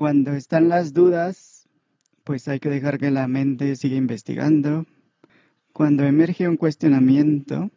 [0.00, 1.68] Cuando están las dudas,
[2.24, 4.86] pues hay que dejar que la mente siga investigando.
[5.74, 7.70] Cuando emerge un cuestionamiento,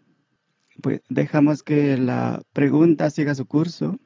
[0.82, 4.00] pues dejamos que la pregunta siga su curso.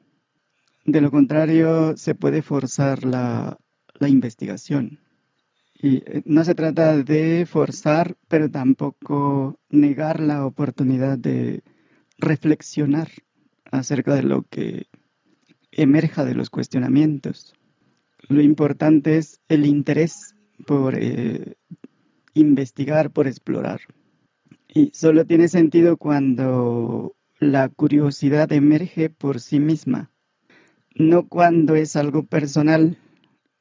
[0.84, 3.56] De lo contrario, se puede forzar la,
[4.00, 4.98] investigación.
[5.80, 11.62] Y eh, no se trata de forzar, pero tampoco negar la oportunidad de
[12.18, 13.12] reflexionar
[13.70, 14.88] acerca de lo que
[15.70, 17.54] emerja de los cuestionamientos.
[18.28, 20.34] Lo importante es el interés
[20.66, 21.56] por eh,
[22.34, 23.80] investigar, por explorar.
[24.68, 30.10] Y solo tiene sentido cuando la curiosidad emerge por sí misma,
[30.94, 32.98] no cuando es algo personal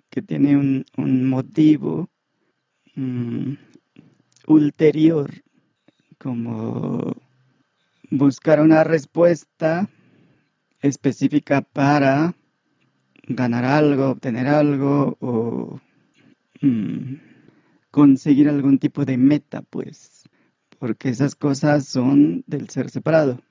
[0.10, 2.10] que tiene un, motivo
[2.96, 3.54] mm,
[4.48, 5.32] ulterior,
[6.18, 7.16] como
[8.10, 9.90] buscar una respuesta
[10.82, 12.36] específica para
[13.28, 15.80] ganar algo, obtener algo o
[16.62, 17.16] mm,
[17.92, 20.24] conseguir algún tipo de meta, pues,
[20.80, 23.42] porque esas cosas son del ser separado.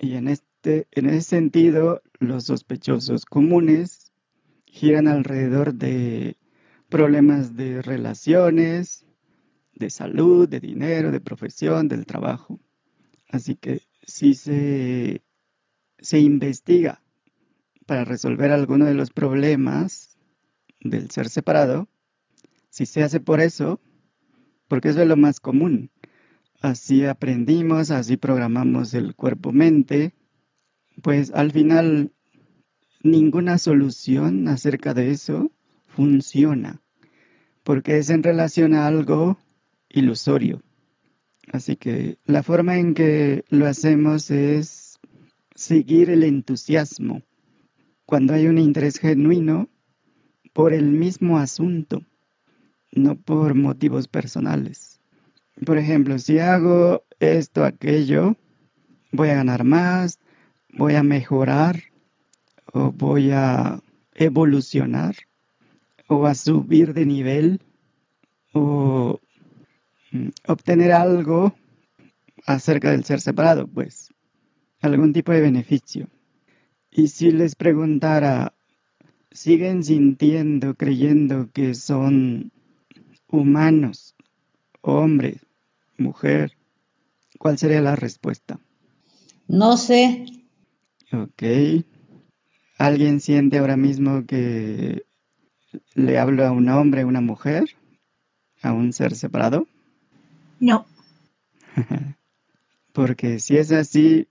[0.00, 4.12] Y en, este, en ese sentido, los sospechosos comunes
[4.66, 6.36] giran alrededor de
[6.88, 9.06] problemas de relaciones,
[9.74, 12.60] de salud, de dinero, de profesión, del trabajo.
[13.30, 15.22] Así que si se,
[15.98, 17.02] se investiga
[17.88, 20.18] para resolver alguno de los problemas
[20.82, 21.88] del ser separado,
[22.68, 23.80] si se hace por eso,
[24.68, 25.90] porque eso es lo más común.
[26.60, 30.12] Así aprendimos, así programamos el cuerpo-mente,
[31.02, 32.12] pues al final
[33.02, 35.50] ninguna solución acerca de eso
[35.86, 36.82] funciona,
[37.62, 39.38] porque es en relación a algo
[39.88, 40.62] ilusorio.
[41.50, 44.98] Así que la forma en que lo hacemos es
[45.54, 47.22] seguir el entusiasmo,
[48.08, 49.68] cuando hay un interés genuino
[50.54, 52.00] por el mismo asunto,
[52.90, 54.98] no por motivos personales.
[55.66, 58.34] Por ejemplo, si hago esto, aquello,
[59.12, 60.20] voy a ganar más,
[60.72, 61.82] voy a mejorar
[62.72, 63.82] o voy a
[64.14, 65.14] evolucionar
[66.06, 67.60] o a subir de nivel
[68.54, 69.20] o
[70.12, 71.54] mm, obtener algo
[72.46, 74.14] acerca del ser separado, pues
[74.80, 76.08] algún tipo de beneficio.
[76.90, 78.54] Y si les preguntara,
[79.30, 82.50] ¿siguen sintiendo, creyendo que son
[83.28, 84.14] humanos,
[84.80, 85.40] hombre,
[85.96, 86.56] mujer?
[87.38, 88.58] ¿Cuál sería la respuesta?
[89.46, 90.26] No sé.
[91.12, 91.42] Ok.
[92.78, 95.04] ¿Alguien siente ahora mismo que
[95.94, 97.64] le hablo a un hombre, a una mujer,
[98.62, 99.66] a un ser separado?
[100.60, 100.86] No.
[102.92, 104.28] Porque si es así,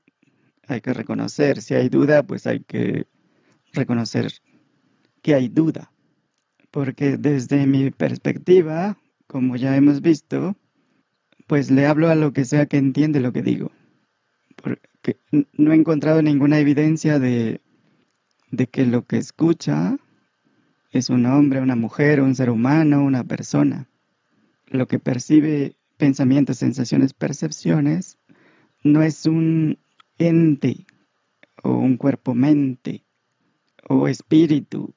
[0.67, 1.61] hay que reconocer.
[1.61, 3.07] Si hay duda, pues hay que
[3.73, 4.31] reconocer
[5.21, 5.91] que hay duda.
[6.71, 10.55] Porque desde mi perspectiva, como ya hemos visto,
[11.47, 13.71] pues le hablo a lo que sea que entiende lo que digo.
[14.61, 15.17] Porque
[15.53, 17.61] no he encontrado ninguna evidencia de
[18.51, 19.97] de que lo que escucha
[20.91, 23.87] es un hombre, una mujer, un ser humano, una persona.
[24.67, 28.17] Lo que percibe pensamientos, sensaciones, percepciones,
[28.83, 29.79] no es un
[30.17, 30.85] ente
[31.63, 33.05] o un cuerpo-mente
[33.87, 34.93] o espíritu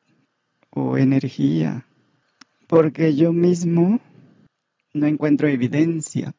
[0.70, 1.86] o energía,
[2.66, 4.00] porque yo mismo
[4.92, 6.34] no encuentro evidencia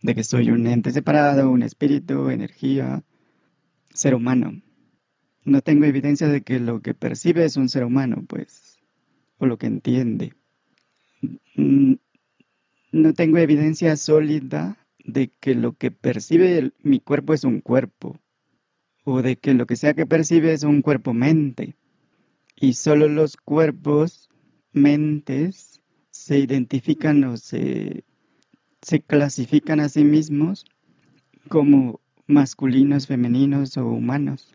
[0.00, 3.04] de que soy un ente separado, un espíritu, energía,
[3.92, 4.62] ser humano
[5.44, 8.78] no tengo evidencia de que lo que percibe es un ser humano, pues,
[9.38, 10.34] o lo que entiende.
[11.56, 11.94] Mm,
[12.92, 18.18] no tengo evidencia sólida de que lo que percibe mi cuerpo es un cuerpo,
[19.04, 21.76] o de que lo que sea que percibe es un cuerpo-mente.
[22.56, 24.28] Y solo los cuerpos,
[24.72, 25.80] mentes,
[26.10, 28.04] se identifican o se,
[28.80, 30.64] se clasifican a sí mismos
[31.48, 34.52] como masculinos, femeninos o humanos.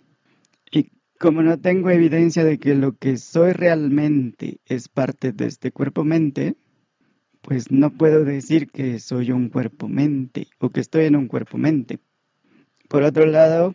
[1.19, 6.57] Como no tengo evidencia de que lo que soy realmente es parte de este cuerpo-mente,
[7.47, 11.99] pues no puedo decir que soy un cuerpo-mente o que estoy en un cuerpo-mente.
[12.89, 13.73] Por otro lado,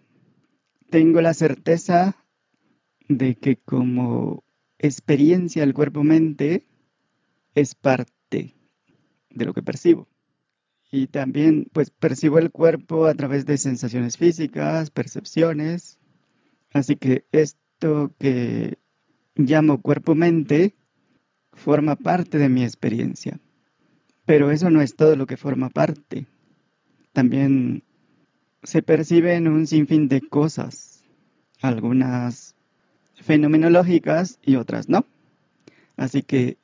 [0.91, 2.15] tengo la certeza
[3.09, 4.45] de que como
[4.79, 6.67] experiencia el cuerpo-mente
[7.55, 8.55] es parte
[9.31, 10.07] de lo que percibo.
[10.91, 15.99] Y también pues percibo el cuerpo a través de sensaciones físicas, percepciones,
[16.75, 18.79] Así que esto que
[19.35, 20.75] llamo cuerpo-mente
[21.53, 23.41] forma parte de mi experiencia.
[24.25, 26.27] Pero eso no es todo lo que forma parte.
[27.13, 27.83] También
[28.63, 31.05] se perciben un sinfín de cosas,
[31.61, 32.55] algunas
[33.15, 35.05] fenomenológicas y otras no.
[35.97, 36.59] Así que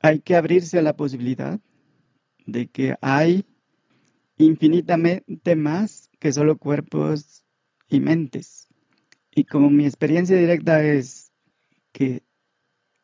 [0.00, 1.60] hay que abrirse a la posibilidad
[2.46, 3.44] de que hay
[4.38, 7.44] infinitamente más que solo cuerpos
[7.88, 8.68] y mentes.
[9.34, 11.32] Y como mi experiencia directa es
[11.92, 12.22] que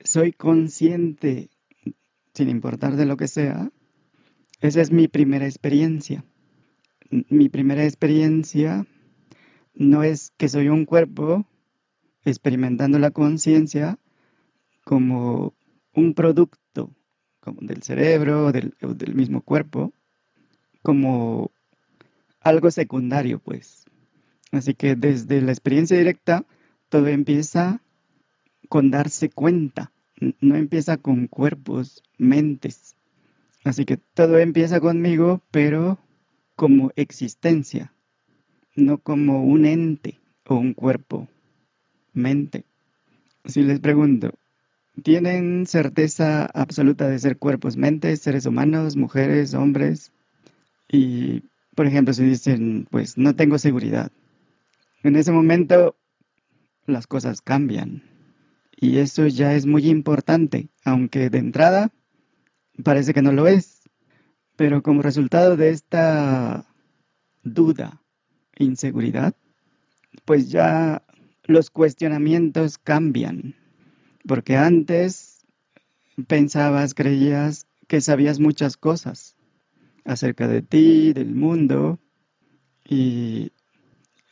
[0.01, 1.51] soy consciente,
[2.35, 3.71] sin importar de lo que sea,
[4.61, 6.25] esa es mi primera experiencia.
[7.29, 8.87] Mi primera experiencia
[9.75, 11.47] no es que soy un cuerpo
[12.25, 13.99] experimentando la conciencia
[14.85, 15.55] como
[15.95, 16.95] un producto
[17.41, 19.93] como del cerebro o del, del mismo cuerpo,
[20.83, 21.51] como
[22.41, 23.85] algo secundario, pues.
[24.53, 26.47] Así que desde la experiencia directa,
[26.89, 27.83] todo empieza
[28.69, 29.93] con darse cuenta,
[30.41, 32.97] no empieza con cuerpos, mentes.
[33.65, 35.99] Así que todo empieza conmigo, pero
[36.57, 37.93] como existencia,
[38.75, 41.29] no como un ente o un cuerpo,
[42.13, 42.65] mente.
[43.45, 44.35] Si les pregunto,
[45.03, 50.13] ¿tienen certeza absoluta de ser cuerpos, mentes, seres humanos, mujeres, hombres?
[50.89, 51.43] Y,
[51.75, 54.13] por ejemplo, si dicen, pues no tengo seguridad,
[55.03, 55.97] en ese momento
[56.87, 58.12] las cosas cambian.
[58.83, 61.93] Y eso ya es muy importante, aunque de entrada
[62.83, 63.81] parece que no lo es.
[64.57, 66.67] Pero como resultado de esta
[67.45, 68.03] duda,
[68.59, 69.37] inseguridad,
[70.25, 71.05] pues ya
[71.45, 73.55] los cuestionamientos cambian.
[74.27, 75.47] Porque antes
[76.27, 79.37] pensabas, creías que sabías muchas cosas
[80.05, 82.01] acerca de ti, del mundo,
[82.85, 83.53] y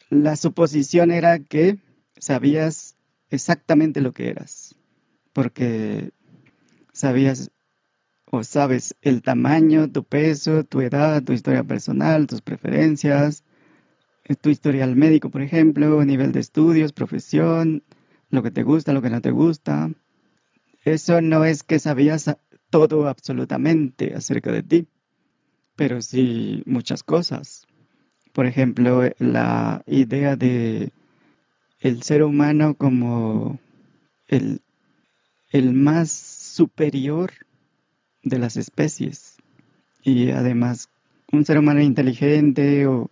[0.08, 1.79] la suposición era que
[2.19, 2.90] sabías
[3.31, 4.75] exactamente lo que eras,
[5.32, 6.11] porque
[6.93, 7.50] sabías
[8.31, 13.44] o sabes el tamaño, tu peso, tu edad, tu historia personal, tus preferencias,
[14.41, 17.82] tu historial médico, por ejemplo, nivel de estudios, profesión,
[18.29, 19.91] lo que te gusta, lo que no te gusta.
[20.85, 22.37] Eso no es que sabías
[22.71, 24.88] todo absolutamente acerca de ti
[25.81, 27.67] pero sí muchas cosas.
[28.35, 30.93] Por ejemplo, la idea de
[31.81, 33.59] el ser humano como
[34.29, 34.61] el,
[35.50, 37.32] el más superior
[38.23, 39.37] de las especies
[40.03, 40.88] y además
[41.32, 43.11] un ser humano inteligente o,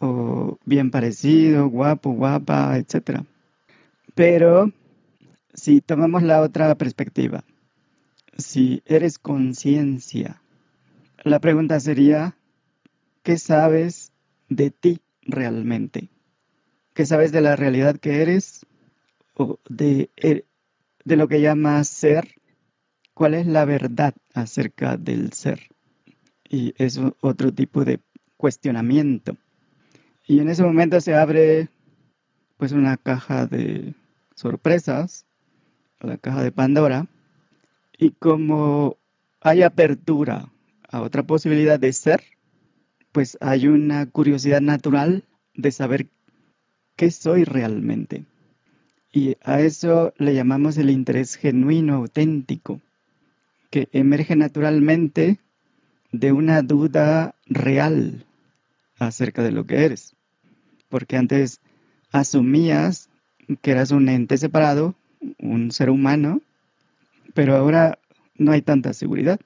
[0.00, 3.22] o bien parecido, guapo, guapa, etc.
[4.14, 4.72] Pero
[5.52, 7.44] si tomamos la otra perspectiva,
[8.36, 10.40] si eres conciencia,
[11.24, 12.36] la pregunta sería,
[13.22, 14.12] ¿qué sabes
[14.48, 16.08] de ti realmente?
[16.94, 18.66] ¿Qué sabes de la realidad que eres?
[19.34, 20.44] ¿O de, eh,
[21.04, 22.34] de lo que llamas ser?
[23.14, 25.68] ¿Cuál es la verdad acerca del ser?
[26.48, 28.00] Y es otro tipo de
[28.36, 29.36] cuestionamiento.
[30.26, 31.68] Y en ese momento se abre
[32.56, 33.94] pues una caja de
[34.34, 35.26] sorpresas,
[36.00, 37.06] la caja de Pandora,
[37.96, 38.96] y como
[39.40, 40.50] hay apertura
[40.88, 42.22] a otra posibilidad de ser,
[43.12, 46.08] pues hay una curiosidad natural de saber
[47.00, 48.26] qué soy realmente.
[49.10, 52.82] Y a eso le llamamos el interés genuino, auténtico,
[53.70, 55.38] que emerge naturalmente
[56.12, 58.26] de una duda real
[58.98, 60.14] acerca de lo que eres.
[60.90, 61.60] Porque antes
[62.12, 63.08] asumías
[63.62, 64.94] que eras un ente separado,
[65.38, 66.42] un ser humano,
[67.32, 67.98] pero ahora
[68.36, 69.40] no hay tanta seguridad.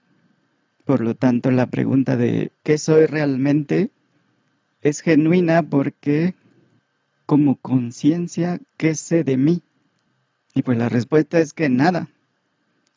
[0.85, 3.93] Por lo tanto, la pregunta de ¿qué soy realmente?
[4.85, 6.35] es genuina porque
[7.27, 9.63] como conciencia, ¿qué sé de mí?
[10.55, 12.09] Y pues la respuesta es que nada.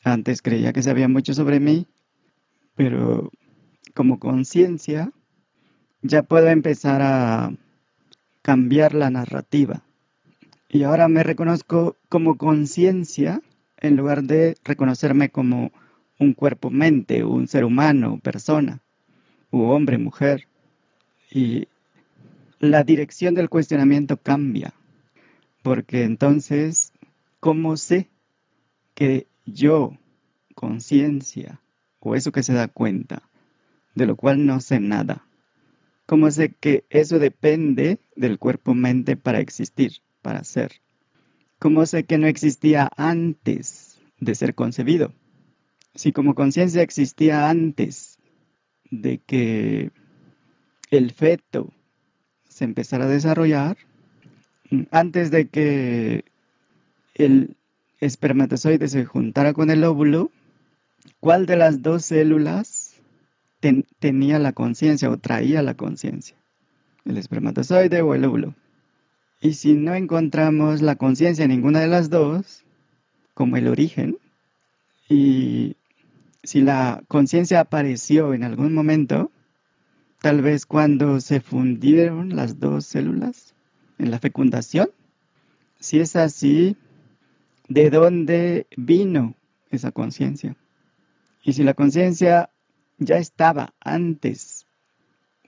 [0.04, 1.86] Antes creía que sabía mucho sobre mí,
[2.76, 3.30] pero
[3.94, 5.12] como conciencia
[6.02, 7.52] ya puedo empezar a
[8.42, 9.82] cambiar la narrativa.
[10.68, 13.42] Y ahora me reconozco como conciencia
[13.78, 15.72] en lugar de reconocerme como
[16.18, 18.80] un cuerpo-mente, un ser humano, persona,
[19.50, 20.46] u hombre, mujer.
[21.30, 21.68] Y
[22.58, 24.74] la dirección del cuestionamiento cambia,
[25.62, 26.92] porque entonces,
[27.40, 28.08] ¿cómo sé
[28.94, 29.96] que yo,
[30.54, 31.60] conciencia,
[32.00, 33.22] o eso que se da cuenta,
[33.94, 35.26] de lo cual no sé nada?
[36.06, 40.80] ¿Cómo sé que eso depende del cuerpo-mente para existir, para ser?
[41.58, 45.12] ¿Cómo sé que no existía antes de ser concebido?
[45.98, 48.18] si como conciencia existía antes
[48.88, 49.90] de que
[50.90, 51.74] el feto
[52.58, 53.76] se empezara a desarrollar,
[54.90, 56.24] antes de que
[57.14, 57.54] el
[58.00, 60.32] espermatozoide se juntara con el óvulo,
[61.20, 62.96] ¿cuál de las dos células
[64.00, 66.36] tenía la conciencia o traía la conciencia?
[67.04, 68.54] ¿El espermatozoide o el óvulo?
[69.40, 72.64] Y si no encontramos la conciencia en ninguna de las dos,
[73.34, 74.18] como el origen,
[75.08, 75.76] Y
[76.42, 79.30] si la conciencia apareció en algún momento,
[80.20, 83.54] tal vez cuando se fundieron las dos células
[83.98, 84.90] en la fecundación,
[85.80, 86.76] si es así,
[87.68, 89.34] ¿de dónde vino
[89.70, 90.56] esa conciencia?
[91.44, 92.50] Y si la conciencia
[92.98, 94.66] ya estaba antes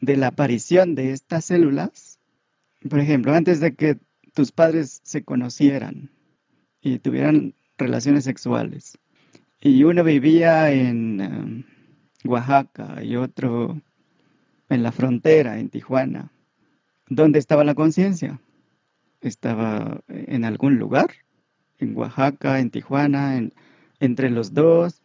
[0.01, 2.19] de la aparición de estas células,
[2.89, 3.99] por ejemplo, antes de que
[4.35, 6.11] tus padres se conocieran
[6.81, 8.99] y tuvieran relaciones sexuales,
[9.61, 11.65] y uno vivía en um,
[12.25, 13.83] Oaxaca y otro
[14.71, 16.33] en la frontera, en Tijuana,
[17.09, 18.41] ¿dónde estaba la conciencia?
[19.21, 21.11] ¿Estaba en algún lugar?
[21.79, 23.53] ¿En Oaxaca, en Tijuana, en,
[23.99, 25.03] entre los dos?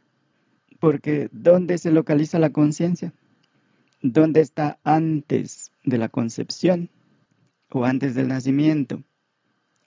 [0.79, 3.11] Porque ¿dónde se localiza la conciencia?
[4.01, 6.89] ¿Dónde está antes de la concepción
[7.69, 9.03] o antes del nacimiento?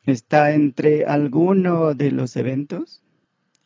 [0.05, 3.03] ¿Está entre alguno de los eventos?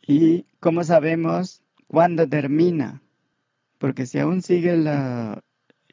[0.05, 3.01] ¿Y cómo sabemos cuándo termina?
[3.79, 5.41] Porque si aún sigue la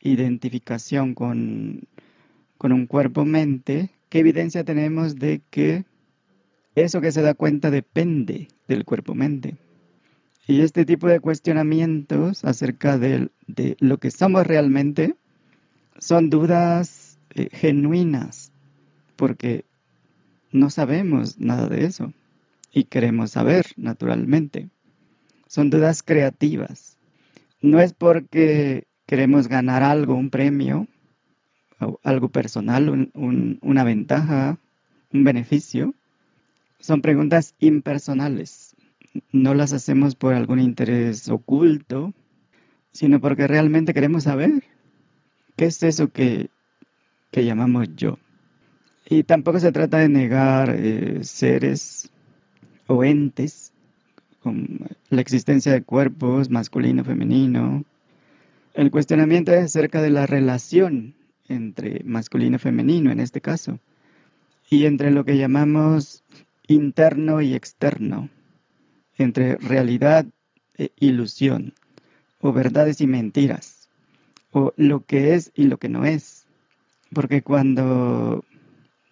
[0.01, 1.83] identificación con,
[2.59, 5.85] con un cuerpo-mente, ¿qué evidencia tenemos de que
[6.75, 9.57] eso que se da cuenta depende del cuerpo-mente?
[10.47, 13.31] Y este tipo de cuestionamientos acerca de,
[13.79, 15.15] lo que somos realmente
[15.99, 18.51] son dudas eh, genuinas,
[19.17, 19.65] porque
[20.51, 22.13] no sabemos nada de eso
[22.73, 24.71] y queremos saber, naturalmente.
[25.47, 26.99] Son dudas creativas.
[27.61, 30.87] No es porque queremos ganar algo, un premio,
[32.05, 34.57] algo personal, una ventaja,
[35.13, 35.95] un beneficio.
[36.79, 38.71] Son preguntas impersonales
[39.33, 42.13] no las hacemos por algún interés oculto,
[42.93, 44.65] sino porque realmente queremos saber
[45.57, 46.51] qué es eso que,
[47.33, 48.19] llamamos yo.
[49.09, 52.11] Y tampoco se trata de negar eh, seres
[52.87, 53.73] o entes,
[55.11, 57.85] la existencia de cuerpos masculino, femenino.
[58.75, 61.15] El cuestionamiento es acerca de la relación
[61.49, 63.81] entre masculino y femenino en este caso,
[64.71, 66.23] y entre lo que llamamos
[66.69, 68.29] interno y externo
[69.19, 70.25] entre realidad
[70.79, 71.75] e ilusión,
[72.41, 73.89] o verdades y mentiras,
[74.53, 76.47] o lo que es y lo que no es.
[77.13, 78.45] Porque cuando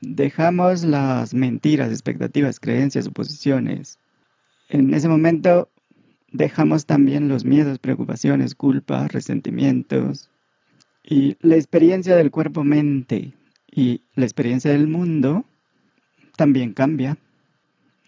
[0.01, 3.99] dejamos las mentiras, expectativas, creencias, suposiciones,
[4.69, 5.69] en ese momento
[6.33, 10.31] dejamos también los miedos, preocupaciones, culpas, resentimientos.
[11.03, 13.35] Y la experiencia del cuerpo-mente
[13.71, 15.45] y la experiencia del mundo
[16.37, 17.19] también cambia.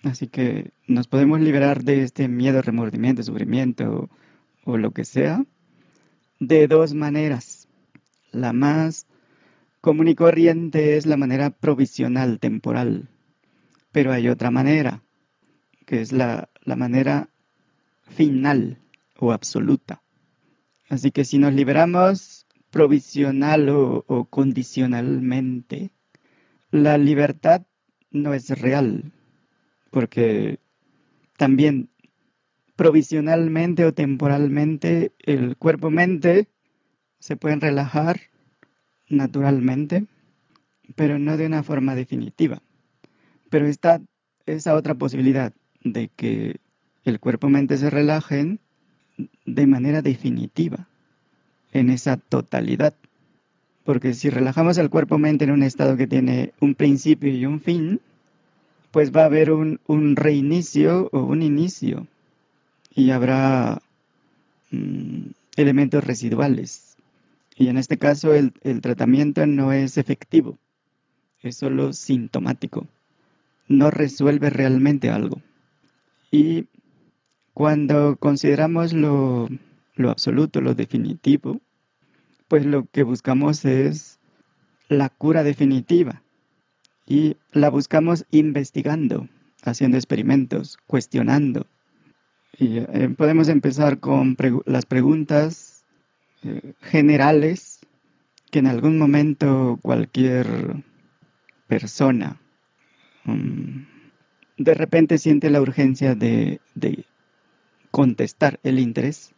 [0.02, 4.08] Así que nos podemos liberar de este miedo, remordimiento, sufrimiento
[4.64, 5.44] o, lo que sea
[6.38, 7.68] de dos maneras.
[8.32, 9.06] La más
[9.80, 13.08] común y corriente es la manera provisional, temporal.
[13.92, 15.02] Pero hay otra manera,
[15.86, 17.28] que es la, manera
[18.10, 18.78] final
[19.18, 20.02] o absoluta.
[20.88, 25.90] Así que si nos liberamos provisional o condicionalmente,
[26.70, 27.62] la libertad
[28.10, 29.12] no es real,
[29.90, 30.58] porque
[31.36, 31.90] también
[32.76, 36.48] provisionalmente o temporalmente el cuerpo-mente
[37.18, 38.20] se pueden relajar
[39.08, 40.06] naturalmente,
[40.96, 42.62] pero no de una forma definitiva.
[43.50, 44.00] Pero está
[44.46, 45.52] esa otra posibilidad
[45.82, 46.60] de que
[47.04, 48.60] el cuerpo-mente se relajen
[49.44, 50.86] de manera definitiva,
[51.72, 52.94] en esa totalidad.
[53.84, 58.00] Porque si relajamos el cuerpo-mente en un estado que tiene un principio y un fin,
[58.90, 59.78] pues va a haber un,
[60.16, 62.06] reinicio o un inicio
[62.94, 63.80] y habrá
[64.70, 66.96] mm, elementos residuales.
[67.56, 70.58] Y en este caso el, el tratamiento no es efectivo,
[71.42, 72.86] es solo sintomático,
[73.68, 75.40] no resuelve realmente algo.
[76.30, 76.66] Y
[77.60, 79.46] cuando consideramos lo,
[80.08, 81.60] absoluto, lo definitivo,
[82.48, 84.18] pues lo que buscamos es
[84.88, 86.22] la cura definitiva
[87.06, 89.28] y la buscamos investigando,
[89.62, 91.66] haciendo experimentos, cuestionando.
[92.58, 95.84] Y eh, podemos empezar con las preguntas
[96.42, 97.80] eh, generales
[98.50, 100.46] que en algún momento cualquier
[101.66, 102.40] persona
[103.26, 103.84] um,
[104.56, 107.04] de repente siente la urgencia de, de
[107.90, 109.32] contestar el interés.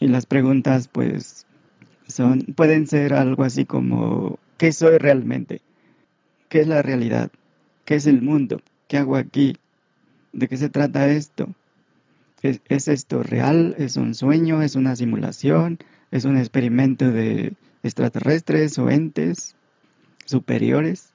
[0.00, 1.46] Y las preguntas pues
[2.06, 5.60] son, pueden ser algo así como, ¿qué soy realmente?
[6.48, 7.30] ¿Qué es la realidad?
[7.84, 8.60] ¿Qué es el mundo?
[8.88, 9.56] ¿Qué hago aquí?
[10.32, 11.54] ¿De qué se trata esto?
[12.42, 13.76] ¿Es, esto real?
[13.78, 14.62] ¿Es un sueño?
[14.62, 15.78] ¿Es una simulación?
[16.10, 19.54] ¿Es un experimento de extraterrestres o entes
[20.24, 21.12] superiores?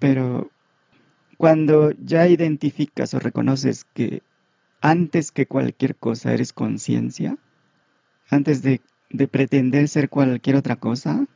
[0.00, 0.50] Pero
[1.36, 4.22] cuando ya identificas o reconoces que
[4.80, 7.36] antes que cualquier cosa eres conciencia,
[8.30, 8.80] antes de,
[9.30, 11.26] pretender ser cualquier otra cosa,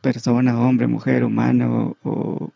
[0.00, 2.50] persona, hombre, mujer, humano, o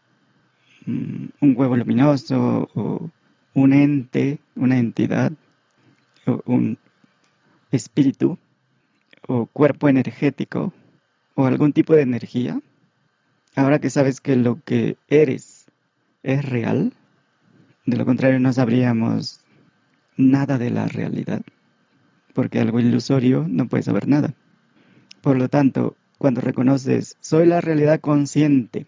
[0.87, 3.11] mm, un huevo luminoso, o
[3.55, 5.33] un ente, una entidad,
[6.45, 6.79] un
[7.71, 8.39] espíritu,
[9.27, 10.73] o cuerpo energético,
[11.35, 12.61] o algún tipo de energía,
[13.57, 15.71] ahora que sabes que lo que eres
[16.23, 16.93] es real,
[17.87, 19.44] de lo contrario no sabríamos
[20.17, 21.43] nada de la realidad,
[22.33, 24.35] porque algo ilusorio no puede saber nada.
[25.21, 28.87] Por lo tanto, cuando reconoces, soy la realidad consciente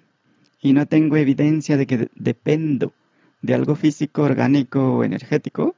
[0.61, 2.93] y no tengo evidencia de que dependo
[3.43, 5.77] de algo físico, orgánico o energético,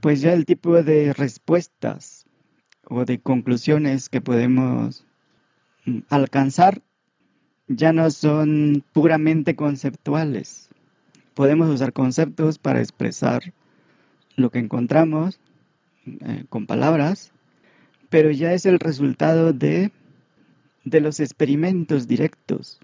[0.00, 2.26] pues ya el tipo de respuestas
[2.84, 5.04] o de conclusiones que podemos
[5.84, 6.82] mm, alcanzar
[7.68, 10.68] ya no son puramente conceptuales.
[11.34, 13.54] Podemos usar conceptos para expresar
[14.40, 15.38] lo que encontramos
[16.06, 17.32] eh, con palabras,
[18.08, 19.92] pero ya es el resultado de,
[20.84, 22.80] de los experimentos directos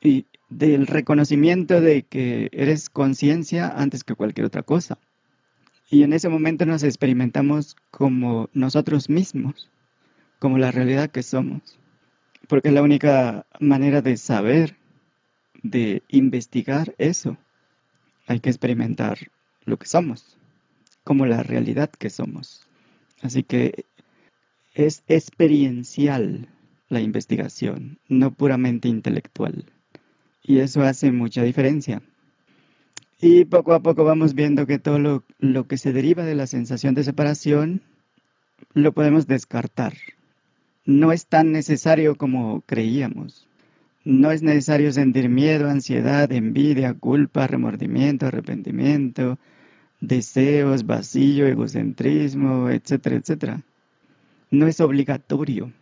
[0.00, 4.98] y del reconocimiento de que eres conciencia antes que cualquier otra cosa.
[5.90, 9.70] Y en ese momento nos experimentamos como nosotros mismos,
[10.38, 11.78] como la realidad que somos.
[12.46, 14.76] Porque es la única manera de saber,
[15.62, 17.36] de investigar eso.
[18.26, 19.18] Hay que experimentar
[19.64, 20.37] lo que somos
[21.08, 22.68] como la realidad que somos.
[23.22, 23.86] Así que
[24.74, 26.48] es experiencial
[26.90, 29.64] la investigación, no puramente intelectual.
[30.42, 32.02] Y eso hace mucha diferencia.
[33.22, 36.46] Y poco a poco vamos viendo que todo lo, lo, que se deriva de la
[36.46, 37.80] sensación de separación
[38.74, 39.94] lo podemos descartar.
[40.84, 43.48] No es tan necesario como creíamos.
[44.04, 49.38] No es necesario sentir miedo, ansiedad, envidia, culpa, remordimiento, arrepentimiento,
[50.00, 53.62] deseos, vacío, egocentrismo, etcétera, etcétera.
[54.50, 55.72] No es obligatorio,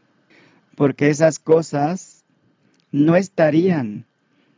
[0.75, 2.25] porque esas cosas
[2.93, 4.05] no estarían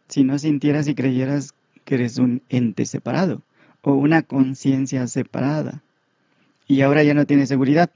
[0.09, 1.55] si no sintieras y creyeras
[1.85, 3.43] que eres un ente separado
[3.83, 5.83] o una conciencia separada.
[6.67, 7.91] Y ahora ya no tienes seguridad,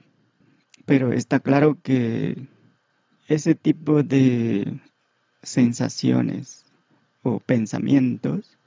[0.85, 2.47] pero está claro que
[3.27, 4.79] ese tipo de
[5.41, 6.65] sensaciones
[7.21, 8.57] o pensamientos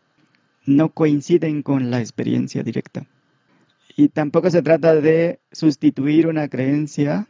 [0.66, 3.07] no coinciden con la experiencia directa.
[3.96, 7.29] Y tampoco se trata de sustituir una creencia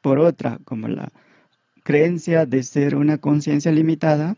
[0.00, 1.12] por otra, como la
[1.84, 4.36] creencia de ser una conciencia limitada,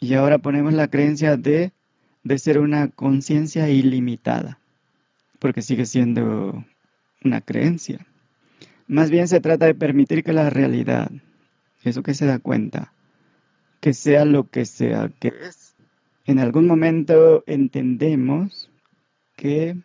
[0.00, 1.72] y ahora ponemos la creencia de,
[2.24, 4.58] de ser una conciencia ilimitada,
[5.38, 6.64] porque sigue siendo
[7.24, 8.06] una creencia.
[8.88, 11.10] Más bien se trata de permitir que la realidad,
[11.84, 12.92] eso que se da cuenta,
[13.80, 15.61] que sea lo que sea que es,
[16.24, 18.70] en algún momento entendemos
[19.36, 19.76] que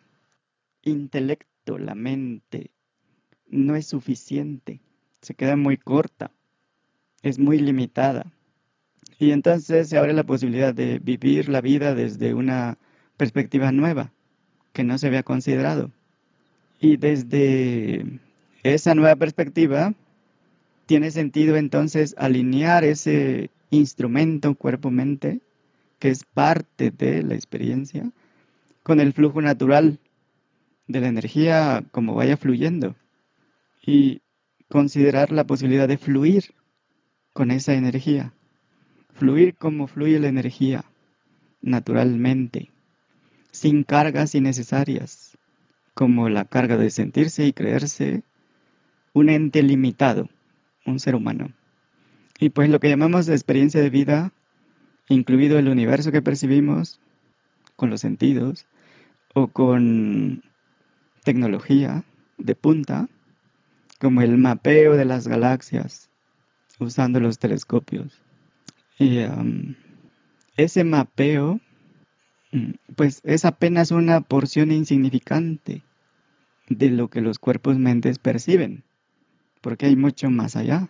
[0.82, 2.70] intelecto, la mente,
[3.48, 4.80] no es suficiente,
[5.20, 6.30] se queda muy corta,
[7.22, 8.32] es muy limitada.
[9.18, 12.78] Y entonces se abre la posibilidad de vivir la vida desde una
[13.16, 14.12] perspectiva nueva,
[14.72, 15.90] que no se había considerado.
[16.80, 18.20] Y desde
[18.62, 19.92] esa nueva perspectiva,
[20.86, 25.40] tiene sentido entonces alinear ese instrumento cuerpo-mente
[25.98, 28.10] que es parte de la experiencia,
[28.82, 29.98] con el flujo natural
[30.86, 32.94] de la energía como vaya fluyendo.
[33.84, 34.22] Y
[34.68, 36.54] considerar la posibilidad de fluir
[37.32, 38.32] con esa energía,
[39.14, 40.84] fluir como fluye la energía
[41.60, 42.70] naturalmente,
[43.50, 45.36] sin cargas innecesarias,
[45.94, 48.22] como la carga de sentirse y creerse
[49.12, 50.28] un ente limitado,
[50.86, 51.52] un ser humano.
[52.38, 54.32] Y pues lo que llamamos experiencia de vida
[55.08, 57.00] incluido el universo que percibimos
[57.76, 58.66] con los sentidos
[59.34, 60.42] o con
[61.24, 62.04] tecnología
[62.38, 63.08] de punta,
[64.00, 66.08] como el mapeo de las galaxias
[66.78, 68.22] usando los telescopios.
[68.98, 69.74] Y um,
[70.56, 71.60] ese mapeo,
[72.52, 75.82] mm, pues es apenas una porción insignificante
[76.68, 78.84] de lo que los cuerpos mentes perciben,
[79.60, 80.88] porque hay mucho más allá.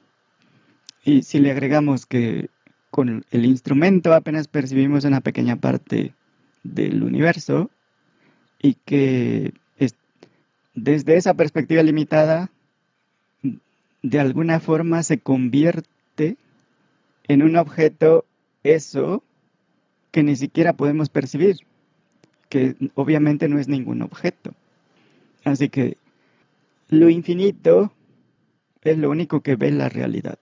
[1.04, 2.50] Y si le agregamos que
[2.98, 6.14] con el instrumento apenas percibimos una pequeña parte
[6.64, 7.70] del universo
[8.60, 9.52] y que
[10.74, 12.50] desde esa perspectiva limitada
[14.02, 16.38] de alguna forma se convierte
[17.28, 18.24] en un objeto
[18.64, 19.22] eso
[20.10, 21.58] que ni siquiera podemos percibir,
[22.48, 24.54] que obviamente no es ningún objeto.
[25.44, 25.96] Así que
[26.88, 27.92] lo infinito
[28.82, 30.40] es lo único que ve la realidad,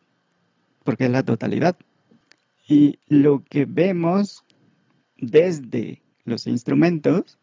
[0.84, 1.76] porque es la totalidad.
[2.68, 4.44] Y lo que vemos
[5.16, 7.38] desde los instrumentos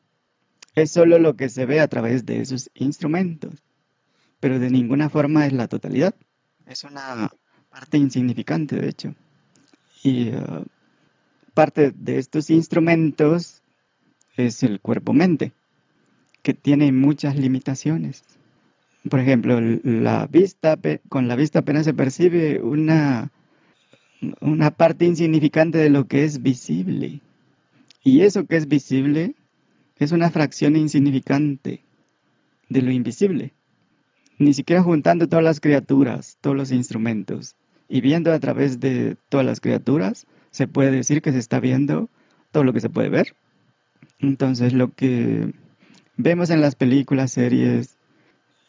[0.76, 3.64] es solo lo que se ve a través de esos instrumentos,
[4.40, 6.16] pero de ninguna forma es la totalidad.
[6.66, 7.32] Es una
[7.70, 9.16] parte insignificante, de hecho.
[10.04, 10.66] Y uh,
[11.54, 13.62] parte de estos instrumentos
[14.36, 15.54] es el cuerpo-mente,
[16.42, 18.24] que tiene muchas limitaciones.
[19.10, 20.78] Por ejemplo, la vista,
[21.10, 23.32] con la vista apenas se percibe una,
[24.42, 27.22] una parte insignificante de lo que es visible.
[28.04, 29.36] Y eso que es visible
[29.98, 31.82] es una fracción insignificante
[32.70, 33.54] de lo invisible.
[34.38, 37.56] Ni siquiera juntando todas las criaturas, todos los instrumentos,
[37.88, 42.10] y viendo a través de todas las criaturas, se puede decir que se está viendo
[42.52, 43.36] todo lo que se puede ver.
[44.20, 45.54] Entonces lo que
[46.18, 47.98] vemos en las películas, series,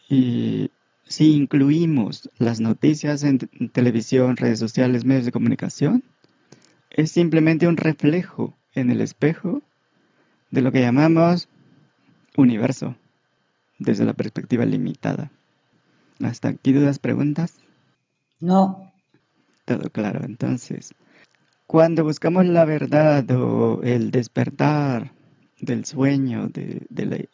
[0.08, 0.70] y
[1.06, 3.38] si incluimos las noticias en
[3.72, 6.02] televisión, redes sociales, medios de comunicación,
[6.90, 9.62] es simplemente un reflejo en el espejo
[10.50, 11.48] de lo que llamamos
[12.36, 12.96] universo,
[13.78, 15.30] desde la perspectiva limitada.
[16.20, 17.54] ¿Hasta aquí dudas, preguntas?
[18.40, 18.92] No.
[19.64, 20.24] Todo claro.
[20.24, 20.94] Entonces,
[21.66, 25.12] cuando buscamos la verdad o el despertar
[25.60, 27.28] del sueño, de,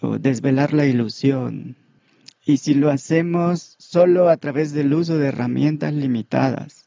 [0.00, 1.76] o desvelar la ilusión,
[2.46, 6.86] y si lo hacemos solo a través del uso de herramientas limitadas,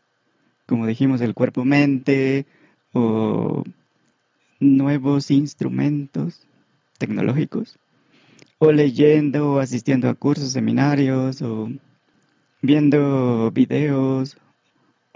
[0.68, 2.46] como dijimos, el cuerpo-mente
[2.94, 3.64] o
[4.60, 6.46] nuevos instrumentos
[7.00, 7.80] tecnológicos,
[8.60, 11.70] o leyendo o asistiendo a cursos, seminarios, o
[12.62, 14.38] viendo videos,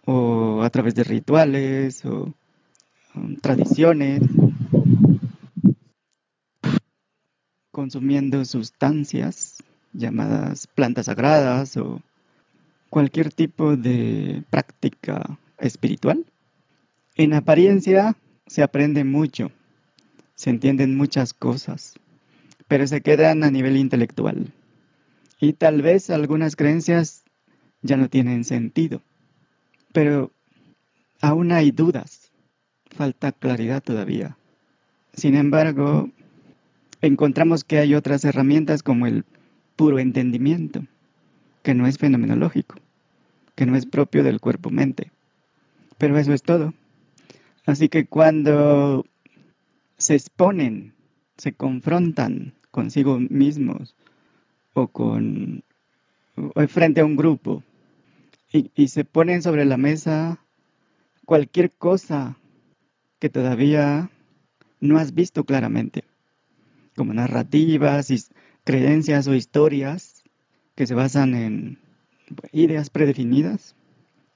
[0.06, 2.34] o a través de rituales, o
[3.14, 4.22] um, tradiciones,
[7.72, 12.02] consumiendo sustancias llamadas plantas sagradas o
[12.90, 16.26] cualquier tipo de práctica espiritual.
[17.16, 18.16] En apariencia
[18.48, 19.52] se aprende mucho,
[20.36, 21.96] se entienden muchas cosas,
[22.68, 24.54] pero se quedan a nivel intelectual.
[25.40, 27.24] Y tal vez algunas creencias
[27.82, 29.02] ya no tienen sentido,
[29.94, 30.32] pero
[31.22, 32.32] aún hay dudas,
[32.90, 34.38] falta claridad todavía.
[35.14, 36.10] Sin embargo,
[37.02, 39.26] encontramos que hay otras herramientas como el
[39.76, 40.86] puro entendimiento,
[41.64, 42.76] que no es fenomenológico,
[43.56, 45.12] que no es propio del cuerpo-mente.
[45.98, 46.74] Pero eso es todo.
[47.66, 49.06] Así que cuando
[49.98, 50.94] se exponen,
[51.38, 53.96] se confrontan consigo mismos
[54.74, 55.64] o con
[56.68, 57.64] frente a un grupo
[58.52, 60.40] y, se ponen sobre la mesa
[61.26, 62.38] cualquier cosa
[63.20, 64.10] que todavía
[64.82, 66.04] no has visto claramente,
[66.96, 68.12] como narrativas,
[68.64, 70.24] creencias o historias
[70.76, 71.80] que se basan en
[72.52, 73.76] ideas predefinidas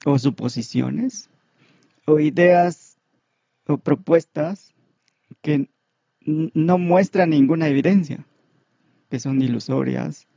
[0.05, 1.29] o suposiciones
[2.05, 2.97] o ideas
[3.67, 4.73] o propuestas
[5.41, 5.69] que
[6.25, 8.25] no muestran ninguna evidencia,
[9.09, 10.27] que son ilusorias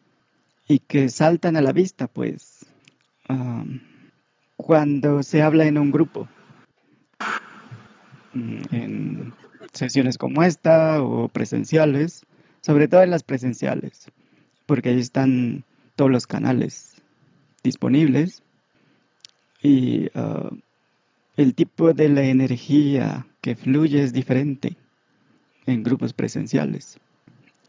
[0.66, 2.66] y que saltan a la vista, pues,
[4.56, 6.28] cuando se habla en un grupo,
[8.34, 9.34] mm, en
[9.72, 12.26] sesiones como esta o presenciales,
[12.60, 14.10] sobre todo en las presenciales,
[14.66, 15.64] porque ahí están
[15.96, 17.02] todos los canales
[17.62, 18.42] disponibles
[19.62, 20.50] y ah,
[21.36, 24.76] el tipo de la energía que fluye es diferente
[25.66, 26.98] en grupos presenciales.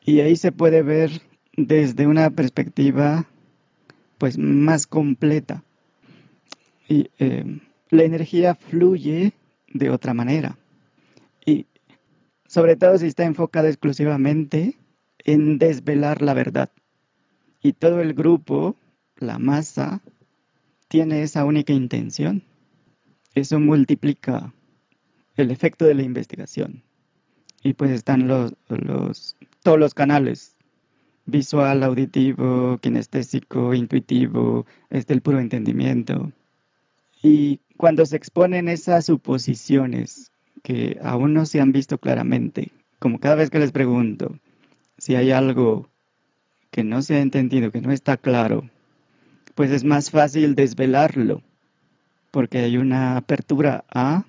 [0.06, 1.22] Y ahí se puede ver
[1.56, 3.26] desde una perspectiva
[4.18, 5.64] pues más completa.
[6.88, 9.34] Y eh, la energía fluye
[9.72, 10.58] de otra manera.
[11.46, 11.66] Y
[12.50, 14.78] sobre todo si está enfocada exclusivamente
[15.20, 16.70] en desvelar la verdad.
[17.62, 18.76] Y todo el grupo,
[19.16, 20.02] la masa,
[20.90, 22.44] tiene esa única intención
[23.36, 24.54] eso multiplica
[25.36, 26.84] el efecto de la investigación.
[27.64, 28.56] Y pues están los,
[29.64, 30.56] todos los canales,
[31.26, 36.32] visual, auditivo, kinestésico, intuitivo, este el puro entendimiento.
[37.22, 40.32] Y cuando se exponen esas suposiciones
[40.64, 44.38] que aún no se han visto claramente, como cada vez que les pregunto
[44.98, 45.90] si hay algo
[46.72, 48.70] que no se ha entendido, que no está claro,
[49.56, 51.42] pues es más fácil desvelarlo
[52.32, 54.26] porque hay una apertura a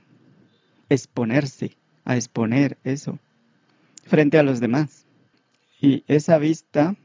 [0.89, 3.19] exponerse, a exponer eso
[4.07, 5.05] frente a los demás.
[5.81, 6.97] Y esa vista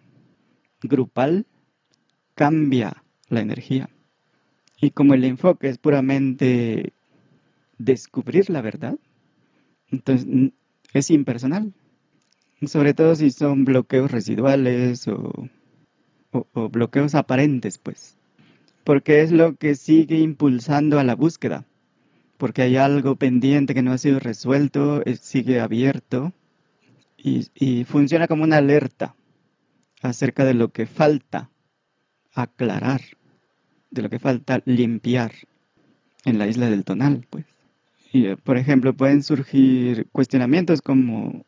[0.81, 1.45] grupal
[2.33, 3.89] cambia la energía.
[4.79, 6.93] Y como el enfoque es puramente
[7.77, 8.97] descubrir la verdad,
[9.95, 10.51] entonces
[10.93, 11.73] es impersonal.
[12.65, 15.49] Sobre todo si son bloqueos residuales o,
[16.71, 18.17] bloqueos aparentes, pues
[18.85, 21.65] porque es lo que sigue impulsando a la búsqueda,
[22.37, 26.31] porque hay algo pendiente que no ha sido resuelto, sigue abierto
[27.17, 29.15] y, funciona como una alerta
[30.03, 31.49] acerca de lo que falta
[32.33, 33.01] aclarar,
[33.89, 35.31] de lo que falta limpiar
[36.23, 37.45] en la isla del tonal, pues.
[38.15, 41.45] Y, eh, por ejemplo, pueden surgir cuestionamientos como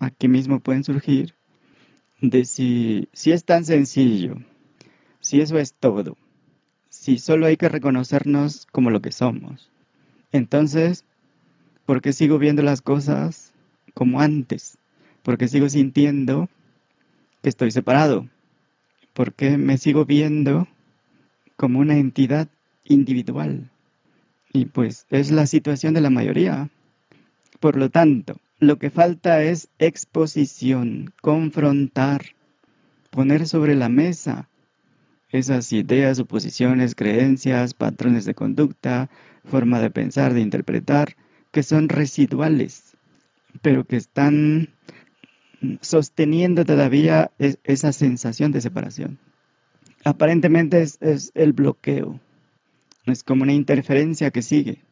[0.00, 1.36] aquí mismo pueden surgir
[2.20, 4.34] de si, si es tan sencillo,
[5.20, 6.16] si eso es todo,
[6.88, 9.70] si solo hay que reconocernos como lo que somos.
[10.32, 11.04] Entonces,
[11.86, 13.52] ¿por qué sigo viendo las cosas
[13.94, 14.76] como antes?
[15.22, 16.48] ¿Por qué sigo sintiendo
[17.42, 18.26] que estoy separado?
[19.12, 20.66] ¿Por qué me sigo viendo
[21.56, 22.48] como una entidad
[22.82, 23.70] individual?
[24.52, 26.70] Y pues es la situación de la mayoría.
[27.60, 32.22] Por lo tanto, lo que falta es exposición, confrontar,
[33.10, 34.48] poner sobre la mesa
[35.30, 39.10] esas ideas, suposiciones, creencias, patrones de conducta,
[39.44, 41.16] forma de pensar, de interpretar,
[41.50, 42.96] que son residuales,
[43.62, 44.70] pero que están
[45.80, 49.18] sosteniendo todavía esa sensación de separación.
[50.04, 52.20] Aparentemente es, es el bloqueo,
[53.12, 54.82] es como una interferencia que sigue,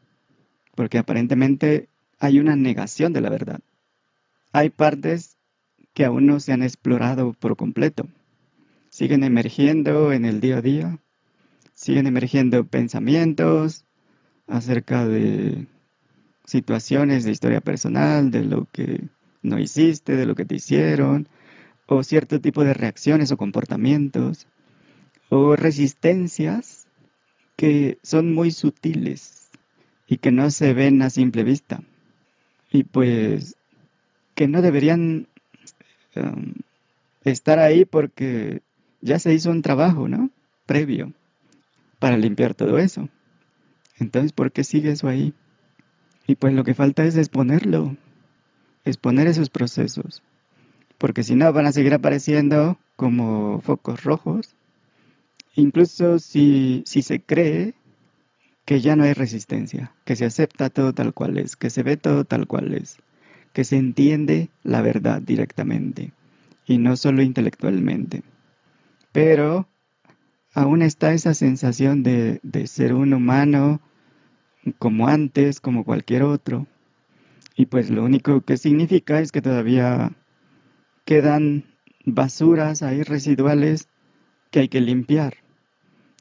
[0.75, 3.61] porque aparentemente hay una negación de la verdad.
[4.53, 5.37] Hay partes
[5.95, 8.07] que aún no se han explorado por completo.
[8.91, 10.99] Siguen emergiendo en el día a día,
[11.75, 13.85] siguen emergiendo pensamientos
[14.47, 15.67] acerca de
[16.45, 19.05] situaciones de historia personal, de lo que
[19.43, 21.29] no hiciste, de lo que te hicieron,
[21.87, 24.47] o cierto tipo de reacciones o comportamientos,
[25.29, 26.76] o resistencias
[27.57, 29.49] que son muy sutiles
[30.07, 31.83] y que no se ven a simple vista
[32.71, 33.57] y pues
[34.35, 35.29] que no deberían
[36.15, 36.53] um,
[37.25, 38.61] estar ahí porque
[39.01, 40.31] ya se hizo un trabajo, ¿no?
[40.67, 41.13] Previo
[41.99, 43.09] para limpiar todo eso.
[43.99, 45.33] Entonces, ¿por qué sigue eso ahí?
[46.27, 47.97] Y pues lo que falta es exponerlo,
[48.85, 50.23] exponer esos procesos,
[50.99, 54.56] porque si no van a seguir apareciendo como focos rojos,
[55.57, 57.75] incluso si, se cree
[58.65, 61.97] que ya no hay resistencia, que se acepta todo tal cual es, que se ve
[61.97, 62.99] todo tal cual es,
[63.53, 66.13] que se entiende la verdad directamente
[66.67, 68.23] y no solo intelectualmente.
[69.13, 69.67] Pero
[70.53, 73.81] aún está esa sensación de, de ser un humano
[74.79, 76.67] como antes, como cualquier otro.
[77.57, 80.13] Y pues lo único que significa es que todavía
[81.07, 81.65] quedan
[82.05, 83.89] basuras ahí residuales
[84.51, 85.46] que hay que limpiar.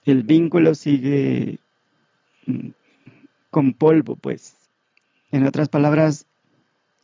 [0.06, 1.60] El vínculo sigue
[3.50, 4.56] con polvo, pues.
[5.32, 6.28] En otras palabras,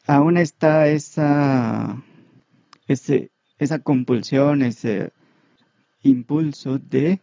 [0.06, 2.02] aún está esa,
[2.88, 5.12] ese, esa compulsión, ese
[6.04, 7.20] impulso de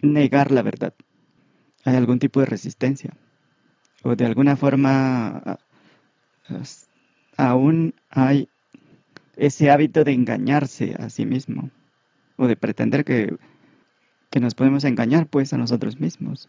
[0.00, 0.94] negar la verdad.
[1.84, 3.16] Hay algún tipo de resistencia.
[4.02, 5.58] O de alguna forma
[7.36, 8.48] aún hay
[9.36, 11.70] ese hábito de engañarse a sí mismo.
[12.36, 13.36] O de pretender que,
[14.30, 16.48] que nos podemos engañar pues a nosotros mismos.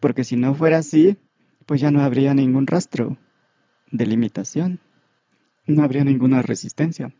[0.00, 1.16] Porque si no fuera así,
[1.64, 3.16] pues ya no habría ningún rastro
[3.90, 4.80] de limitación,
[5.66, 7.12] no habría ninguna resistencia.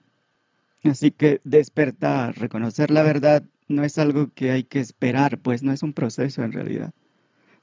[0.84, 5.72] Así que despertar, reconocer la verdad, no es algo que hay que esperar, pues no
[5.72, 6.92] es un proceso en realidad,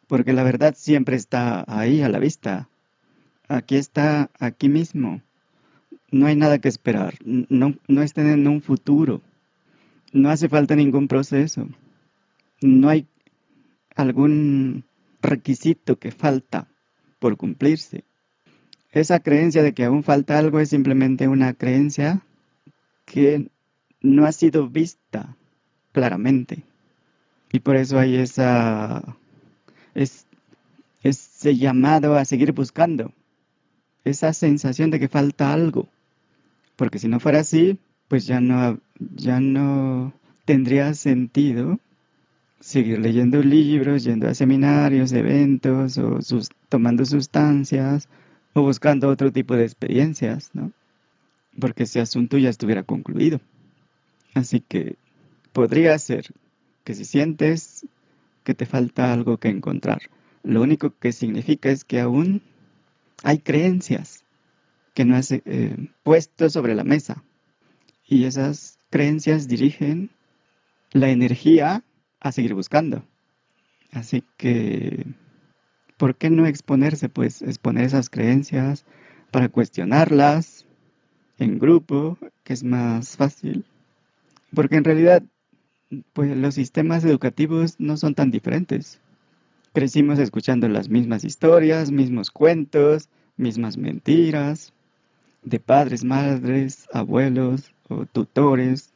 [0.08, 2.68] porque la verdad siempre está ahí a la vista,
[3.48, 5.22] aquí está, aquí mismo.
[6.12, 9.22] No hay nada que esperar, no, no estén en un futuro,
[10.12, 11.68] no hace falta ningún proceso,
[12.64, 13.08] no hay
[13.96, 14.86] algún
[15.22, 16.68] requisito que falta
[17.20, 18.04] por cumplirse.
[18.92, 22.22] Esa creencia de que aún falta algo es simplemente una creencia
[23.06, 23.50] que
[24.02, 25.36] no ha sido vista
[25.92, 26.64] claramente.
[27.52, 29.04] Y por eso hay esa,
[29.94, 30.26] es,
[31.02, 33.14] ese llamado a seguir buscando,
[34.04, 35.88] esa sensación de que falta algo.
[36.76, 40.14] Porque si no fuera así, pues ya no, ya no
[40.46, 41.80] tendría sentido
[42.64, 46.20] seguir leyendo libros, yendo a seminarios, eventos, o
[46.70, 48.08] tomando sustancias,
[48.54, 50.72] o buscando otro tipo de experiencias, ¿no?
[51.60, 53.42] Porque ese asunto ya estuviera concluido.
[54.34, 54.96] Así que
[55.52, 56.28] podría ser
[56.86, 57.86] que si sientes
[58.46, 60.04] que te falta algo que encontrar,
[60.42, 62.42] lo único que significa es que aún
[63.24, 64.24] hay creencias
[64.94, 67.24] que no has eh, puesto sobre la mesa.
[68.08, 70.12] Y esas creencias dirigen
[70.94, 71.84] la energía
[72.24, 73.04] a seguir buscando.
[73.92, 75.06] Así que,
[75.98, 77.10] ¿por qué no exponerse?
[77.10, 78.86] Pues exponer esas creencias
[79.32, 80.66] para cuestionarlas
[81.38, 83.66] en grupo, que es más fácil.
[84.56, 85.24] Porque en realidad,
[86.14, 89.00] pues los sistemas educativos no son tan diferentes.
[89.74, 94.74] Crecimos escuchando las mismas historias, mismos cuentos, mismas mentiras.
[95.44, 98.93] de padres, madres, abuelos o tutores.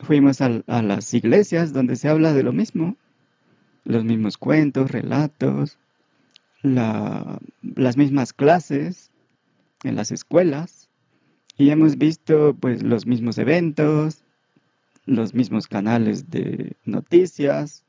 [0.00, 2.96] Fuimos a, a las iglesias donde se habla de lo mismo,
[3.84, 5.78] los mismos cuentos, relatos,
[6.62, 9.10] la, las mismas clases
[9.84, 10.88] en las escuelas
[11.56, 14.22] y hemos visto pues los mismos eventos,
[15.06, 17.84] los mismos canales de noticias,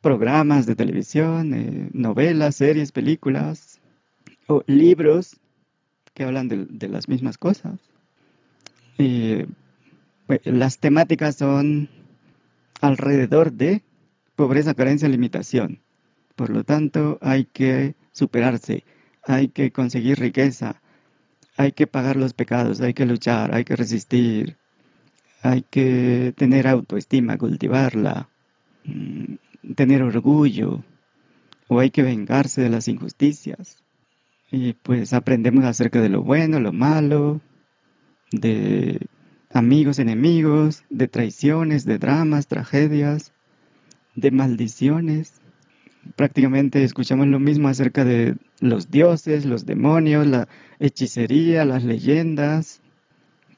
[0.00, 3.80] programas de televisión, eh, novelas, series, películas
[4.46, 5.36] o libros
[6.12, 7.78] que hablan de, de las mismas cosas.
[8.96, 9.46] Pues,
[10.44, 11.88] las temáticas son
[12.80, 13.82] alrededor de
[14.36, 15.80] pobreza, carencia, limitación.
[16.36, 18.84] Por lo tanto, hay que superarse,
[19.24, 20.80] hay que conseguir riqueza,
[21.56, 24.56] hay que pagar los pecados, hay que luchar, hay que resistir,
[25.42, 28.28] hay que tener autoestima, cultivarla,
[28.84, 30.82] mm, tener orgullo,
[31.68, 33.82] o hay que vengarse de las injusticias.
[34.50, 37.40] Y pues aprendemos acerca de lo bueno, lo malo,
[38.32, 39.06] de
[39.52, 43.32] amigos, enemigos, de traiciones, de dramas, tragedias,
[44.14, 45.34] de maldiciones.
[46.16, 52.80] Prácticamente escuchamos lo mismo acerca de los dioses, los demonios, la hechicería, las leyendas.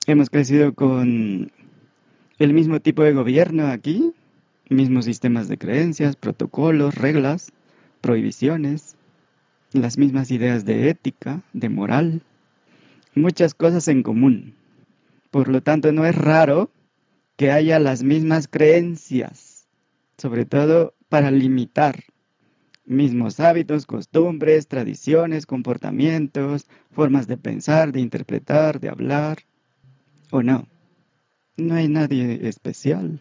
[0.07, 1.52] Hemos crecido con
[2.38, 4.12] el mismo tipo de gobierno aquí,
[4.68, 7.52] mismos sistemas de creencias, protocolos, reglas,
[8.00, 8.96] prohibiciones,
[9.72, 12.22] las mismas ideas de ética, de moral,
[13.14, 14.55] muchas cosas en común.
[15.33, 16.71] Por lo tanto, no es raro
[17.37, 19.53] que haya las mismas creencias
[20.23, 22.05] sobre todo para limitar
[22.85, 29.38] mismos hábitos, costumbres, tradiciones, comportamientos, formas de pensar, de interpretar, de hablar,
[30.31, 30.68] o no.
[31.57, 33.21] No hay nadie especial.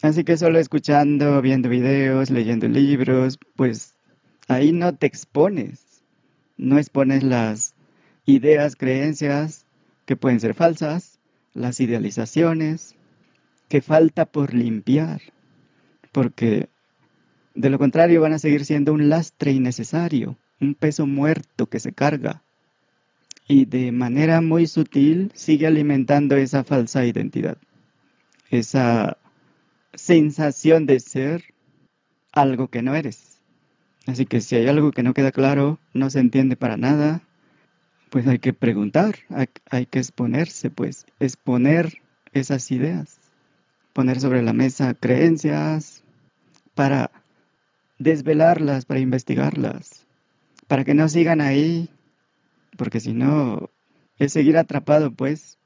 [0.00, 3.94] Así que solo escuchando, viendo videos, leyendo libros, pues
[4.48, 6.02] ahí no te expones.
[6.56, 7.74] No expones las
[8.24, 9.66] ideas, creencias
[10.06, 11.15] que pueden ser falsas,
[11.56, 12.94] las idealizaciones,
[13.68, 15.20] que falta por limpiar
[16.16, 16.70] porque
[17.54, 21.92] de lo contrario van a seguir siendo un lastre innecesario, un peso muerto que se
[21.92, 22.42] carga
[23.46, 27.58] y de manera muy sutil sigue alimentando esa falsa identidad,
[28.48, 29.18] esa
[29.92, 31.44] sensación de ser
[32.32, 33.38] algo que no eres.
[34.06, 37.20] Así que si hay algo que no queda claro, no se entiende para nada,
[38.10, 42.00] pues hay que preguntar, hay, hay que exponerse, pues exponer
[42.32, 43.18] esas ideas,
[43.92, 46.02] poner sobre la mesa creencias,
[46.76, 47.10] para
[47.98, 50.06] desvelarlas, para investigarlas,
[50.68, 51.88] para que no sigan ahí,
[52.76, 53.70] porque si no,
[54.18, 55.58] es seguir atrapado, pues,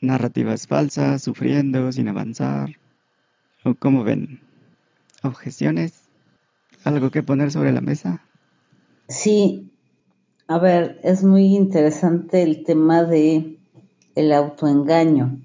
[0.00, 2.78] narrativas falsas, sufriendo, sin avanzar.
[3.64, 4.40] ¿O cómo ven?
[5.22, 6.04] ¿Objeciones?
[6.84, 8.22] ¿Algo que poner sobre la mesa?
[9.08, 9.68] Sí,
[10.48, 13.58] a ver, es muy interesante el tema de
[14.14, 15.40] el autoengaño,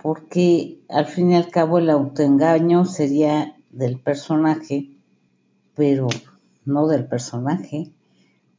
[0.00, 4.90] porque al fin y al cabo el autoengaño sería del personaje,
[5.74, 6.06] pero
[6.64, 7.90] no del personaje.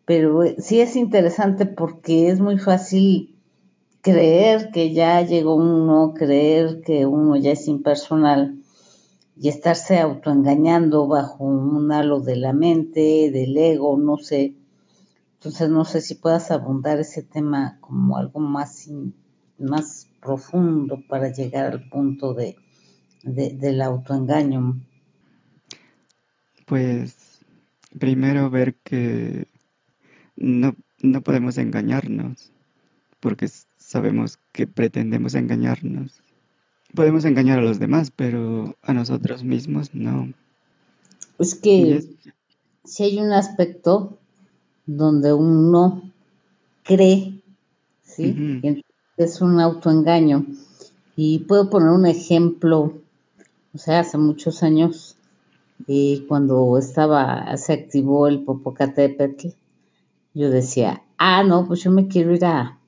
[0.05, 3.33] Pero eh, sí es interesante porque es muy fácil
[4.01, 8.59] creer que ya llegó uno, creer que uno ya es impersonal
[9.39, 14.55] y estarse autoengañando bajo un halo de la mente, del ego, no sé.
[15.43, 18.89] Entonces no sé si puedas abundar ese tema como algo más,
[19.59, 22.55] más profundo para llegar al punto de,
[23.23, 24.79] de del autoengaño.
[26.65, 27.41] Pues
[27.99, 29.49] primero ver que
[30.37, 32.53] no, no podemos engañarnos,
[33.19, 36.21] porque sabemos que pretendemos engañarnos.
[36.95, 40.31] Podemos engañar a los demás, pero a nosotros mismos no.
[41.37, 42.07] Es que es...
[42.85, 44.19] si hay un aspecto
[44.85, 46.03] donde uno
[46.83, 47.41] cree,
[48.03, 48.31] ¿sí?
[48.31, 48.83] Uh -huh.
[49.17, 50.45] Es un autoengaño.
[51.15, 52.93] Y puedo poner un ejemplo,
[53.73, 55.15] o sea, hace muchos años
[55.87, 59.49] y cuando estaba, se activó el Popocatépetl,
[60.33, 62.79] yo decía, ah, no, pues yo me quiero ir a,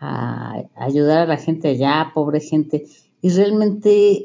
[0.00, 2.86] a, ayudar a la gente allá, pobre gente.
[3.20, 4.24] Y realmente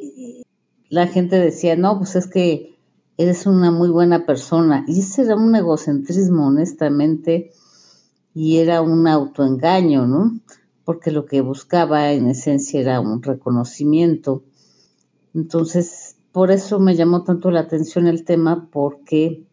[0.89, 2.76] la gente decía, no, pues es que
[3.17, 4.85] eres una muy buena persona.
[4.87, 7.51] Y ese era un egocentrismo, honestamente,
[8.33, 10.39] y era un autoengaño, ¿no?
[10.85, 14.43] Porque lo que buscaba en esencia era un reconocimiento.
[15.33, 19.43] Entonces, por eso me llamó tanto la atención el tema, porque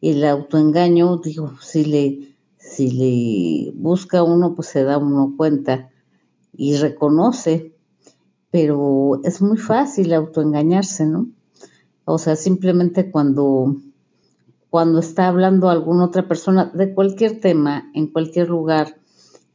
[0.00, 5.90] el autoengaño, digo, si le, si le busca uno, pues se da uno cuenta
[6.52, 7.74] y reconoce,
[8.50, 11.28] pero es muy fácil autoengañarse, ¿no?
[12.04, 13.76] O sea, simplemente cuando,
[14.70, 18.96] cuando está hablando alguna otra persona de cualquier tema, en cualquier lugar,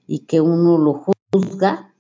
[0.08, 1.94] y que uno lo juzga,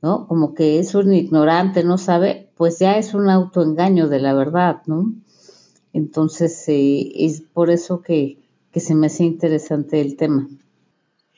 [0.00, 0.26] ¿no?
[0.26, 4.82] Como que es un ignorante, no sabe, pues ya es un autoengaño de la verdad,
[4.86, 5.12] ¿no?
[5.92, 8.38] Entonces, eh, es por eso que,
[8.74, 10.46] se me hace interesante el tema.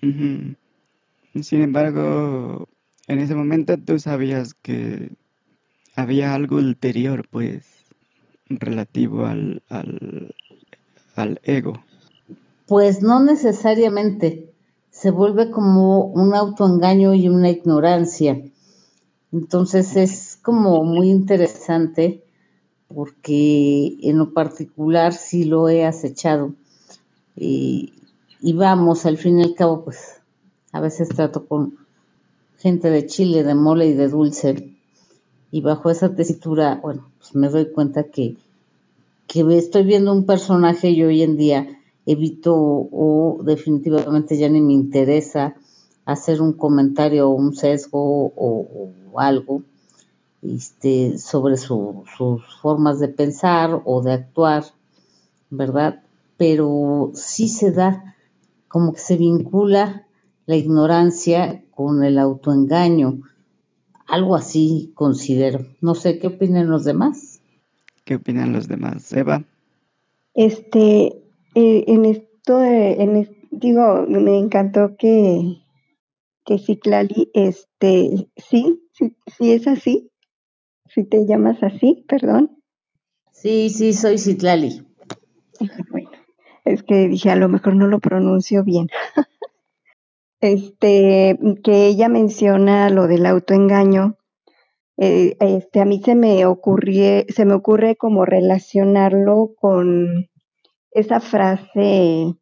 [0.01, 2.69] Sin embargo,
[3.07, 5.13] en ese momento tú sabías que
[5.95, 7.78] había algo ulterior, pues,
[8.49, 11.75] relativo al, al, ego.
[12.67, 14.53] Pues no necesariamente.
[14.91, 18.43] Se vuelve como un autoengaño y una ignorancia.
[19.33, 22.25] Entonces es como muy interesante
[22.89, 26.55] porque en lo particular sí lo he acechado.
[27.37, 27.93] Y,
[28.41, 30.21] y vamos, al fin y al cabo, pues
[30.73, 31.77] a veces trato con
[32.59, 34.75] gente de chile, de mole y de dulce.
[35.51, 38.37] Y bajo esa tesitura, bueno, pues me doy cuenta que,
[39.27, 41.67] que estoy viendo un personaje y hoy en día
[42.07, 45.55] evito o definitivamente ya ni me interesa
[46.07, 49.63] hacer un comentario o un sesgo o, algo
[50.43, 52.07] este, sobre sus
[52.63, 54.65] formas de pensar o de actuar,
[55.51, 56.03] ¿verdad?
[56.37, 58.15] Pero sí se da
[58.69, 60.07] como que se vincula
[60.47, 63.21] la ignorancia con el autoengaño.
[64.09, 65.67] Algo así considero.
[65.81, 67.41] No sé, ¿qué opinan los demás?
[68.05, 69.13] ¿Qué opinan los demás?
[69.13, 69.45] Eva.
[70.35, 71.23] Este,
[71.55, 75.63] eh, en esto, en digo, me encantó que,
[76.45, 80.11] que Ciclali, este, sí, sí, sí es así,
[80.87, 82.59] si te llamas así, perdón.
[83.33, 84.85] Sí, sí, soy Citlali.
[85.91, 86.11] Bueno,
[86.65, 88.89] es que dije, a lo mejor no lo pronuncio bien.
[90.41, 94.17] este, que ella menciona lo del autoengaño.
[94.97, 100.29] Eh, este, a mí se me ocurrió, se me ocurre como relacionarlo con
[100.91, 102.35] esa frase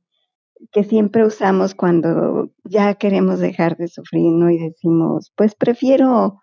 [0.73, 4.51] que siempre usamos cuando ya queremos dejar de sufrir, ¿no?
[4.51, 6.41] Y decimos, pues prefiero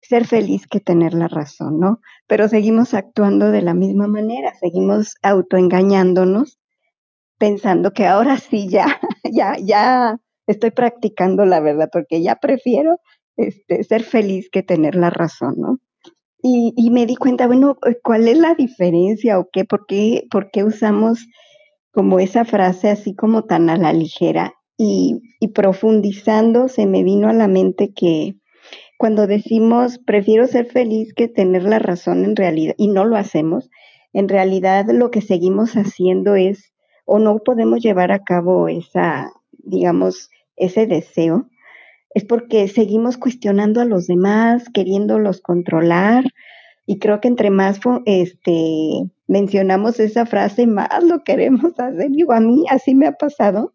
[0.00, 2.00] ser feliz que tener la razón, ¿no?
[2.26, 6.58] Pero seguimos actuando de la misma manera, seguimos autoengañándonos,
[7.38, 9.00] pensando que ahora sí ya,
[9.32, 12.98] ya, ya estoy practicando la verdad, porque ya prefiero
[13.36, 15.78] este, ser feliz que tener la razón, ¿no?
[16.42, 19.64] Y, y, me di cuenta, bueno, ¿cuál es la diferencia o qué?
[19.64, 21.24] ¿Por qué, por qué usamos
[21.92, 24.54] como esa frase así como tan a la ligera?
[24.76, 28.34] Y, y profundizando se me vino a la mente que
[29.02, 33.68] cuando decimos prefiero ser feliz que tener la razón en realidad, y no lo hacemos,
[34.12, 36.72] en realidad lo que seguimos haciendo es,
[37.04, 39.32] o no podemos llevar a cabo esa,
[39.64, 41.48] digamos, ese deseo,
[42.14, 46.24] es porque seguimos cuestionando a los demás, queriéndolos controlar,
[46.86, 52.10] y creo que entre más este, mencionamos esa frase, más lo queremos hacer.
[52.10, 53.72] Digo, a mí así me ha pasado,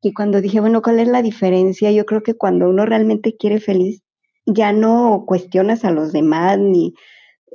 [0.00, 1.90] que cuando dije, bueno, ¿cuál es la diferencia?
[1.90, 4.02] Yo creo que cuando uno realmente quiere feliz,
[4.46, 6.94] ya no cuestionas a los demás ni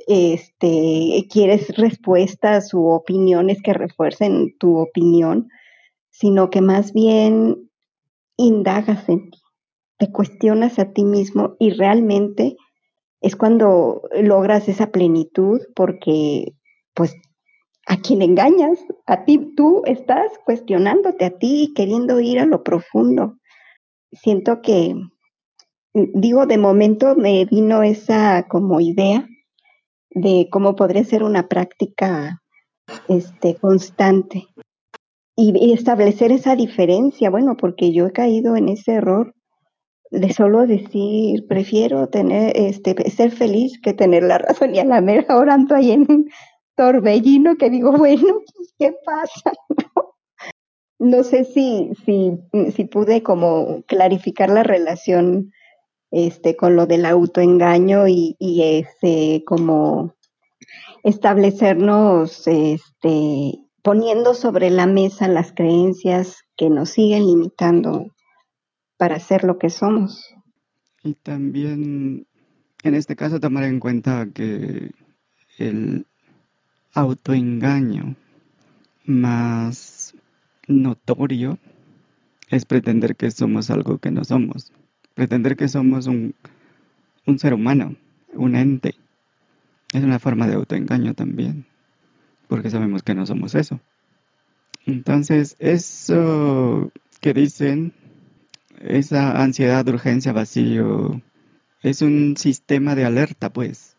[0.06, 5.48] este, quieres respuestas u opiniones que refuercen tu opinión,
[6.10, 7.63] sino que más bien
[8.36, 9.38] indagas en ti,
[9.98, 12.56] te cuestionas a ti mismo y realmente
[13.20, 16.54] es cuando logras esa plenitud porque
[16.94, 17.14] pues
[17.86, 22.62] a quien engañas, a ti tú estás cuestionándote a ti y queriendo ir a lo
[22.62, 23.38] profundo.
[24.12, 24.94] Siento que
[25.92, 29.28] digo, de momento me vino esa como idea
[30.10, 32.42] de cómo podría ser una práctica
[33.08, 34.46] este, constante
[35.36, 39.34] y, establecer esa diferencia, bueno, porque yo he caído en ese error
[40.10, 45.00] de solo decir, prefiero tener, este, ser feliz que tener la razón y a la
[45.00, 46.30] mera hora ando ahí en un
[46.76, 49.52] torbellino que digo, bueno, pues, ¿qué pasa?
[50.98, 52.38] no sé si, si,
[52.72, 55.50] si pude como clarificar la relación
[56.12, 60.14] este, con lo del autoengaño y, y este, como
[61.02, 68.08] establecernos, este, poniendo sobre la mesa las creencias que nos siguen limitando
[68.96, 70.34] para ser lo que somos.
[71.04, 72.26] Y también,
[72.82, 74.90] en este caso, tomar en cuenta que
[75.58, 76.06] el
[76.94, 78.16] autoengaño
[79.04, 80.16] más
[80.66, 81.58] notorio
[82.48, 84.72] es pretender que somos algo que no somos
[85.14, 86.34] pretender que somos un,
[87.36, 87.96] ser humano,
[88.34, 88.94] un ente.
[89.92, 91.66] Es una forma de autoengaño también,
[92.48, 93.80] porque sabemos que no somos eso.
[94.86, 97.92] Entonces, eso que dicen,
[98.80, 101.22] esa ansiedad, urgencia, vacío,
[101.82, 103.96] es un sistema de alerta, pues.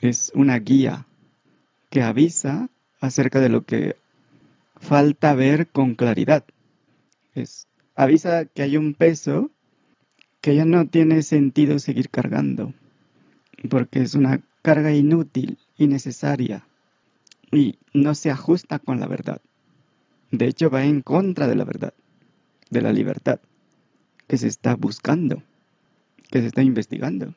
[0.00, 1.06] Es una guía
[1.90, 2.68] que avisa
[3.00, 3.96] acerca de lo que
[4.76, 6.44] falta ver con claridad.
[7.34, 9.50] Es, avisa que hay un peso
[10.40, 12.72] que ya no tiene sentido seguir cargando,
[13.68, 16.67] porque es una carga inútil, innecesaria,
[17.52, 19.40] y no se ajusta con la verdad.
[20.30, 21.94] De hecho, va en contra de la verdad,
[22.70, 23.40] de la libertad
[24.26, 25.42] que se está buscando,
[26.30, 27.34] que se está investigando.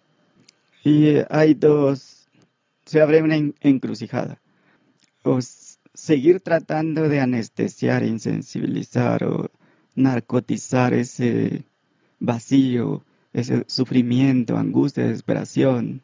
[0.84, 2.28] Y hay dos,
[2.86, 4.42] se abre una encrucijada.
[5.24, 5.40] O
[5.94, 9.52] seguir tratando de anestesiar, insensibilizar o
[9.96, 11.66] narcotizar ese
[12.20, 16.02] vacío, ese sufrimiento, angustia, desesperación,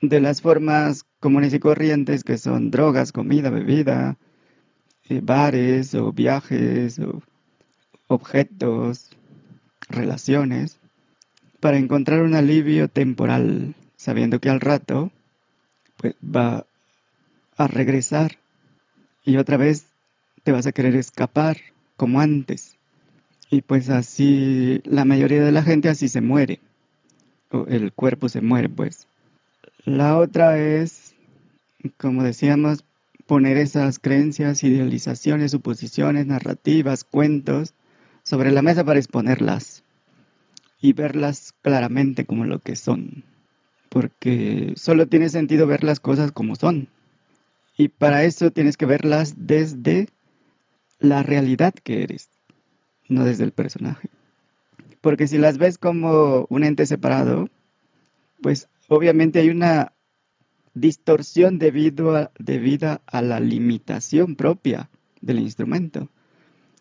[0.00, 4.16] de las formas comunes y corrientes que son drogas, comida, bebida,
[5.08, 7.22] eh, bares o viajes o
[8.06, 9.10] objetos,
[9.88, 10.78] relaciones,
[11.60, 15.10] para encontrar un alivio temporal, sabiendo que al rato
[15.96, 16.66] pues, va
[17.56, 18.38] a regresar
[19.24, 19.86] y otra vez
[20.44, 21.58] te vas a querer escapar
[21.96, 22.76] como antes.
[23.50, 26.60] Y pues así la mayoría de la gente así se muere.
[27.50, 29.06] O el cuerpo se muere, pues.
[29.84, 31.07] La otra es,
[31.96, 32.84] como decíamos,
[33.26, 37.74] poner esas creencias, idealizaciones, suposiciones, narrativas, cuentos
[38.22, 39.84] sobre la mesa para exponerlas
[40.80, 43.24] y verlas claramente como lo que son.
[43.88, 46.88] Porque solo tiene sentido ver las cosas como son.
[47.76, 50.08] Y para eso tienes que verlas desde
[50.98, 52.28] la realidad que eres,
[53.08, 54.10] no desde el personaje.
[55.00, 57.48] Porque si las ves como un ente separado,
[58.42, 59.92] pues obviamente hay una
[60.80, 66.08] distorsión debido a, debida a la limitación propia del instrumento.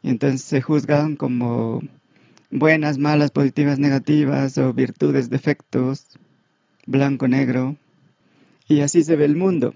[0.04, 1.82] Entonces se juzgan como
[2.50, 6.18] buenas, malas, positivas, negativas, o virtudes, defectos,
[6.86, 7.78] blanco, negro.
[8.68, 9.76] Y así se ve el mundo.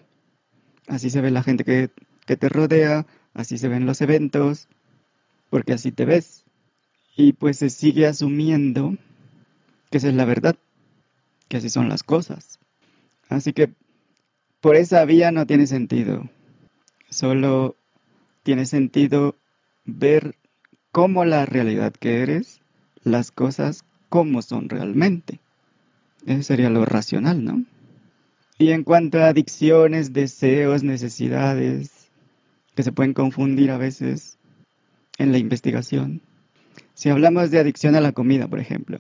[0.88, 1.90] Así se ve la gente que,
[2.26, 4.68] que te rodea, así se ven los eventos,
[5.50, 6.46] porque así te ves.
[7.16, 8.98] Y pues se sigue asumiendo
[9.90, 10.56] que esa es la verdad,
[11.48, 12.60] que así son las cosas.
[13.30, 13.74] Así que
[14.62, 16.30] por esa vía no tiene sentido.
[17.10, 17.76] Solo
[18.44, 19.36] tiene sentido
[19.86, 20.36] ver
[20.92, 22.62] cómo la realidad que eres,
[23.04, 25.40] las cosas como son realmente.
[26.26, 27.66] Eso sería lo racional, ¿no?
[28.60, 32.12] Y en cuanto a adicciones, deseos, necesidades,
[32.76, 34.38] que se pueden confundir a veces
[35.18, 36.22] en la investigación.
[36.94, 39.00] Si hablamos de adicción a la comida, por ejemplo,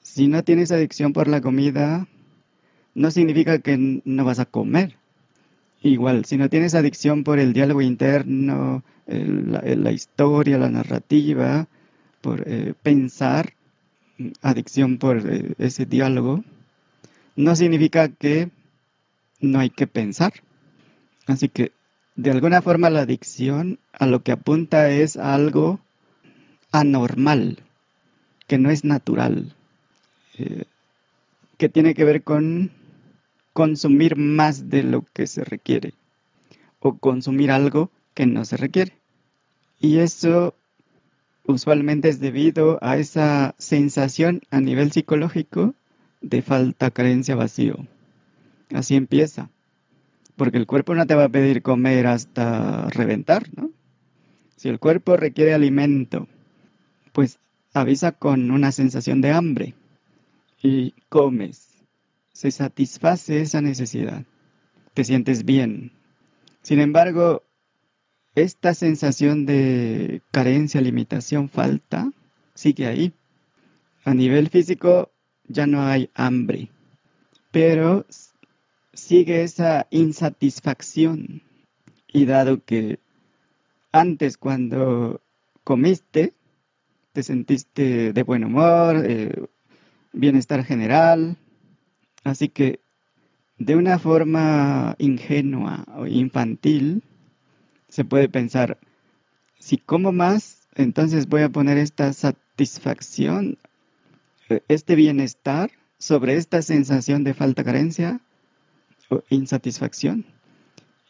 [0.00, 2.06] si no tienes adicción por la comida,
[2.96, 4.96] no significa que no vas a comer.
[5.82, 11.68] Igual, si no tienes adicción por el diálogo interno, la, historia, la narrativa,
[12.22, 13.52] por eh, pensar,
[14.40, 16.42] adicción por eh, ese diálogo,
[17.36, 18.48] no significa que
[19.40, 20.32] no hay que pensar.
[21.26, 21.72] Así que,
[22.16, 25.80] de alguna forma, la adicción a lo que apunta es algo
[26.72, 27.58] anormal,
[28.46, 29.54] que no es natural,
[30.38, 30.64] eh,
[31.58, 32.70] que tiene que ver con
[33.56, 35.94] consumir más de lo que se requiere
[36.78, 38.92] o consumir algo que no se requiere.
[39.80, 40.54] Y eso
[41.46, 45.74] usualmente es debido a esa sensación a nivel psicológico
[46.20, 47.78] de falta, carencia, vacío.
[48.74, 49.48] Así empieza.
[50.36, 53.70] Porque el cuerpo no te va a pedir comer hasta reventar, ¿no?
[54.56, 56.28] Si el cuerpo requiere alimento,
[57.14, 57.38] pues
[57.72, 59.74] avisa con una sensación de hambre
[60.62, 61.65] y comes
[62.36, 64.26] se satisface esa necesidad.
[64.92, 65.92] Te sientes bien.
[66.60, 67.42] Sin embargo,
[68.34, 72.12] esta sensación de carencia, limitación, falta,
[72.52, 73.14] sigue ahí.
[74.04, 75.10] A nivel físico
[75.48, 76.68] ya no hay hambre,
[77.52, 78.04] pero
[78.92, 81.40] sigue esa insatisfacción.
[82.12, 82.98] Y dado que
[83.92, 85.22] antes cuando
[85.64, 86.34] comiste,
[87.14, 89.46] te sentiste de buen humor, eh,
[90.12, 91.38] bienestar general,
[92.26, 92.80] Así que
[93.56, 97.04] de una forma ingenua o infantil,
[97.88, 98.78] se puede pensar,
[99.60, 103.58] si como más, entonces voy a poner esta satisfacción,
[104.66, 108.20] este bienestar sobre esta sensación de falta carencia
[109.08, 110.26] o insatisfacción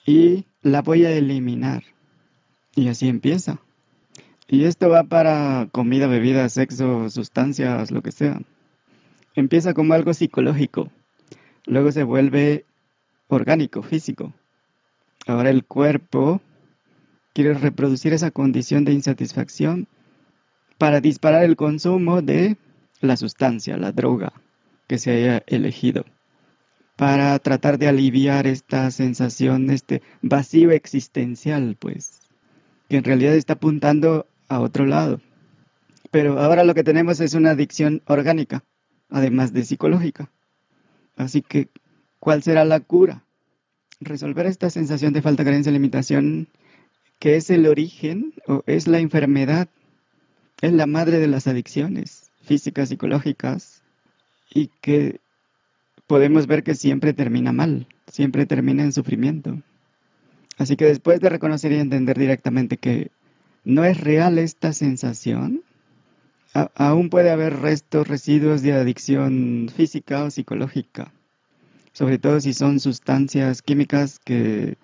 [0.05, 1.83] y la voy a eliminar.
[2.75, 3.59] Y así empieza.
[4.49, 8.43] Y esto va para comida, bebida, sexo, sustancias, lo que sea.
[9.35, 10.93] Empieza como algo psicológico
[11.67, 12.65] luego se vuelve
[13.29, 14.33] orgánico, físico.
[15.27, 16.41] Ahora el cuerpo
[17.35, 19.89] quiere reproducir esa condición de insatisfacción
[20.79, 22.57] para disparar el consumo de
[23.01, 24.33] la sustancia, la droga
[24.87, 26.05] que se haya elegido,
[26.97, 32.21] para tratar de aliviar esta sensación, este vacío existencial, pues,
[32.89, 35.21] que en realidad está apuntando a otro lado.
[36.11, 38.65] Pero ahora lo que tenemos es una adicción orgánica,
[39.11, 40.31] además de psicológica.
[41.17, 41.69] Así que,
[42.21, 43.25] ¿cuál será la cura?
[44.01, 46.49] Resolver esta sensación de falta, carencia, limitación,
[47.19, 49.69] que es el origen o es la enfermedad,
[50.61, 53.83] es la madre de las adicciones físicas, psicológicas,
[54.55, 55.21] y que
[56.07, 59.61] podemos ver que siempre termina mal, siempre termina en sufrimiento.
[60.57, 63.11] Así que después de reconocer y entender directamente que
[63.65, 65.63] no es real esta sensación,
[66.75, 71.13] aún puede haber restos, residuos de adicción física o psicológica,
[71.93, 74.77] sobre todo si son sustancias químicas que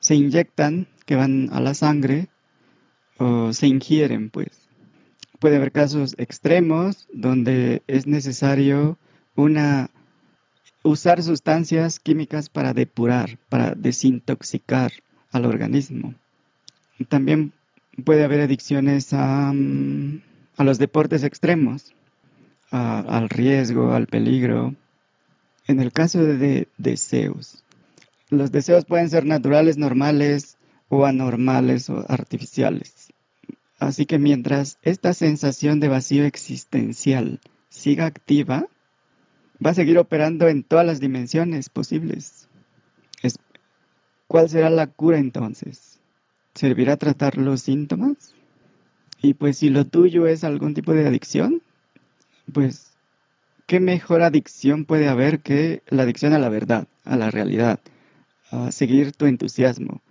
[0.00, 2.28] se inyectan, que van a la sangre
[3.18, 4.68] o se ingieren, pues.
[5.38, 8.98] Puede haber casos extremos donde es necesario
[9.34, 9.90] una
[10.82, 14.92] usar sustancias químicas para depurar, para desintoxicar
[15.32, 16.14] al organismo.
[17.08, 17.52] También
[18.04, 19.52] puede haber adicciones a,
[20.58, 21.94] mm, los deportes extremos,
[22.70, 24.74] al riesgo, al peligro.
[25.66, 27.64] En el caso de deseos,
[28.28, 33.12] los deseos pueden ser naturales, normales o anormales o artificiales.
[33.78, 38.66] Así que mientras esta sensación de vacío existencial siga activa,
[39.64, 42.48] va a seguir operando en todas las dimensiones posibles.
[44.28, 46.00] ¿Cuál será la cura entonces?
[46.54, 48.35] ¿Servirá tratar los síntomas?
[49.20, 51.62] Y pues si lo tuyo es algún tipo de adicción,
[52.52, 52.92] pues
[53.66, 57.80] ¿qué mejor adicción puede haber que la adicción a la verdad, a la realidad,
[58.50, 60.02] a seguir tu entusiasmo,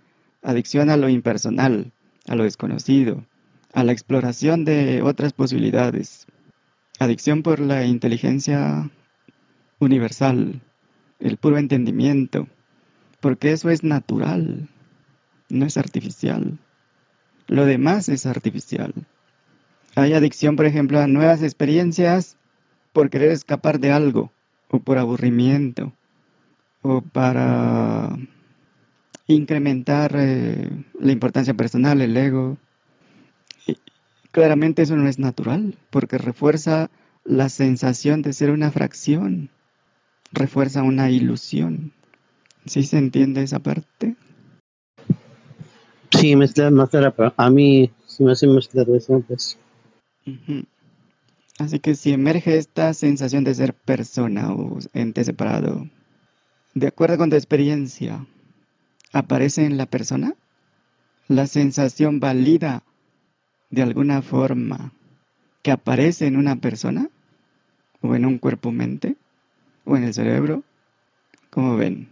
[0.42, 1.92] adicción a lo impersonal,
[2.26, 3.24] a lo desconocido,
[3.72, 6.26] a la exploración de otras posibilidades,
[6.98, 8.90] adicción por la inteligencia
[9.78, 10.60] universal,
[11.20, 12.48] el puro entendimiento,
[13.20, 14.68] porque eso es natural,
[15.48, 16.58] no es artificial.
[17.46, 18.94] Lo demás es artificial.
[19.94, 22.36] Hay adicción, por ejemplo, a nuevas experiencias
[22.92, 24.32] por querer escapar de algo,
[24.68, 25.92] o por aburrimiento,
[26.82, 28.16] o para
[29.26, 30.70] incrementar eh,
[31.00, 32.58] la importancia personal, el ego.
[34.30, 36.90] claramente eso no es natural, porque refuerza
[37.24, 39.50] la sensación de ser una fracción
[40.32, 41.92] refuerza una ilusión.
[42.66, 44.16] ¿Sí se entiende esa parte?
[46.18, 49.58] Sí, más claro, a mí sí me hace eso, pues.
[51.58, 55.88] Así que si emerge esta sensación de ser persona o ente separado,
[56.74, 58.26] de acuerdo con tu experiencia,
[59.12, 60.34] ¿aparece en la persona?
[61.28, 62.82] ¿La sensación valida
[63.70, 64.92] de alguna forma
[65.62, 67.10] que aparece en una persona
[68.00, 69.16] o en un cuerpo-mente?
[69.86, 70.62] o en el cerebro,
[71.50, 72.08] como ven.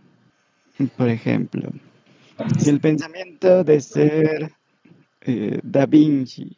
[0.97, 1.71] Por ejemplo,
[2.67, 4.53] el pensamiento de ser
[5.21, 6.57] eh, Da Vinci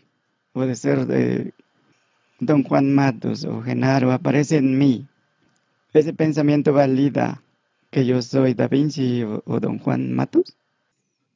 [0.53, 1.55] o de ser de
[2.41, 5.07] Don Juan Matos o Genaro aparece en mí,
[5.93, 7.43] ¿ese pensamiento valida
[7.91, 10.57] que yo soy Da Vinci o, o Don Juan Matos?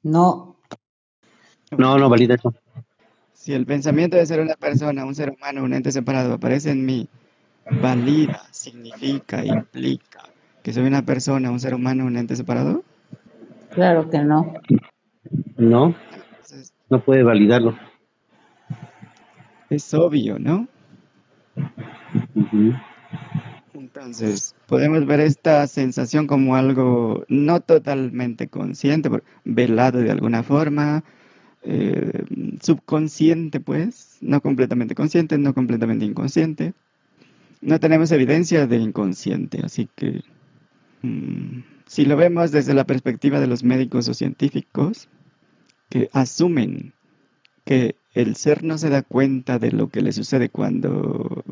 [0.03, 0.57] No.
[1.76, 2.55] No, no valida eso.
[3.32, 6.84] Si el pensamiento de ser una persona, un ser humano, un ente separado aparece en
[6.84, 7.09] mí,
[7.80, 10.20] valida, significa, implica
[10.62, 12.84] que soy una persona, un ser humano, un ente separado?
[13.71, 14.55] Claro que no.
[15.57, 15.95] No,
[16.89, 17.79] no puede validarlo.
[19.68, 20.66] Es obvio, ¿no?
[23.75, 29.11] Entonces, podemos ver esta sensación como algo no totalmente consciente,
[29.45, 31.05] velado de alguna forma,
[31.62, 32.25] eh,
[32.61, 36.75] subconsciente, pues, no completamente consciente, no completamente inconsciente
[37.61, 40.23] no tenemos evidencia de inconsciente, así que
[41.03, 41.61] mm,
[41.91, 45.09] si lo vemos desde la perspectiva de los médicos o científicos,
[45.88, 46.93] que asumen
[47.64, 51.43] que el ser no se da cuenta de lo que le sucede cuando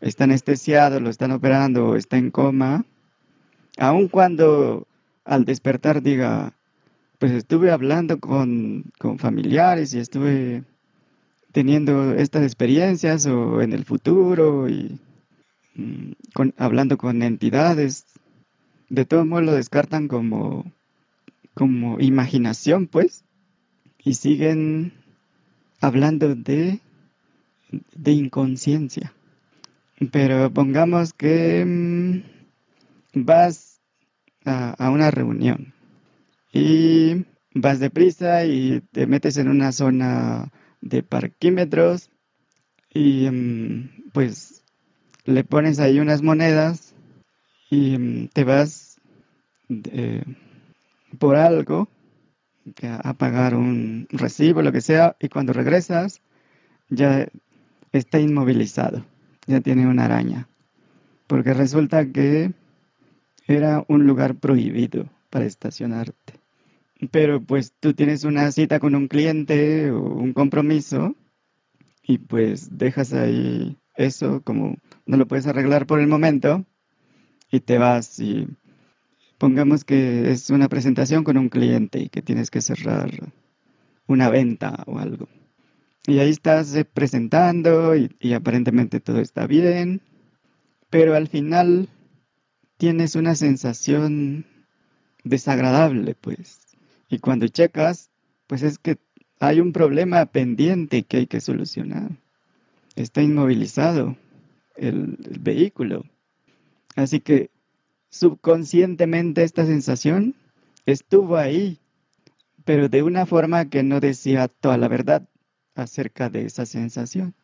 [0.00, 2.86] está anestesiado, lo están operando o está en coma,
[3.76, 4.86] aun cuando
[5.26, 6.54] al despertar diga,
[7.18, 10.64] pues estuve hablando con, con familiares y estuve
[11.52, 14.98] teniendo estas experiencias o en el futuro y
[15.76, 16.12] Mm,
[16.56, 18.06] hablando con entidades,
[18.88, 20.64] de todo modo lo descartan como,
[21.54, 23.24] como imaginación, pues,
[24.04, 24.92] y siguen
[25.80, 26.80] hablando de,
[27.94, 29.12] de inconsciencia.
[30.12, 33.80] Pero pongamos que mm, vas
[34.44, 35.72] a, a, una reunión
[36.52, 37.24] y
[37.54, 42.10] vas deprisa y te metes en una zona de parquímetros
[42.92, 44.62] y mm, pues
[45.24, 46.85] le pones ahí unas monedas
[47.70, 49.00] y mm, te vas
[49.68, 50.22] eh,
[51.18, 51.88] por algo
[52.82, 56.20] a pagar un recibo, lo que sea, y cuando regresas
[56.88, 57.28] ya
[57.92, 59.04] está inmovilizado,
[59.46, 60.48] ya tiene una araña,
[61.26, 62.52] porque resulta que
[63.46, 66.34] era un lugar prohibido para estacionarte.
[67.10, 71.14] Pero pues tú tienes una cita con un cliente o un compromiso
[72.02, 76.64] y pues dejas ahí eso como no lo puedes arreglar por el momento
[77.56, 78.48] y te vas y
[79.38, 83.10] pongamos que es una presentación con un cliente y que tienes que cerrar
[84.06, 85.28] una venta o algo.
[86.06, 90.00] Y ahí estás eh, presentando y, y aparentemente todo está bien,
[90.90, 91.88] pero al final
[92.76, 94.46] tienes una sensación
[95.24, 96.60] desagradable, pues.
[97.08, 98.10] Y cuando checas,
[98.46, 98.98] pues es que
[99.40, 102.10] hay un problema pendiente que hay que solucionar.
[102.94, 104.16] Está inmovilizado
[104.76, 106.04] el, vehículo.
[106.96, 107.50] Así que
[108.08, 110.34] subconscientemente esta sensación
[110.86, 111.78] estuvo ahí,
[112.64, 115.28] pero de una forma que no decía toda la verdad
[115.74, 117.34] acerca de esa sensación.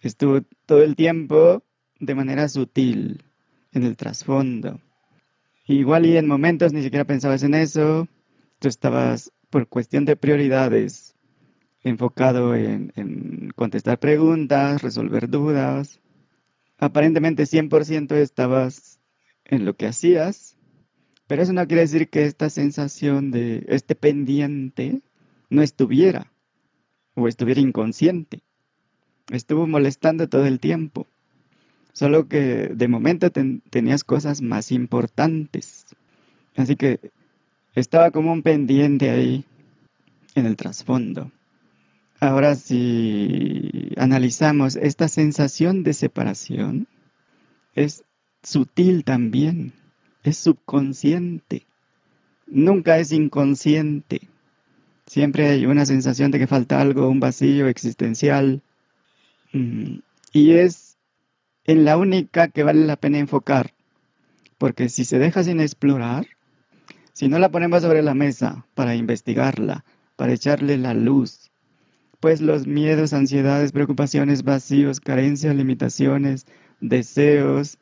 [0.00, 1.62] Estuvo todo el tiempo
[1.98, 3.24] de manera sutil
[3.72, 4.80] en el trasfondo.
[5.66, 8.08] Igual y en momentos ni siquiera pensabas en eso,
[8.60, 11.16] tú estabas por cuestión de prioridades
[11.82, 16.00] enfocado en, en contestar preguntas, resolver dudas.
[16.78, 19.00] Aparentemente 100% estabas
[19.44, 20.56] en lo que hacías,
[21.26, 25.02] pero eso no quiere decir que esta sensación de este pendiente
[25.50, 26.32] no estuviera
[27.14, 28.40] o estuviera inconsciente.
[29.30, 31.06] Estuvo molestando todo el tiempo.
[31.92, 35.84] Solo que de momento tenías cosas más importantes.
[36.56, 37.10] Así que
[37.74, 39.44] estaba como un pendiente ahí
[40.34, 41.30] en el trasfondo.
[42.20, 46.88] Ahora si analizamos esta sensación de separación,
[47.74, 48.02] es
[48.42, 49.72] sutil también,
[50.24, 51.66] es subconsciente,
[52.48, 54.28] nunca es inconsciente.
[55.06, 58.62] Siempre hay una sensación de que falta algo, un vacío existencial.
[59.52, 60.00] Mm,
[60.32, 60.98] y es
[61.64, 63.74] en la única que vale la pena enfocar,
[64.58, 66.26] porque si se deja sin explorar,
[67.12, 69.84] si no la ponemos sobre la mesa para investigarla,
[70.16, 71.47] para echarle la luz,
[72.20, 76.46] pues los miedos, ansiedades, preocupaciones, vacíos, carencias, limitaciones,
[76.80, 77.78] deseos,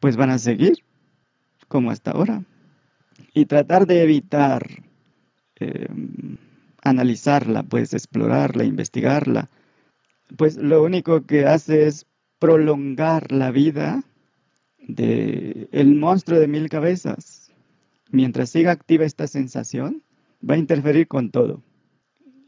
[0.00, 0.84] pues van a seguir
[1.68, 2.44] como hasta ahora.
[3.34, 4.66] Y tratar de evitar
[5.56, 6.36] em,
[6.82, 9.50] analizarla, pues explorarla, investigarla,
[10.36, 12.06] pues lo único que hace es
[12.38, 14.02] prolongar la vida
[14.78, 17.52] de el monstruo de mil cabezas.
[18.10, 20.02] Mientras siga activa esta sensación,
[20.48, 21.62] va a interferir con todo.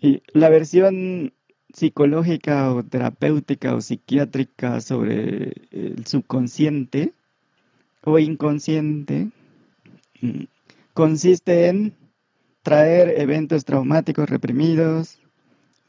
[0.01, 1.35] Y la versión
[1.75, 7.13] psicológica o terapéutica o psiquiátrica sobre el subconsciente
[8.03, 9.29] o inconsciente
[10.23, 10.45] mm,
[10.95, 11.95] consiste en
[12.63, 15.19] traer eventos traumáticos reprimidos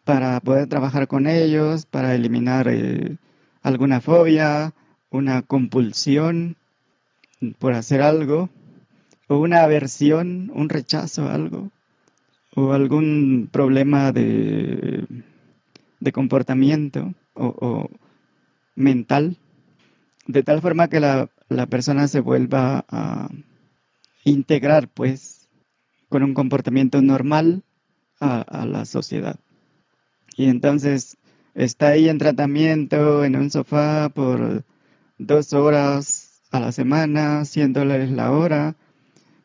[0.04, 3.16] para poder trabajar con ellos, para eliminar eh,
[3.62, 4.74] alguna fobia,
[5.10, 6.58] una compulsión
[7.60, 8.50] por hacer algo,
[9.28, 11.72] o una aversión, un rechazo a algo
[12.56, 15.06] o algún problema de,
[16.00, 17.90] de comportamiento o,
[18.76, 19.38] mental,
[20.28, 23.30] de tal forma que la, la persona se vuelva a
[24.24, 25.50] integrar, pues,
[26.10, 27.64] con un comportamiento normal
[28.20, 29.40] a, la sociedad.
[30.38, 31.18] Y entonces
[31.56, 34.64] está ahí en tratamiento, en un sofá, por
[35.18, 38.76] dos horas a la semana, 100 dólares la hora,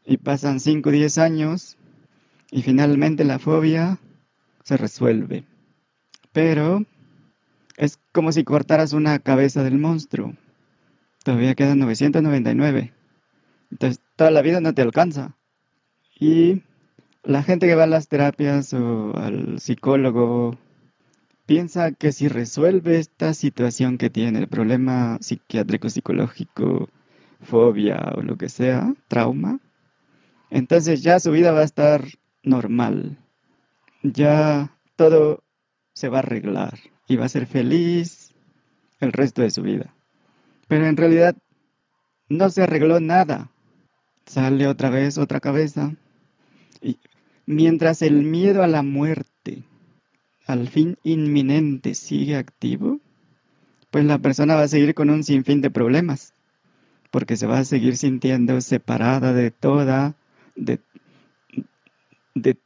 [0.05, 1.76] y pasan 5 o 10 años,
[2.57, 3.99] y finalmente la fobia
[4.65, 5.45] se resuelve.
[6.33, 6.87] Pero
[7.77, 10.33] es como si cortaras una cabeza del monstruo.
[11.23, 12.95] Todavía quedan 999.
[13.71, 15.37] Entonces toda la vida no te alcanza.
[16.19, 16.63] Y
[17.25, 20.57] la gente que va a las terapias o al psicólogo
[21.45, 26.89] piensa que si resuelve esta situación que tiene, el problema psiquiátrico, psicológico,
[27.43, 29.61] fobia o lo que sea, trauma,
[30.49, 32.03] entonces ya su vida va a estar
[32.47, 33.19] normal.
[34.03, 35.45] Ya todo
[35.93, 38.35] se va a arreglar y va a ser feliz
[39.01, 39.95] el resto de su vida.
[40.69, 41.37] Pero en realidad
[42.29, 43.51] no se arregló nada.
[44.25, 45.95] Sale otra vez otra cabeza.
[46.81, 46.99] Y
[47.45, 49.65] mientras el miedo a la muerte,
[50.47, 53.01] al fin inminente, sigue activo,
[53.91, 56.35] pues la persona va a seguir con un sinfín de problemas,
[57.11, 60.17] porque se va a seguir sintiendo separada de toda,
[60.55, 60.79] de
[62.37, 62.59] de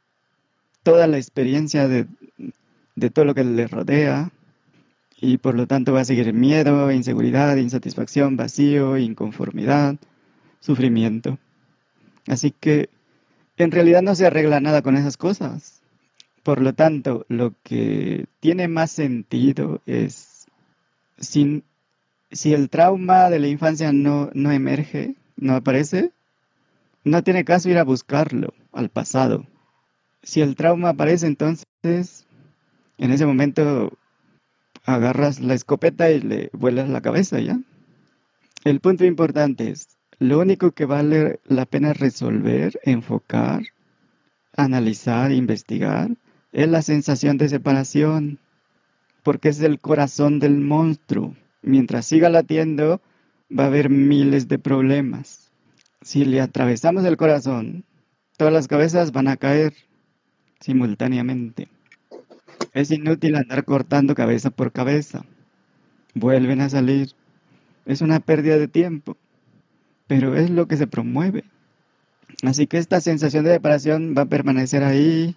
[0.83, 2.05] toda la experiencia de,
[3.13, 4.31] todo lo que le rodea
[5.19, 9.95] y por lo tanto va a seguir miedo, inseguridad, insatisfacción, vacío, inconformidad,
[10.59, 11.39] sufrimiento.
[12.27, 12.89] Así que
[13.57, 15.81] en realidad no se arregla nada con esas cosas.
[16.43, 20.47] Por lo tanto, lo que tiene más sentido es
[21.19, 21.63] si,
[22.31, 26.11] si el trauma de la infancia no, no emerge, no aparece,
[27.03, 29.45] no tiene caso ir a buscarlo al pasado.
[30.23, 32.25] Si el trauma aparece, entonces
[32.97, 33.97] en ese momento
[34.85, 37.59] agarras la escopeta y le vuelas la cabeza, ¿ya?
[38.63, 39.87] El punto importante es,
[40.19, 43.63] lo único que vale la pena resolver, enfocar,
[44.55, 46.11] analizar, investigar,
[46.51, 48.37] es la sensación de separación,
[49.23, 51.35] porque es el corazón del monstruo.
[51.63, 53.01] Mientras siga latiendo,
[53.49, 55.51] va a haber miles de problemas.
[56.01, 57.83] Si le atravesamos el corazón,
[58.37, 59.73] todas las cabezas van a caer
[60.61, 61.67] simultáneamente.
[62.73, 65.25] Es inútil andar cortando cabeza por cabeza.
[66.13, 67.11] Vuelven a salir.
[67.85, 69.17] Es una pérdida de tiempo,
[70.07, 71.43] pero es lo que se promueve.
[72.43, 75.35] Así que esta sensación de separación va a permanecer ahí,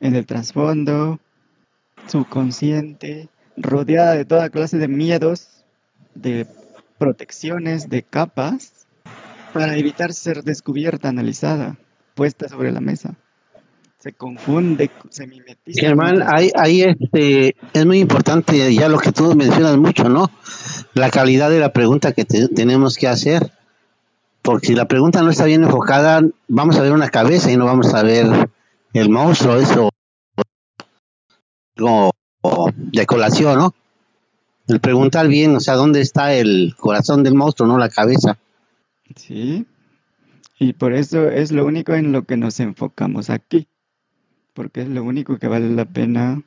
[0.00, 1.20] en el trasfondo,
[2.06, 5.64] subconsciente, rodeada de toda clase de miedos,
[6.14, 6.46] de
[6.98, 8.86] protecciones, de capas,
[9.52, 11.76] para evitar ser descubierta, analizada,
[12.14, 13.16] puesta sobre la mesa
[14.00, 15.80] se confunde, se mimetiza.
[15.80, 20.30] Germán, ahí, ahí este, es muy importante ya lo que tú mencionas mucho, ¿no?
[20.94, 23.52] La calidad de la pregunta que tenemos que hacer.
[24.40, 27.66] Porque si la pregunta no está bien enfocada, vamos a ver una cabeza y no
[27.66, 28.48] vamos a ver
[28.94, 29.90] el monstruo, eso
[31.76, 32.10] como
[32.74, 33.74] de colación, ¿no?
[34.66, 38.38] El preguntar bien, o sea, ¿dónde está el corazón del monstruo, no la cabeza?
[39.14, 39.66] Sí,
[40.58, 43.68] y por eso es lo único en lo que nos enfocamos aquí
[44.54, 46.42] porque es lo único que vale la pena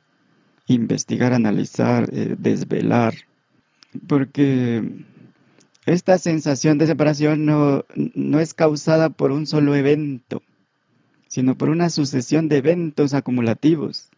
[0.66, 3.14] investigar, analizar, eh, desvelar,
[4.06, 4.82] porque
[5.86, 7.84] esta sensación de separación no,
[8.14, 10.42] no es causada por un solo evento,
[11.28, 14.08] sino por una sucesión de eventos acumulativos,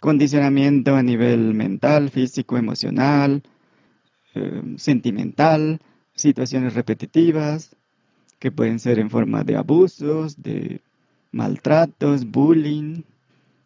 [0.00, 3.42] condicionamiento a nivel mental, físico, emocional,
[4.34, 5.80] eh, sentimental,
[6.14, 7.76] situaciones repetitivas,
[8.38, 10.80] que pueden ser en forma de abusos, de
[11.30, 13.02] maltratos, bullying,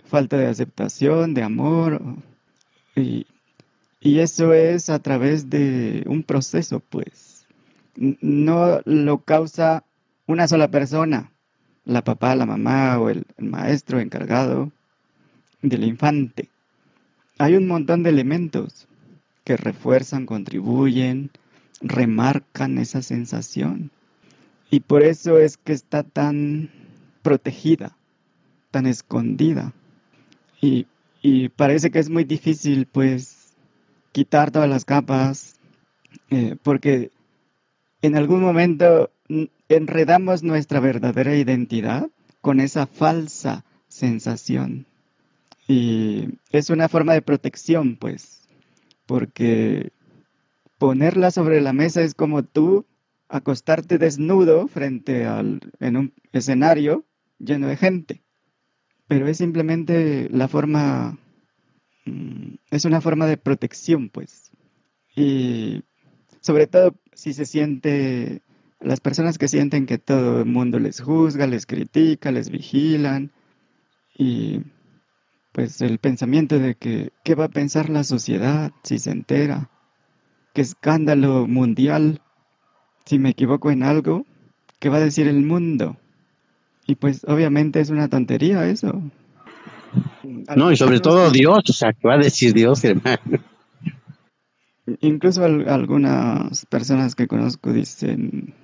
[0.06, 2.00] falta de aceptación, de amor.
[2.94, 3.26] Y,
[4.00, 7.46] eso es a través de un proceso, pues.
[7.96, 9.84] No lo causa
[10.26, 11.32] una sola persona,
[11.84, 14.70] la papá, la mamá o el, el maestro encargado
[15.62, 16.50] del infante.
[17.38, 18.86] Hay un montón de elementos
[19.44, 21.30] que refuerzan, contribuyen,
[21.80, 23.90] remarcan esa sensación.
[24.70, 26.70] Y por eso es que está tan
[27.22, 27.96] protegida,
[28.70, 29.72] tan escondida.
[30.60, 30.86] Y,
[31.56, 33.54] parece que es muy difícil, pues,
[34.12, 35.56] quitar todas las capas,
[36.30, 37.10] eh, porque
[38.02, 39.10] en algún momento
[39.68, 42.08] enredamos nuestra verdadera identidad
[42.40, 44.86] con esa falsa sensación.
[45.68, 48.42] Y es una forma de protección, pues,
[49.06, 49.90] porque
[50.78, 52.86] ponerla sobre la mesa es como tú
[53.28, 57.04] acostarte desnudo frente al en un escenario
[57.38, 58.22] lleno de gente
[59.08, 61.18] pero es simplemente la forma,
[62.04, 64.50] mm, es una forma de protección, pues.
[65.14, 65.82] Y
[66.40, 68.42] sobre todo si se siente,
[68.80, 73.32] las personas que sienten que todo el mundo les juzga, les critica, les vigilan,
[74.18, 74.60] y
[75.52, 79.70] pues el pensamiento de que, ¿qué va a pensar la sociedad si se entera?
[80.52, 82.20] ¿Qué escándalo mundial?
[83.06, 84.26] Si me equivoco en algo,
[84.78, 85.96] ¿qué va a decir el mundo?
[86.86, 89.02] Y pues obviamente es una tontería eso.
[90.54, 93.18] No, y sobre todo Dios, o sea, ¿qué va a decir Dios, hermano?
[95.00, 98.54] Incluso algunas personas que conozco dicen,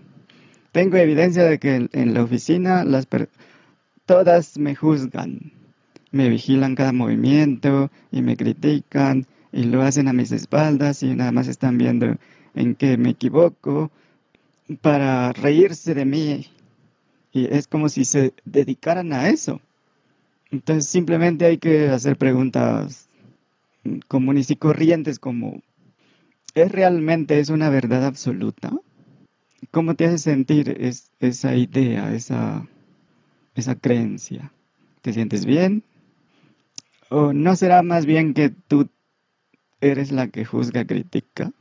[0.71, 3.09] tengo evidencia de que en la oficina las
[4.07, 5.53] todas me juzgan,
[6.13, 11.33] me vigilan cada movimiento y me critican y lo hacen a mis espaldas y nada
[11.33, 12.17] más están viendo
[12.55, 13.91] en qué me equivoco
[14.81, 16.47] para reírse de mí
[17.33, 19.61] y es como si se dedicaran a eso.
[20.51, 23.09] Entonces simplemente hay que hacer preguntas
[24.07, 25.63] comunes y corrientes como,
[26.55, 28.71] ¿es realmente es una verdad absoluta?
[29.71, 32.69] ¿Cómo te hace sentir es, esa idea, esa,
[33.55, 34.53] esa creencia?
[35.01, 35.83] ¿Te sientes bien?
[37.09, 38.89] ¿O no será más bien que tú
[39.81, 41.53] eres la que juzga, critica?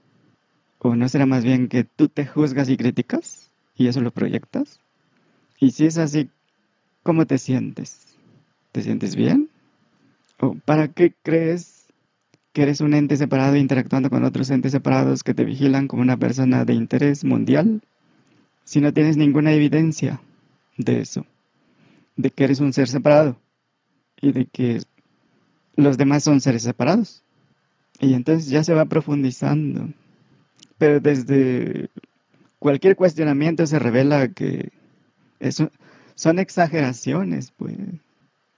[0.80, 4.82] ¿O no será más bien que tú te juzgas y criticas y eso lo proyectas?
[5.62, 6.28] Y si es así,
[7.04, 8.00] ¿cómo te sientes?
[8.72, 9.48] ¿Te sientes bien?
[10.40, 11.86] ¿O para qué crees
[12.52, 16.18] que eres un ente separado interactuando con otros entes separados que te vigilan como una
[16.18, 17.84] persona de interés mundial?
[18.66, 20.20] Si no tienes ninguna evidencia
[20.78, 21.28] de eso,
[22.16, 23.38] de que eres un ser separado
[24.20, 24.82] y de que
[25.76, 27.22] los demás son seres separados.
[28.00, 29.90] Y entonces ya se va profundizando.
[30.80, 31.90] Pero desde
[32.58, 34.72] cualquier cuestionamiento se revela que
[35.42, 35.70] eso
[36.16, 37.76] son exageraciones, pues.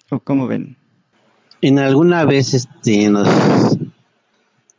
[0.09, 0.77] ¿O cómo ven?
[1.61, 3.15] En alguna vez este, en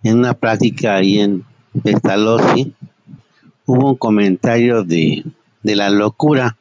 [0.05, 1.45] una práctica ahí en
[1.83, 2.75] Pestalozzi,
[3.67, 5.25] hubo un comentario de,
[5.63, 6.59] de la locura.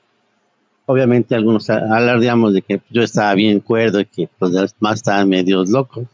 [0.85, 5.69] Obviamente algunos alardeamos de que yo estaba bien cuerdo y que los demás estaban medios
[5.69, 6.07] locos.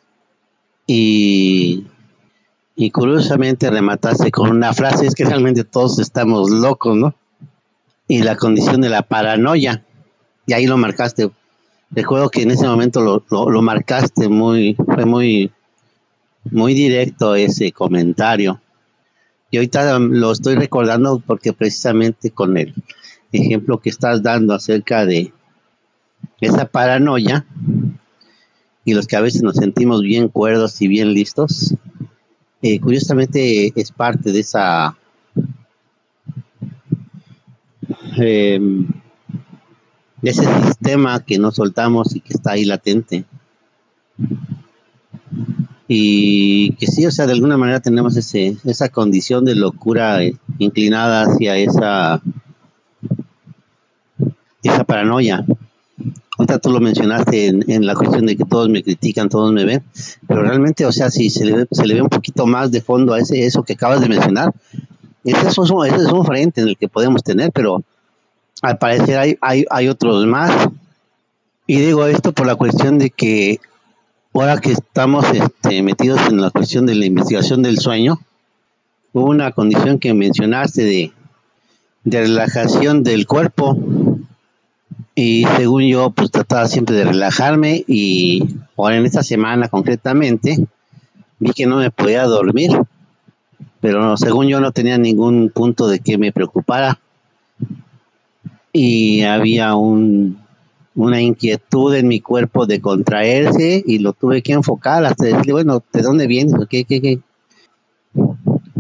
[0.88, 1.86] Y,
[2.76, 7.14] y curiosamente remataste con una frase, es que realmente todos estamos locos, ¿no?
[8.10, 9.86] Y la condición de la paranoia.
[10.46, 11.32] Y ahí lo marcaste.
[11.92, 15.52] Recuerdo que en ese momento lo, lo, marcaste muy, fue muy,
[16.52, 18.60] muy directo ese comentario.
[19.52, 22.74] Y ahorita lo estoy recordando porque precisamente con el
[23.32, 25.32] ejemplo que estás dando acerca de
[26.42, 27.46] esa paranoia
[28.86, 31.76] y los que a veces nos sentimos bien cuerdos y bien listos,
[32.62, 34.98] eh, curiosamente es parte de esa
[38.22, 38.60] eh,
[40.22, 43.26] de ese sistema que no soltamos y que está ahí latente
[45.92, 50.20] y que sí, o sea, de alguna manera tenemos ese, esa condición de locura
[50.60, 52.22] inclinada hacia esa,
[54.62, 55.44] esa paranoia.
[56.38, 59.84] Ahorita tú lo mencionaste en, la cuestión de que todos me critican, todos me ven,
[60.28, 63.14] pero realmente, o sea, si se le, se le ve un poquito más de fondo
[63.14, 64.54] a ese, eso que acabas de mencionar,
[65.24, 67.84] ese es un frente en el que podemos tener, pero
[68.62, 70.70] al parecer hay, hay, hay otros más.
[71.68, 73.60] Y digo esto por la cuestión de que
[74.34, 78.20] ahora que estamos este, metidos en la cuestión de la investigación del sueño,
[79.14, 81.12] hubo una condición que mencionaste de,
[82.04, 83.78] de relajación del cuerpo.
[85.16, 90.66] Y según yo pues trataba siempre de relajarme y ahora en esta semana concretamente
[91.40, 92.72] vi que no me podía dormir.
[93.82, 97.00] Pero según yo no tenía ningún punto de que me preocupara
[98.82, 100.38] y había un
[100.96, 105.84] una inquietud en mi cuerpo de contraerse y lo tuve que enfocar hasta decirle, bueno,
[105.92, 106.56] ¿de dónde vienes?
[106.70, 107.20] ¿Qué?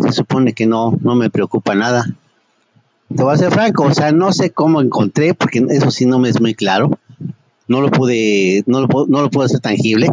[0.02, 2.06] Se supone que no, no me preocupa nada.
[3.14, 6.18] Te voy a ser franco, o sea, no sé cómo encontré, porque eso sí no
[6.18, 6.97] me es muy claro.
[7.68, 10.10] No lo pude, no lo, no lo pude hacer tangible,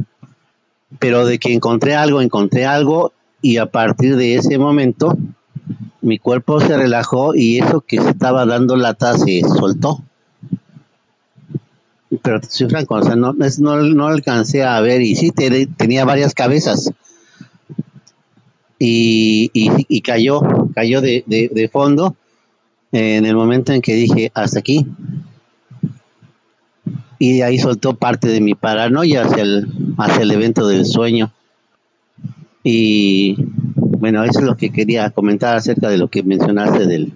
[0.99, 5.16] pero de que encontré algo, encontré algo y a partir de ese momento
[6.07, 10.05] mi cuerpo se relajó y eso que estaba dando lata se soltó.
[12.23, 16.33] Pero soy franco, o sea, no, no, no alcancé a ver y sí tenía varias
[16.33, 16.93] cabezas.
[18.79, 20.43] Y, y, cayó,
[20.75, 22.15] cayó de, de, fondo
[22.93, 24.87] en el momento en que dije hasta aquí
[27.19, 31.33] y de ahí soltó parte de mi paranoia hacia el, hacia el evento del sueño
[32.69, 33.37] y
[33.77, 37.12] bueno, eso es lo que quería comentar acerca de lo que mencionaste del,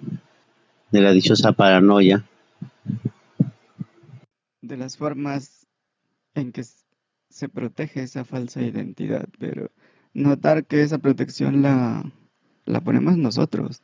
[0.91, 2.23] de la dichosa paranoia
[4.61, 5.67] de las formas
[6.35, 6.63] en que
[7.29, 9.69] se protege esa falsa identidad, pero
[10.13, 12.09] notar que esa protección la,
[12.65, 13.81] la ponemos nosotros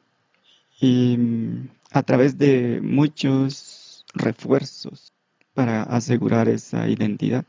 [0.80, 5.12] y mm, a través de muchos refuerzos
[5.54, 7.44] para asegurar esa identidad.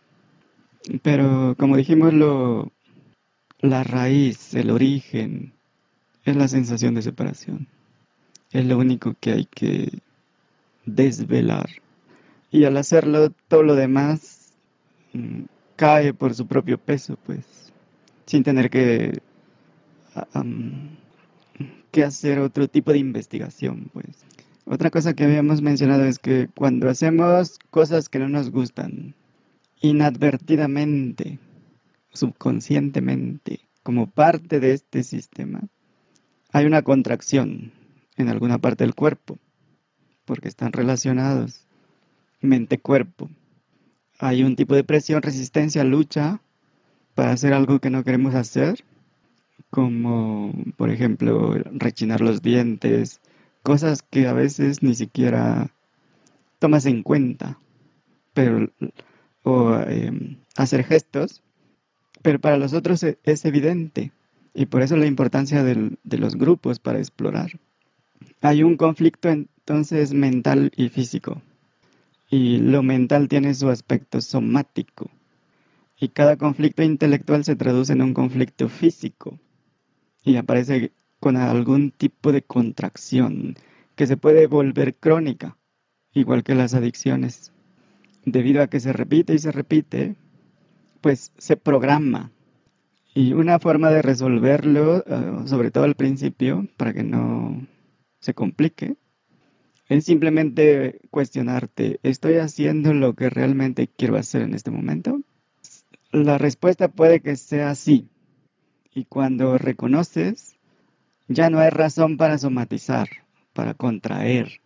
[1.03, 2.73] Pero como dijimos, lo,
[3.61, 5.53] la raíz, el origen,
[6.25, 7.67] es la sensación de separación.
[8.53, 9.99] Es lo único que hay que
[10.87, 11.69] desvelar.
[12.51, 14.53] Y al hacerlo, todo lo demás
[15.13, 15.43] mm,
[15.77, 17.45] cae por su propio peso, pues,
[18.27, 19.21] sin tener que,
[21.91, 24.25] que hacer otro tipo de investigación, pues.
[24.65, 29.15] Otra cosa que habíamos mencionado es que cuando hacemos cosas que no nos gustan,
[29.81, 31.39] inadvertidamente,
[32.19, 35.61] subconscientemente, como parte de este sistema,
[36.53, 37.73] hay una contracción
[38.17, 39.39] en alguna parte del cuerpo,
[40.25, 41.67] porque están relacionados
[42.41, 43.31] mente-cuerpo.
[44.19, 46.41] Hay un tipo de presión, resistencia, lucha
[47.15, 48.85] para hacer algo que no queremos hacer,
[49.71, 53.21] como por ejemplo rechinar los dientes,
[53.63, 55.71] cosas que a veces ni siquiera
[56.59, 57.59] tomas en cuenta,
[58.35, 58.71] pero
[59.43, 61.43] o em, hacer gestos,
[62.23, 64.13] pero para los otros e, es, evidente
[64.55, 67.53] y por eso la importancia de los grupos para explorar.
[68.41, 71.43] Hay un conflicto entonces mental y físico.
[72.31, 75.11] Y lo mental tiene su aspecto somático.
[75.99, 79.39] Y cada conflicto intelectual se traduce en un conflicto físico.
[80.25, 83.57] Y aparece con algún tipo de contracción
[83.97, 85.57] que se puede volver crónica,
[86.13, 87.53] igual que las adicciones.
[88.25, 90.15] Debido a que se repite y se repite,
[91.01, 92.31] pues se programa.
[93.15, 97.67] Y una forma de resolverlo, eh, sobre todo al principio, para que no
[98.21, 98.97] se complique,
[99.89, 105.21] es simplemente cuestionarte, ¿estoy haciendo lo que realmente quiero hacer en este momento?
[106.13, 108.09] La respuesta puede que sea sí.
[108.95, 110.57] Y cuando reconoces,
[111.27, 113.09] ya no hay razón para somatizar,
[113.53, 114.61] para contraer.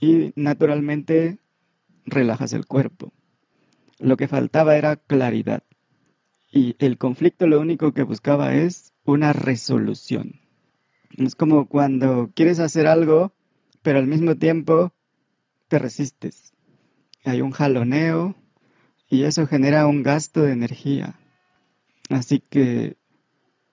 [0.00, 1.38] Y naturalmente
[2.06, 3.12] relajas el cuerpo.
[3.98, 5.62] Lo que faltaba era claridad.
[6.50, 10.40] Y el conflicto lo único que buscaba es una resolución.
[11.16, 13.32] Es como cuando quieres hacer algo,
[13.82, 14.92] pero al mismo tiempo
[15.68, 16.52] te resistes.
[17.24, 18.34] Hay un jaloneo
[19.08, 21.18] y eso genera un gasto de energía.
[22.08, 22.96] Así que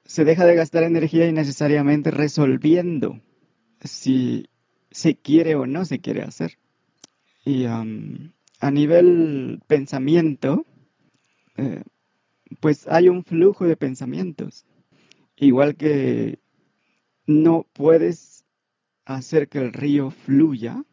[0.05, 3.21] se deja de gastar energía innecesariamente resolviendo
[3.84, 4.49] si
[4.91, 6.57] se quiere o no se quiere hacer.
[7.43, 10.66] Y um, a nivel pensamiento,
[11.58, 11.84] eh,
[12.60, 14.66] pues hay un flujo de pensamientos.
[15.36, 16.39] Igual que
[17.28, 18.45] no puedes
[19.06, 20.84] hacer que el río fluya,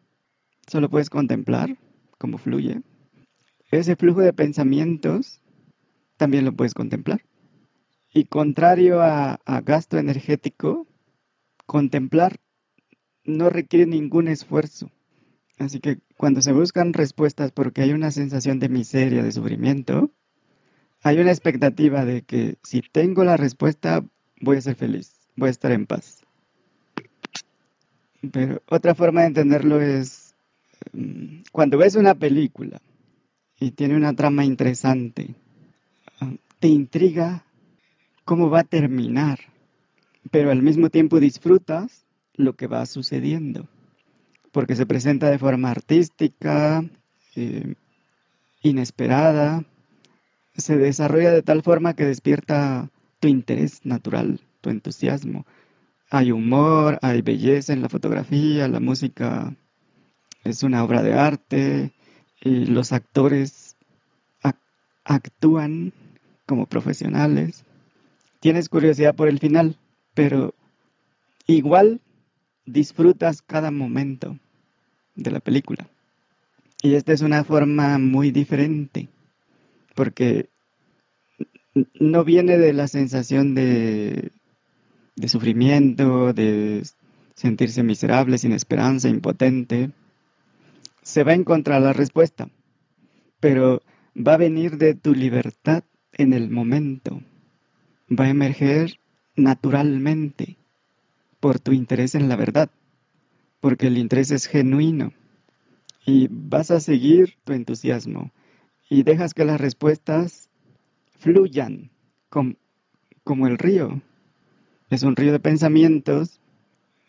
[0.67, 1.77] solo puedes contemplar
[2.19, 2.83] cómo fluye.
[3.71, 5.41] Ese flujo de pensamientos
[6.17, 7.25] también lo puedes contemplar.
[8.13, 10.87] Y contrario a, a gasto energético,
[11.67, 12.39] contemplar
[13.25, 14.91] no requiere ningún esfuerzo.
[15.63, 20.11] Así que cuando se buscan respuestas porque hay una sensación de miseria, de sufrimiento,
[21.03, 24.05] hay una expectativa de que si tengo la respuesta
[24.41, 26.25] voy a ser feliz, voy a estar en paz.
[28.33, 30.35] Pero otra forma de entenderlo es
[30.93, 32.81] mm, cuando ves una película
[33.61, 35.35] y tiene una trama interesante,
[36.59, 37.45] te intriga
[38.25, 39.39] cómo va a terminar,
[40.33, 42.05] pero al mismo tiempo disfrutas
[42.35, 43.69] lo que va sucediendo,
[44.53, 46.85] porque se presenta de forma artística,
[47.35, 47.75] eh,
[48.63, 49.65] inesperada,
[50.57, 55.47] se desarrolla de tal forma que despierta tu interés natural, tu entusiasmo.
[56.11, 59.57] Hay humor, hay belleza en la fotografía, la música
[60.45, 61.93] es una obra de arte
[62.41, 63.77] y los actores
[65.05, 65.93] actúan
[66.47, 67.65] como profesionales.
[68.41, 69.77] Tienes curiosidad por el final,
[70.15, 70.55] pero
[71.47, 72.01] igual
[72.67, 74.39] disfrutas cada momento
[75.15, 75.89] de la película.
[76.83, 79.09] Y esta es una forma muy diferente
[79.95, 80.49] porque
[81.99, 84.33] no viene de la sensación de,
[85.17, 86.83] de sufrimiento, de
[87.35, 89.91] sentirse miserable, sin esperanza, impotente.
[91.03, 92.49] Se va a encontrar la respuesta,
[93.41, 93.83] pero
[94.17, 97.23] va a venir de tu libertad en el momento.
[98.09, 98.99] Va a emerger
[99.37, 100.57] naturalmente
[101.43, 102.71] por tu interés en la verdad,
[103.59, 105.13] porque el interés es genuino
[106.07, 108.31] y vas a seguir tu entusiasmo
[108.89, 110.49] y dejas que las respuestas
[111.19, 111.91] fluyan
[112.29, 114.01] como, el río.
[114.89, 116.39] Es un río de pensamientos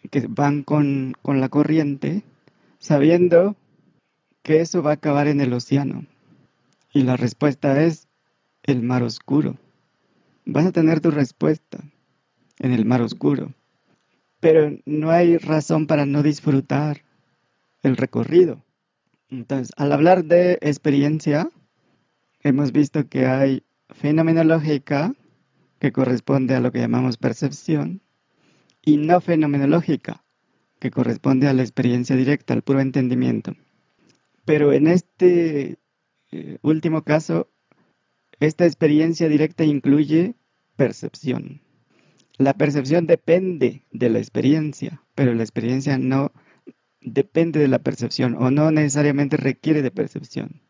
[0.10, 2.24] que van con, la corriente,
[2.80, 3.56] sabiendo
[4.42, 6.08] que eso va a acabar en el océano.
[6.92, 8.08] Y la respuesta es
[8.64, 9.58] el mar oscuro.
[10.44, 11.84] Vas a tener tu respuesta
[12.58, 13.54] en el mar oscuro.
[14.44, 17.04] Pero no hay razón para no disfrutar
[17.82, 18.62] el recorrido.
[19.30, 21.50] Entonces, al hablar de experiencia,
[22.42, 25.14] hemos visto que hay fenomenológica,
[25.80, 28.02] que corresponde a lo que llamamos percepción,
[28.82, 30.26] y no fenomenológica,
[30.80, 33.56] que corresponde a la experiencia directa, al puro entendimiento.
[34.44, 35.78] Pero en este
[36.32, 37.48] eh, último caso,
[38.42, 40.36] esta experiencia directa incluye
[40.76, 41.62] percepción.
[42.38, 46.32] La percepción depende de la experiencia, pero la experiencia no
[47.02, 50.62] depende de la percepción o no necesariamente requiere de percepción.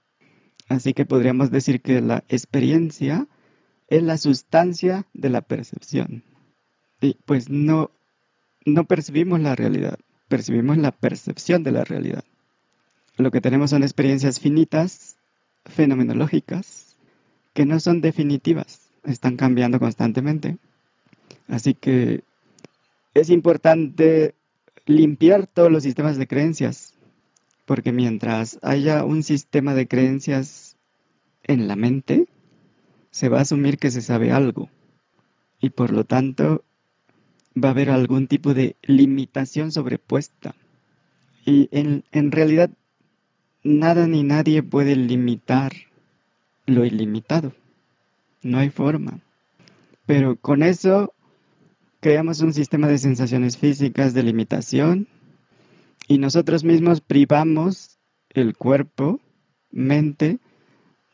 [0.68, 3.28] Así que podríamos decir que la experiencia
[3.88, 6.24] es la sustancia de la percepción.
[7.00, 7.92] Y pues no,
[8.66, 12.24] no percibimos la realidad, percibimos la percepción de la realidad.
[13.18, 15.18] Lo que tenemos son experiencias finitas,
[15.66, 16.98] fenomenológicas,
[17.54, 20.58] que no son definitivas, están cambiando constantemente.
[21.48, 22.24] Así que
[23.14, 24.36] es importante
[24.86, 26.94] limpiar todos los sistemas de creencias
[27.66, 30.76] porque mientras haya un sistema de creencias
[31.44, 32.28] en la mente,
[33.12, 34.70] se va a asumir que se sabe algo.
[35.62, 36.64] Y por lo tanto,
[37.62, 40.56] va a haber algún tipo de limitación sobrepuesta.
[41.46, 42.70] Y en, realidad,
[43.64, 45.74] nada ni nadie puede limitar
[46.66, 47.54] lo ilimitado.
[48.42, 49.20] No hay forma.
[50.06, 51.14] Pero con eso
[52.04, 55.08] creamos un sistema de sensaciones físicas de limitación
[56.06, 57.98] y nosotros mismos privamos
[58.28, 59.22] el cuerpo,
[59.72, 60.40] mente,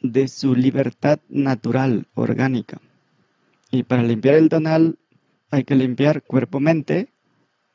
[0.02, 2.82] de su libertad natural, orgánica.
[3.70, 4.98] Y para limpiar el tonal
[5.52, 7.14] hay que limpiar cuerpo-mente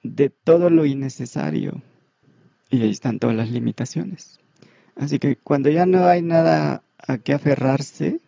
[0.03, 1.83] de todo lo innecesario.
[2.69, 4.41] Y ahí están todas las limitaciones.
[4.97, 8.21] Así que cuando ya no hay nada a qué aferrarse,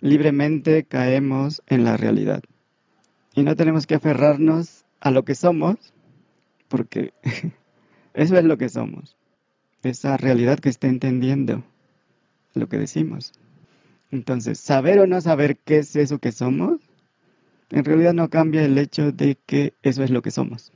[0.00, 2.42] libremente caemos en la realidad.
[3.34, 5.76] Y no tenemos que aferrarnos a lo que somos,
[6.68, 7.12] porque
[8.14, 9.16] eso es lo que somos.
[9.82, 11.62] Esa realidad que está entendiendo
[12.54, 13.32] lo que decimos.
[14.10, 16.80] Entonces, saber o no saber qué es eso que somos,
[17.70, 20.72] en realidad no cambia el hecho de que eso es lo que somos.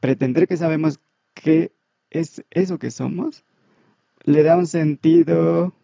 [0.00, 0.98] Pretender que sabemos
[1.34, 1.72] qué
[2.10, 3.44] es eso que somos,
[4.24, 5.74] le da un sentido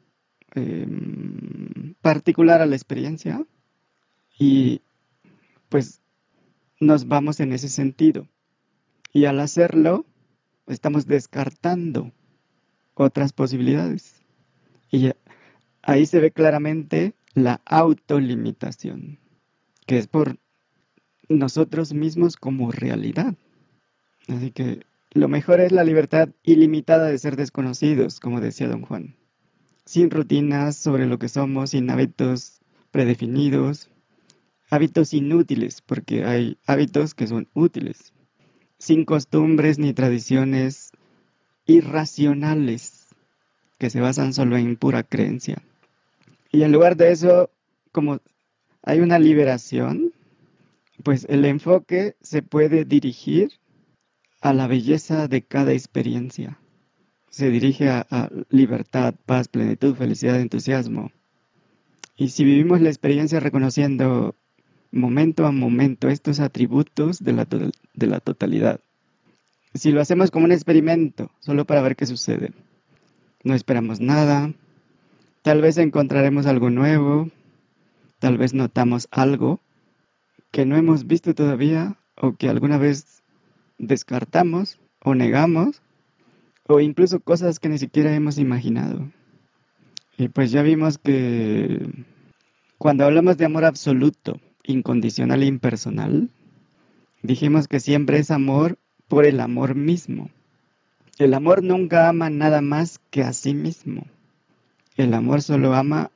[0.55, 3.45] em, particular a la experiencia
[4.39, 4.81] y
[5.69, 6.01] pues
[6.81, 8.29] nos vamos en ese sentido.
[9.13, 10.07] Y al hacerlo,
[10.67, 12.13] estamos descartando
[12.95, 14.15] otras posibilidades.
[14.91, 15.11] Y
[15.83, 19.19] ahí se ve claramente la autolimitación,
[19.87, 20.39] que es por
[21.29, 23.35] nosotros mismos como realidad.
[24.29, 24.83] Así que
[25.13, 29.17] lo mejor es la libertad ilimitada de ser desconocidos, como decía don Juan,
[29.85, 33.91] sin rutinas sobre lo que somos, sin hábitos predefinidos,
[34.71, 38.13] hábitos inútiles, porque hay hábitos que son útiles,
[38.79, 40.93] sin costumbres ni tradiciones
[41.67, 43.09] irracionales
[43.79, 45.63] que se basan solo en pura creencia.
[46.51, 47.51] Y en lugar de eso,
[47.93, 48.21] como
[48.83, 50.13] hay una liberación,
[51.03, 53.53] pues el enfoque se puede dirigir
[54.41, 56.59] a la belleza de cada experiencia.
[57.31, 61.13] Se dirige a, libertad, paz, plenitud, felicidad, entusiasmo.
[62.17, 64.35] Y si vivimos la experiencia reconociendo
[64.91, 68.81] momento a momento estos atributos de la, de la totalidad,
[69.75, 72.53] si lo hacemos como un experimento, solo para ver qué sucede,
[73.45, 74.53] no esperamos nada,
[75.43, 77.31] tal vez encontraremos algo nuevo,
[78.19, 79.61] tal vez notamos algo
[80.51, 83.23] que no hemos visto todavía o que alguna vez
[83.79, 85.83] descartamos o negamos
[86.67, 89.11] o incluso cosas que ni siquiera hemos imaginado.
[90.17, 91.89] Y pues ya vimos que
[92.77, 96.31] cuando hablamos de amor absoluto, incondicional e impersonal,
[97.23, 98.79] dijimos que siempre es amor
[99.09, 100.31] por el amor mismo.
[101.19, 104.07] El amor nunca ama nada más que a sí mismo.
[104.97, 106.11] El amor solo ama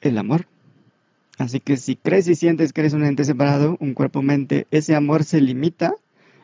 [0.00, 0.46] el amor.
[1.38, 5.24] Así que si crees y sientes que eres un ente separado, un cuerpo-mente, ese amor
[5.24, 5.94] se limita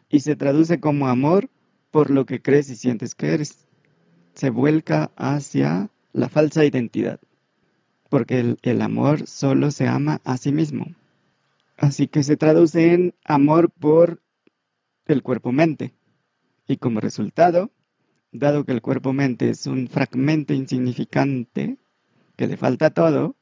[0.09, 1.51] y se traduce como amor
[1.90, 3.66] por lo que crees y sientes que eres.
[4.34, 7.20] Se vuelca hacia la falsa identidad,
[8.09, 10.86] porque el, amor solo se ama a sí mismo.
[11.77, 14.23] Así que se traduce en amor por
[15.07, 15.94] el cuerpo-mente.
[16.66, 17.70] Y como resultado,
[18.32, 21.78] dado que el cuerpo-mente es un fragmento insignificante,
[22.36, 23.36] que le falta todo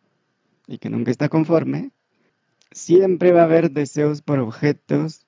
[0.67, 1.93] y que nunca está conforme,
[2.71, 5.27] siempre va a haber deseos por objetos,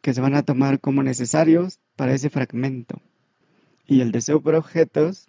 [0.00, 3.00] que se van a tomar como necesarios para ese fragmento.
[3.86, 5.28] Y el deseo por objetos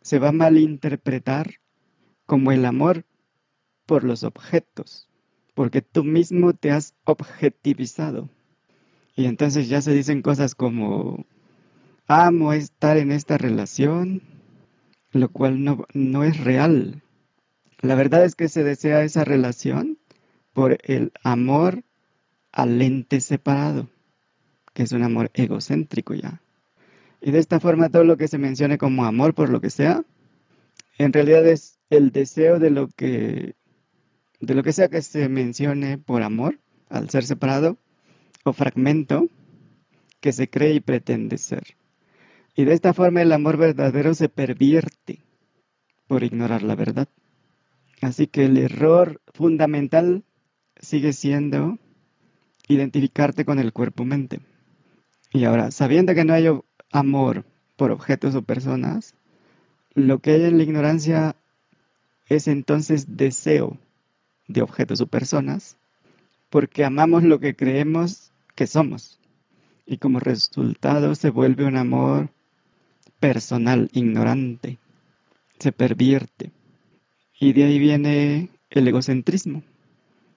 [0.00, 1.54] se va a malinterpretar
[2.24, 3.04] como el amor
[3.86, 5.08] por los objetos,
[5.56, 8.28] porque tú mismo te has objetivizado.
[9.16, 11.26] Y entonces ya se dicen cosas como,
[12.06, 14.22] amo estar en esta relación,
[15.10, 17.02] lo cual no, no es real.
[17.80, 19.98] La verdad es que se desea esa relación
[20.52, 21.82] por el amor
[22.52, 23.88] al ente separado
[24.76, 26.42] que es un amor egocéntrico ya.
[27.22, 30.04] Y de esta forma todo lo que se mencione como amor por lo que sea,
[30.98, 33.54] en realidad es el deseo de lo que
[34.40, 36.58] de lo que sea que se mencione por amor
[36.88, 37.78] al ser separado
[38.44, 39.28] o fragmento
[40.20, 41.76] que se cree y pretende ser.
[42.54, 45.20] Y de esta forma el amor verdadero se pervierte
[46.06, 47.08] por ignorar la verdad.
[48.00, 50.24] Así que el error fundamental
[50.80, 51.78] sigue siendo
[52.68, 54.40] identificarte con el cuerpo-mente.
[55.32, 56.48] Y ahora, sabiendo que no hay
[56.92, 57.44] amor
[57.76, 59.14] por objetos o personas,
[59.94, 61.36] lo que hay en la ignorancia
[62.28, 63.78] es entonces deseo
[64.48, 65.76] de objetos o personas,
[66.50, 69.20] porque amamos lo que creemos que somos.
[69.86, 72.30] Y como resultado se vuelve un amor
[73.20, 74.78] personal, ignorante,
[75.58, 76.52] se pervierte.
[77.38, 79.62] Y de ahí viene el egocentrismo,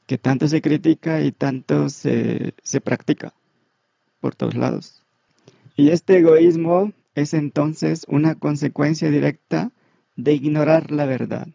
[0.06, 3.34] que tanto se critica y tanto se, se practica
[4.20, 5.04] por todos lados.
[5.76, 9.72] Y este egoísmo es entonces una consecuencia directa
[10.16, 11.48] de ignorar la verdad.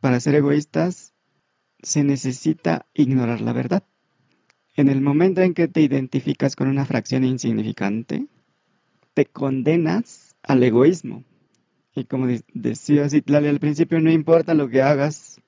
[0.00, 1.14] Para ser egoístas
[1.82, 3.84] se necesita ignorar la verdad.
[4.76, 8.26] En el momento en que te identificas con una fracción insignificante,
[9.14, 11.24] te condenas al egoísmo.
[11.94, 15.40] Y como decía Citlali al principio, no importa lo que hagas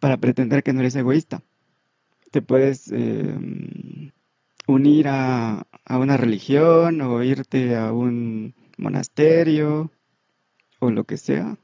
[0.00, 1.42] para pretender que no eres egoísta.
[2.30, 4.10] te puedes em,
[4.66, 9.92] unir a, a una religión o irte a un monasterio
[10.80, 11.56] o lo que sea.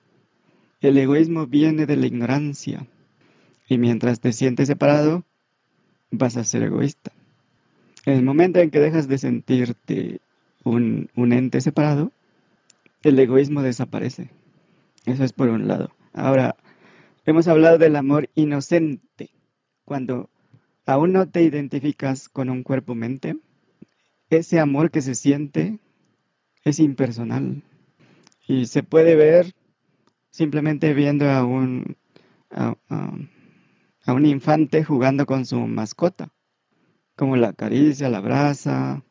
[0.81, 2.87] El egoísmo viene de la ignorancia
[3.71, 5.25] y mientras te sientes separado,
[6.11, 7.13] vas a ser egoísta.
[8.05, 10.21] En el momento en que dejas de sentirte
[10.65, 12.11] un, ente separado,
[13.05, 14.29] el egoísmo desaparece.
[15.07, 15.93] Eso es por un lado.
[16.13, 16.57] Ahora,
[17.25, 19.31] hemos hablado del amor inocente.
[19.85, 20.29] Cuando
[20.85, 23.37] aún no te identificas con un cuerpo-mente,
[24.31, 25.79] ese amor que se siente
[26.65, 27.63] es impersonal
[28.49, 29.55] y se puede ver
[30.31, 31.97] simplemente viendo a un,
[34.15, 36.31] un infante jugando con su mascota,
[37.17, 39.03] como la caricia, la abraza.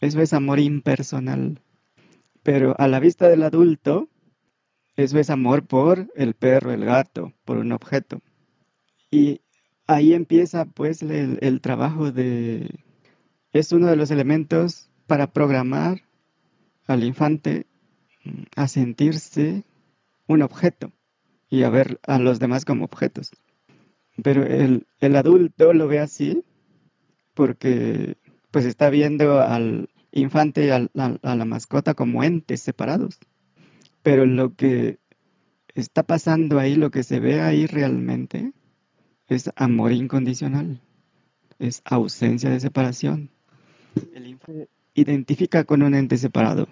[0.00, 1.60] Eso es amor impersonal.
[2.42, 4.08] Pero a la vista del adulto,
[4.96, 8.20] eso es amor por el perro, el gato, por un objeto.
[9.10, 9.40] Y
[9.86, 12.80] ahí empieza pues el, trabajo de...
[13.52, 16.02] Es uno de los elementos para programar
[16.86, 17.66] al infante
[18.56, 19.64] a sentirse
[20.26, 20.92] un objeto
[21.48, 23.30] y a ver a los demás como objetos.
[24.22, 26.42] Pero el, el adulto lo ve así
[27.34, 28.16] porque
[28.50, 33.18] pues está viendo al, infante y a, la mascota como entes separados.
[34.02, 34.98] Pero lo que
[35.74, 38.52] está pasando ahí, lo que se ve ahí realmente,
[39.28, 40.80] es amor incondicional,
[41.58, 43.30] es ausencia de separación.
[44.14, 46.68] El infante identifica con un ente separado,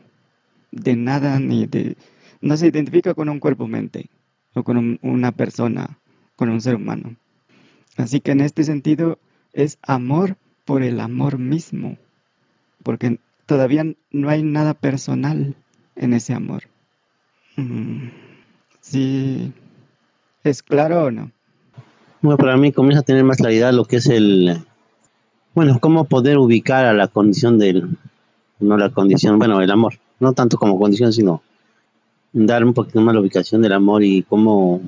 [0.71, 1.97] de nada ni de...
[2.41, 4.09] No se identifica con un cuerpo-mente
[4.55, 5.99] o con una persona,
[6.37, 7.17] con un ser humano.
[7.97, 9.19] Así que en este sentido
[9.53, 11.97] es amor por el amor mismo,
[12.83, 15.55] porque todavía no hay nada personal
[15.97, 16.65] en ese amor.
[17.57, 18.09] Mm,
[18.81, 19.53] ¿Sí
[20.43, 21.31] es claro o no?
[22.21, 24.59] Bueno, para mí comienza a tener más claridad lo que es el,
[25.55, 27.97] bueno, cómo poder ubicar a la condición del,
[28.61, 31.43] no la condición, bueno, el amor, no tanto como condición, sino
[32.33, 34.81] dar un poquito más la ubicación del amor y cómo,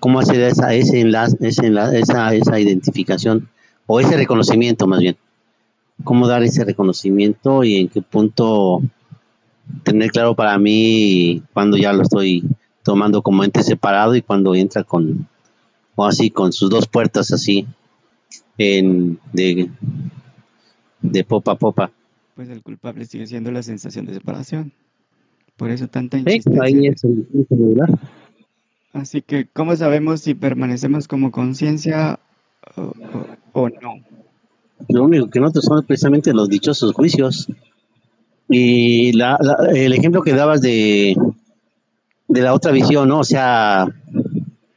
[0.00, 3.48] cómo hacer esa, ese enlace, ese esa, esa identificación
[3.86, 5.16] o ese reconocimiento más bien
[6.04, 8.82] cómo dar ese reconocimiento y en qué punto
[9.82, 12.44] tener claro para mí cuando ya lo estoy
[12.82, 15.28] tomando como ente separado y cuando entra con
[15.96, 17.66] o así con sus dos puertas así
[18.56, 19.70] en de
[21.00, 21.90] de popa a popa
[22.38, 24.70] pues el culpable sigue siendo la sensación de separación.
[25.56, 27.26] Por eso tanta insistencia ahí es el,
[28.98, 32.18] así que cómo sabemos si permanecemos como conciencia
[33.52, 34.02] o no
[34.88, 37.48] lo único que noto son precisamente los dichosos juicios.
[38.48, 39.38] Y la,
[39.74, 41.16] el ejemplo que dabas de,
[42.28, 43.10] de la otra visión.
[43.10, 43.86] O sea,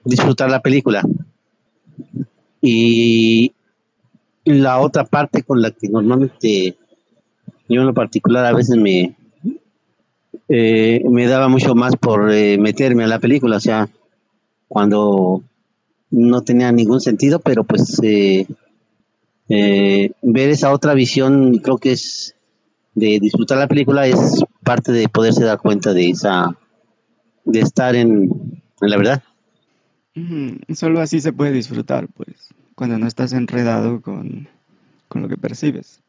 [0.04, 1.04] disfrutar la película.
[2.62, 3.54] Y
[4.46, 6.76] la otra parte con la que normalmente
[7.70, 9.16] yo en lo particular a veces me,
[10.50, 13.88] eh, me daba mucho más por eh, meterme a la película, o sea,
[14.72, 15.44] cuando
[16.12, 18.48] no tenía ningún sentido, pero pues eh,
[19.50, 22.36] eh, ver esa otra visión creo que es
[22.96, 26.58] de disfrutar la película es parte de poderse dar cuenta de esa
[27.44, 29.24] de estar en, la verdad.
[30.74, 34.48] Solo así se puede disfrutar pues cuando no estás enredado con,
[35.10, 36.02] con lo que percibes.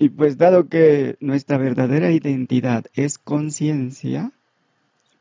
[0.00, 4.32] Y pues dado que nuestra verdadera identidad es conciencia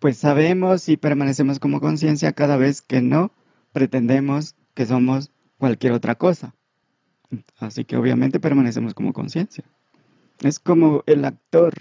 [0.03, 3.31] pues sabemos y permanecemos como conciencia cada vez que no
[3.71, 6.53] pretendemos que somos cualquier otra cosa
[7.57, 9.63] Así que obviamente permanecemos como conciencia.
[10.41, 11.73] Es como el actor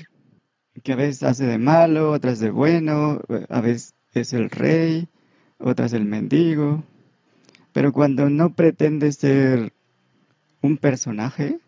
[0.84, 5.08] que a veces hace de malo, otras de bueno, a veces es el rey,
[5.58, 6.84] otras el mendigo.
[7.72, 9.72] Pero cuando no pretende ser
[10.60, 11.58] un personaje,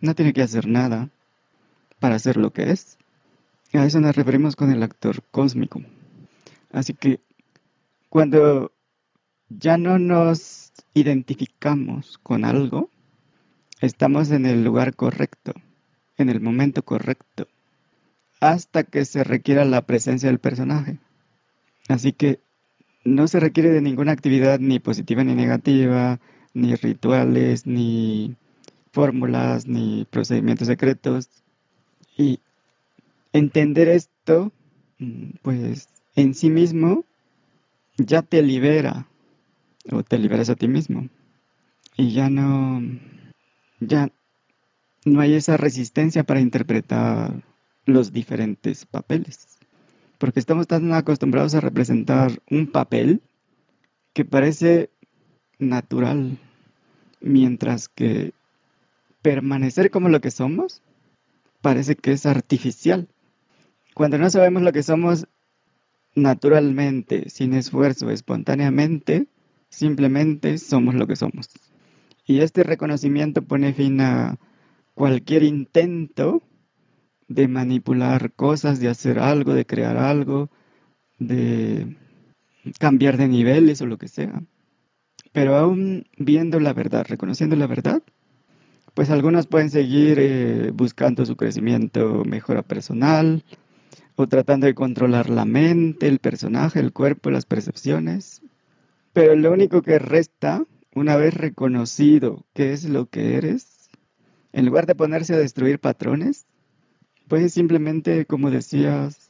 [0.00, 1.08] no tiene que hacer nada
[1.98, 2.98] para ser lo que es.
[3.74, 5.82] A eso nos referimos con el actor cósmico.
[6.72, 7.20] Así que
[8.08, 8.72] cuando
[9.48, 12.90] ya no nos identificamos con algo,
[13.84, 15.52] Estamos en el lugar correcto,
[16.16, 17.48] en el momento correcto,
[18.40, 21.00] hasta que se requiera la presencia del personaje.
[21.88, 22.40] Así que
[23.04, 26.18] no se requiere de ninguna actividad ni positiva ni negativa,
[26.54, 28.36] ni rituales, ni
[28.90, 31.28] fórmulas, ni procedimientos secretos.
[32.16, 32.40] Y
[33.34, 34.52] entender esto,
[34.98, 37.04] mm, pues en sí mismo,
[37.98, 39.08] ya te libera,
[39.92, 41.08] o te liberas a ti mismo.
[41.96, 42.82] Y ya no
[43.80, 44.10] ya
[45.04, 47.42] no hay esa resistencia para interpretar
[47.86, 49.58] los diferentes papeles.
[50.18, 53.20] Porque estamos tan acostumbrados a representar un papel
[54.14, 54.90] que parece
[55.58, 56.38] natural.
[57.20, 58.32] mientras que
[59.22, 60.82] permanecer como lo que somos
[61.62, 63.08] parece que es artificial.
[63.94, 65.28] Cuando no sabemos lo que somos
[66.16, 69.28] naturalmente, sin esfuerzo, espontáneamente,
[69.68, 71.48] simplemente somos lo que somos.
[72.26, 74.38] Y este reconocimiento pone fin a
[74.94, 76.42] cualquier intento
[77.28, 80.50] de manipular cosas, de hacer algo, de crear algo,
[81.18, 81.96] de
[82.78, 84.42] cambiar de niveles o lo que sea.
[85.32, 88.02] Pero aún viendo la verdad, reconociendo la verdad,
[88.94, 93.42] pues algunos pueden seguir eh, buscando su crecimiento, mejora personal,
[94.16, 98.42] o tratando de controlar la mente, el personaje, el cuerpo, las percepciones.
[99.12, 100.64] Pero lo único que resta,
[100.94, 103.90] una vez reconocido qué es lo que eres,
[104.52, 106.46] en lugar de ponerse a destruir patrones,
[107.28, 109.28] puedes simplemente, como decías,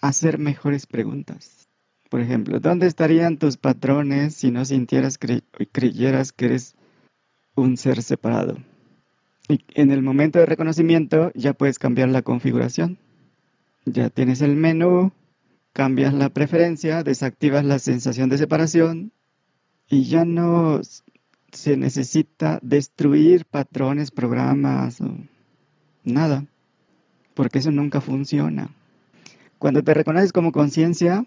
[0.00, 1.68] hacer mejores preguntas.
[2.08, 5.18] Por ejemplo, ¿dónde estarían tus patrones si no sintieras
[5.58, 6.74] y creyeras que eres
[7.54, 8.58] un ser separado?
[9.48, 12.98] Y en el momento de reconocimiento ya puedes cambiar la configuración.
[13.84, 15.12] Ya tienes el menú,
[15.72, 19.12] cambias la preferencia, desactivas la sensación de separación
[19.88, 20.80] y ya no
[21.52, 25.16] se necesita destruir patrones, programas o
[26.04, 26.44] nada,
[27.34, 28.70] porque eso nunca funciona.
[29.58, 31.26] Cuando te reconoces como conciencia,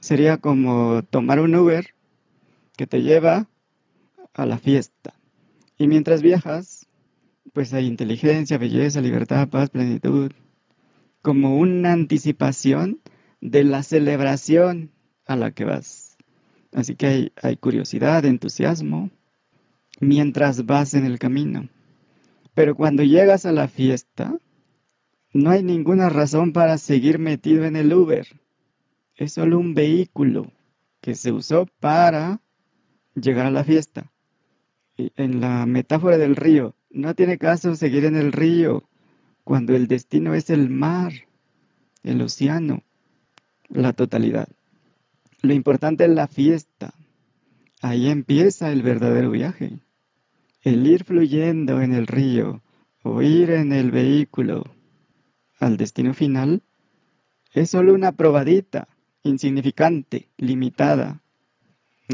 [0.00, 1.94] sería como tomar un Uber
[2.76, 3.48] que te lleva
[4.34, 5.14] a la fiesta.
[5.78, 6.86] Y mientras viajas,
[7.52, 10.32] pues hay inteligencia, belleza, libertad, paz, plenitud,
[11.22, 13.00] como una anticipación
[13.40, 14.90] de la celebración
[15.26, 16.16] a la que vas.
[16.72, 19.10] Así que hay, curiosidad, entusiasmo,
[20.00, 21.68] mientras vas en el camino.
[22.54, 24.36] Pero cuando llegas a la fiesta,
[25.32, 28.26] no hay ninguna razón para seguir metido en el Uber.
[29.16, 30.52] Es solo un vehículo
[31.00, 32.40] que se usó para
[33.14, 34.12] llegar a la fiesta.
[34.96, 38.89] en la metáfora del río, no tiene caso seguir en el río
[39.44, 41.12] cuando el destino es el mar,
[42.02, 42.82] el océano,
[43.68, 44.48] la totalidad.
[45.42, 46.92] Lo importante es la fiesta.
[47.80, 49.78] Ahí empieza el verdadero viaje.
[50.62, 52.62] El ir fluyendo en el río
[53.02, 54.64] o ir en el vehículo
[55.58, 56.62] al destino final
[57.52, 58.88] es solo una probadita,
[59.22, 61.20] insignificante, limitada.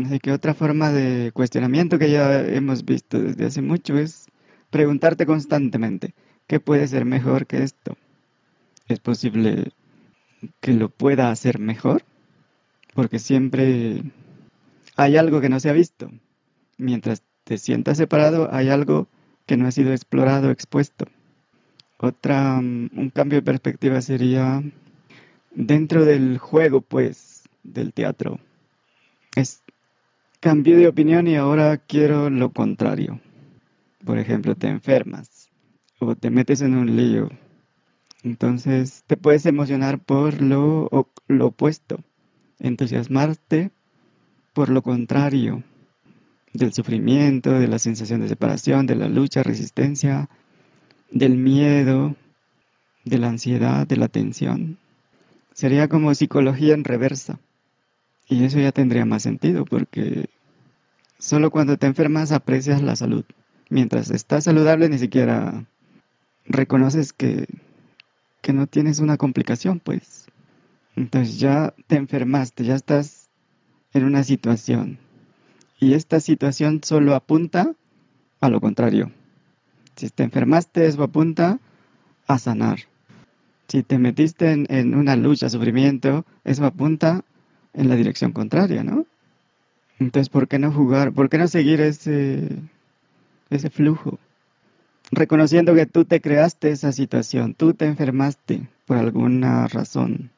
[0.04, 4.26] Así que otra forma de cuestionamiento que ya hemos visto desde hace mucho es
[4.70, 6.14] preguntarte constantemente,
[6.46, 7.96] ¿qué puede ser mejor que esto?
[8.88, 9.72] ¿Es posible
[10.60, 12.02] que lo pueda hacer mejor?
[12.94, 14.02] Porque siempre
[14.96, 16.10] hay algo que no se ha visto.
[16.78, 19.08] Mientras te sientas separado, hay algo
[19.46, 21.06] que no ha sido explorado, expuesto.
[21.98, 24.62] Otra, mm, un cambio de perspectiva sería
[25.54, 28.38] dentro del juego, pues, del teatro.
[29.34, 29.62] Es
[30.40, 33.20] cambié de opinión y ahora quiero lo contrario.
[34.04, 35.35] Por ejemplo, te enfermas
[35.98, 37.30] o te metes en un lío.
[38.22, 40.88] Entonces te puedes emocionar por lo,
[41.40, 42.00] opuesto,
[42.58, 43.70] entusiasmarte
[44.52, 45.62] por lo contrario
[46.52, 50.28] del sufrimiento, de la sensación de separación, de la lucha, resistencia,
[51.10, 52.16] del miedo,
[53.04, 54.78] de la ansiedad, de la tensión.
[55.52, 57.38] Sería como psicología en reversa.
[58.28, 60.28] Y eso ya tendría más sentido porque
[61.18, 63.24] solo cuando te enfermas aprecias la salud.
[63.68, 65.64] Mientras estás saludable ni siquiera
[66.48, 67.46] reconoces que,
[68.42, 70.26] que no tienes una complicación, pues.
[70.94, 73.28] Entonces ya te enfermaste, ya estás
[73.92, 74.98] en una situación.
[75.78, 77.72] Y esta situación solo apunta
[78.40, 79.10] a lo contrario.
[79.96, 81.58] Si te enfermaste, eso apunta
[82.26, 82.80] a sanar.
[83.68, 87.24] Si te metiste en, una lucha, sufrimiento, eso apunta
[87.74, 89.06] en la dirección contraria, ¿no?
[89.98, 91.12] Entonces, ¿por qué no jugar?
[91.12, 92.48] ¿Por qué no seguir ese,
[93.50, 94.18] ese flujo?
[95.12, 100.32] Reconociendo que tú te creaste esa situación, tú te enfermaste por alguna razón,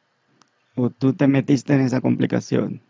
[0.74, 2.82] o tú te metiste en esa complicación.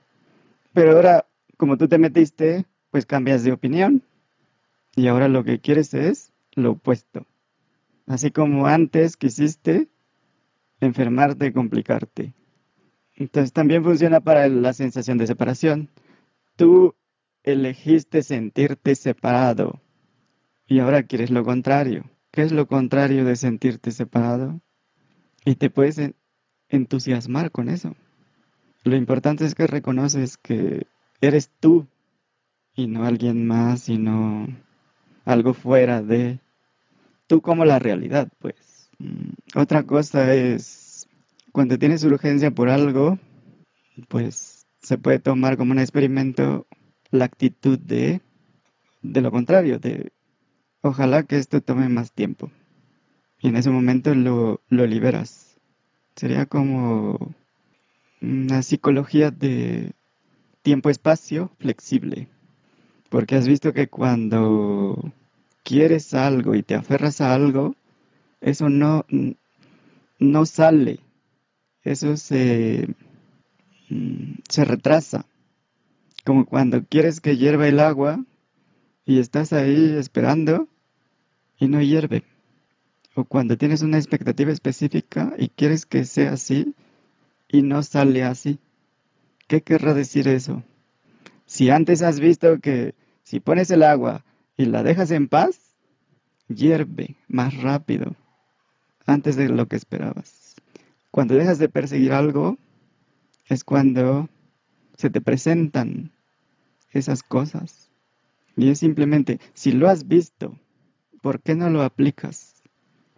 [0.73, 1.27] Pero ahora,
[1.57, 4.03] como tú te metiste, pues cambias de opinión.
[4.97, 7.27] Y ahora lo que quieres es lo opuesto.
[8.07, 9.89] Así como antes quisiste
[10.81, 12.35] enfermarte y complicarte.
[13.15, 15.91] Entonces también funciona para la sensación de separación.
[16.57, 16.95] Tú
[17.45, 19.81] elegiste sentirte separado
[20.69, 22.05] y ahora quieres lo contrario.
[22.31, 24.61] ¿Qué es lo contrario de sentirte separado?
[25.45, 25.99] Y te puedes
[26.69, 27.97] entusiasmar con eso.
[28.85, 30.87] Lo importante es que reconoces que
[31.23, 31.87] eres tú
[32.77, 34.47] y no alguien más, sino
[35.25, 36.39] algo fuera de
[37.27, 38.91] tú como la realidad, pues.
[38.99, 41.09] Mm, otra cosa es,
[41.51, 43.19] cuando tienes urgencia por algo,
[44.09, 46.67] pues se puede tomar como un experimento
[47.11, 48.21] la actitud de
[49.03, 50.13] de lo contrario, de
[50.83, 52.51] ojalá que esto tome más tiempo.
[53.41, 55.57] Y en ese momento lo, lo liberas.
[56.17, 57.35] Sería como
[58.21, 59.93] una psicología de
[60.63, 62.29] tiempo-espacio flexible.
[63.09, 65.13] Porque has visto que cuando
[65.63, 67.75] quieres algo y te aferras a algo,
[68.41, 69.07] eso no,
[70.19, 71.01] no sale.
[71.85, 72.89] Eso se,
[73.89, 75.27] mm, se retrasa.
[76.25, 78.25] Como cuando quieres que hierva el agua
[79.09, 80.69] y estás ahí esperando
[81.59, 82.25] y no hierve.
[83.15, 86.75] O cuando tienes una expectativa específica y quieres que sea así
[87.49, 88.59] y no sale así.
[89.47, 90.63] ¿Qué querrá decir eso?
[91.47, 94.27] Si antes has visto que si pones el agua
[94.59, 95.59] y la dejas en paz,
[96.47, 98.15] hierve más rápido
[99.07, 100.55] antes de lo que esperabas.
[101.11, 102.59] Cuando dejas de perseguir algo,
[103.47, 104.29] es cuando
[104.99, 106.13] se te presentan
[106.93, 107.88] esas cosas.
[108.59, 110.59] Y es simplemente, si lo has visto,
[111.23, 112.61] ¿por qué no lo aplicas?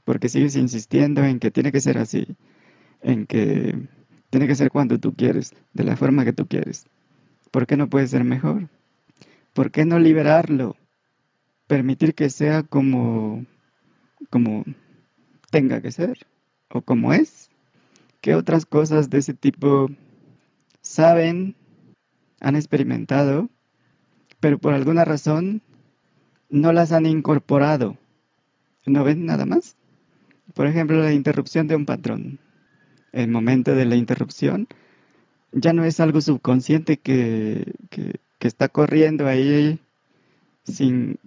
[0.05, 2.37] Porque sigues insistiendo en que tiene que ser así,
[3.01, 3.89] en que
[4.29, 6.85] tiene que ser cuando tú quieres, de la forma que tú quieres.
[7.51, 8.69] ¿Por qué no puede ser mejor?
[9.55, 10.77] ¿Por qué no liberarlo?
[11.67, 13.47] Permitir que sea como,
[14.29, 14.65] como
[15.51, 16.27] tenga que ser
[16.69, 17.49] o como es.
[18.21, 19.89] ¿Qué otras cosas de ese tipo
[20.83, 21.57] saben,
[22.41, 23.49] han experimentado,
[24.41, 25.63] pero por alguna razón
[26.49, 27.97] no las han incorporado?
[28.87, 29.77] ¿No ven nada más?
[30.55, 32.39] Por ejemplo, la interrupción de un patrón.
[33.13, 34.67] El momento de la interrupción
[35.53, 37.73] ya no es algo subconsciente que,
[38.41, 39.79] está corriendo ahí
[40.65, 41.19] sin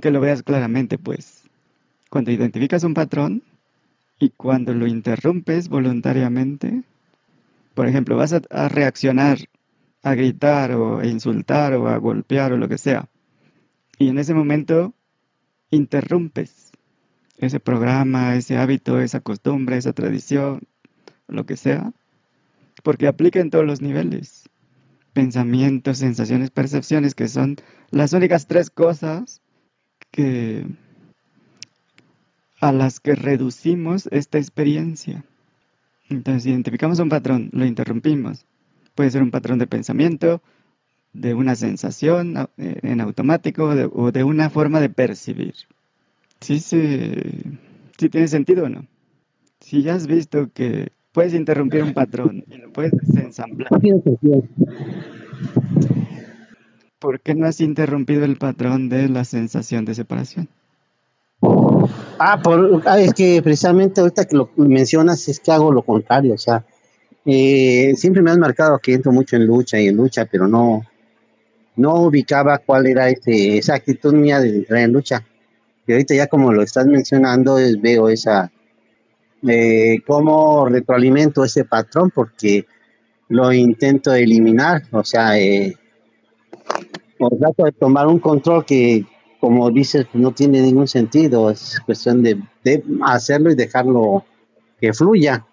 [0.00, 1.44] que lo veas claramente, pues.
[2.08, 3.42] Cuando identificas un patrón
[4.18, 6.82] y cuando lo interrumpes voluntariamente,
[7.74, 9.38] por ejemplo, vas a, reaccionar,
[10.06, 13.08] a gritar o a insultar o a golpear o lo que sea,
[13.98, 14.94] y en ese momento
[15.70, 16.70] interrumpes
[17.38, 20.62] ese programa, ese hábito, esa costumbre, esa tradición,
[21.26, 21.92] lo que sea,
[22.84, 24.48] porque aplica en todos los niveles.
[25.12, 27.56] Pensamientos, sensaciones, percepciones, que son
[27.90, 29.42] las únicas tres cosas
[30.12, 30.66] que
[32.60, 35.24] a las que reducimos esta experiencia.
[36.08, 38.46] Entonces, identificamos un patrón, lo interrumpimos.
[38.96, 40.42] Puede ser un patrón de pensamiento,
[41.12, 45.54] de una sensación eh, en automático o de una forma de percibir.
[46.40, 47.22] Sí, sí,
[47.96, 48.86] sí tiene sentido o no.
[49.60, 53.70] Si ya has visto que puedes interrumpir un patrón y lo puedes desensamblar.
[56.98, 60.48] ¿Por qué no has interrumpido el patrón de la sensación de separación?
[62.18, 66.34] Ah, por, ah, es que precisamente ahorita que lo mencionas es que hago lo contrario,
[66.34, 66.64] o sea,
[67.26, 70.84] eh, siempre me has marcado que entro mucho en lucha y en lucha, pero no,
[71.76, 75.24] no ubicaba cuál era ese, esa actitud mía de entrar en lucha.
[75.86, 78.50] Y ahorita ya como lo estás mencionando, es, veo esa,
[79.46, 82.66] eh, cómo retroalimento ese patrón, porque
[83.28, 85.76] lo intento eliminar, o sea, eh,
[87.38, 89.04] trato de tomar un control que,
[89.40, 92.40] como dices, no tiene ningún sentido, es cuestión de,
[93.04, 94.24] hacerlo y dejarlo
[94.80, 95.44] que fluya.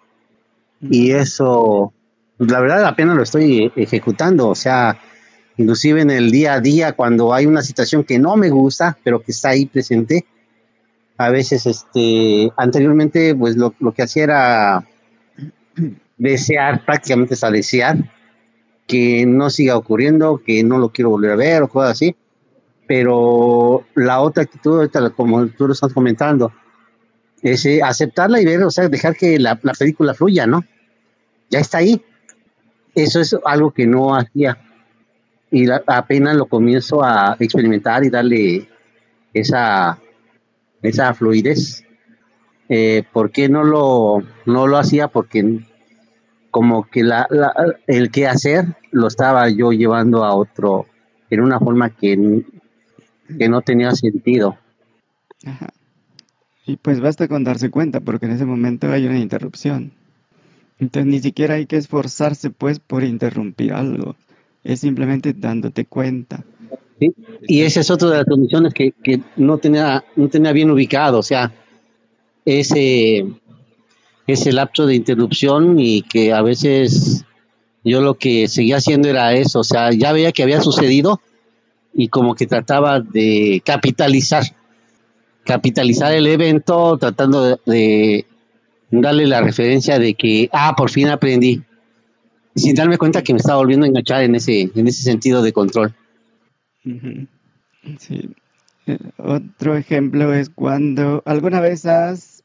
[0.90, 1.92] Y eso,
[2.36, 4.98] pues, la verdad, apenas lo estoy ejecutando, o sea,
[5.56, 9.22] inclusive en el día a día, cuando hay una situación que no me gusta, pero
[9.22, 10.26] que está ahí presente,
[11.16, 14.88] a veces, este, anteriormente, pues lo, lo que hacía era
[16.16, 18.10] desear, prácticamente es desear,
[18.86, 22.16] que no siga ocurriendo, que no lo quiero volver a ver o cosas así.
[22.86, 26.52] Pero la otra actitud, como tú lo estás comentando,
[27.42, 30.64] es eh, aceptarla y ver, o sea, dejar que la, película fluya, ¿no?
[31.54, 32.02] Ya está ahí.
[32.96, 34.58] Eso es algo que no hacía.
[35.52, 38.68] Y apenas lo comienzo a experimentar y darle
[39.32, 40.00] esa,
[40.82, 41.84] esa fluidez.
[42.68, 45.06] Eh, ¿Por qué no lo, no lo hacía?
[45.06, 45.60] Porque
[46.50, 47.28] como que la,
[47.86, 50.86] el qué hacer lo estaba yo llevando a otro,
[51.30, 52.42] en una forma que,
[53.38, 54.58] que no tenía sentido.
[56.66, 59.92] Y pues basta con darse cuenta, porque en ese momento hay una interrupción.
[60.78, 64.16] Entonces ni siquiera hay que esforzarse pues por interrumpir algo,
[64.62, 66.44] es simplemente dándote cuenta.
[67.46, 71.18] Y esa es otra de las condiciones que, que no, tenía, no tenía bien ubicado,
[71.18, 71.52] o sea,
[72.44, 73.26] ese
[74.26, 77.24] ese lapso de interrupción y que a veces
[77.84, 81.20] yo lo que seguía haciendo era eso, o sea, ya veía que había sucedido
[81.92, 84.44] y como que trataba de capitalizar,
[85.44, 88.24] capitalizar el evento, tratando de,
[89.00, 91.62] darle la referencia de que, ah, por fin aprendí,
[92.54, 95.52] sin darme cuenta que me estaba volviendo a enganchar en ese, en ese sentido de
[95.52, 95.94] control.
[97.98, 98.30] Sí.
[98.86, 102.44] Eh, otro ejemplo es cuando alguna vez has,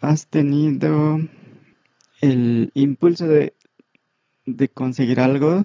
[0.00, 1.20] has tenido
[2.20, 3.54] el impulso de,
[4.44, 5.64] de conseguir algo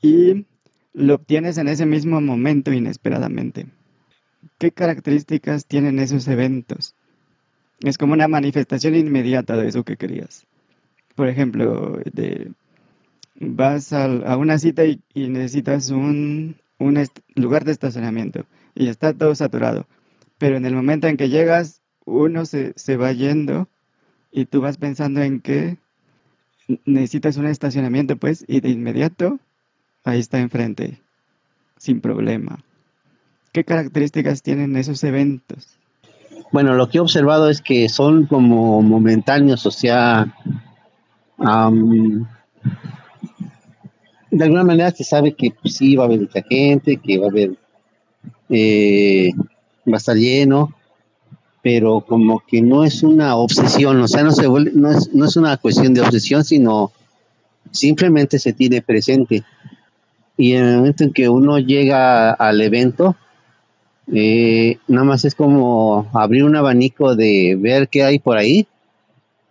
[0.00, 0.46] y
[0.92, 3.66] lo obtienes en ese mismo momento inesperadamente.
[4.58, 6.94] ¿Qué características tienen esos eventos?
[7.82, 10.46] Es como una manifestación inmediata de eso que querías.
[11.14, 12.52] Por ejemplo, de,
[13.34, 19.86] vas a, una cita y, necesitas un, un lugar de estacionamiento y está todo saturado.
[20.38, 23.68] Pero en el momento en que llegas, uno se, se va yendo
[24.30, 25.76] y tú vas pensando en que
[26.84, 29.38] necesitas un estacionamiento, pues, y de inmediato
[30.04, 31.00] ahí está enfrente,
[31.76, 32.64] sin problema.
[33.52, 35.78] ¿Qué características tienen esos eventos?
[36.52, 40.34] Bueno, lo que he observado es que son como momentáneos, o sea,
[44.30, 47.26] de alguna manera se sabe que pues, sí va a haber mucha gente, que va
[47.26, 47.56] a haber,
[48.50, 49.30] eh,
[49.88, 50.74] va a estar lleno,
[51.62, 55.36] pero como que no es una obsesión, o sea, no, se no, es, no es
[55.36, 56.92] una cuestión de obsesión, sino
[57.70, 59.42] simplemente se tiene presente.
[60.36, 63.16] Y en el momento en que uno llega al evento,
[64.10, 68.66] eh, nada más es como abrir un abanico de ver qué hay por ahí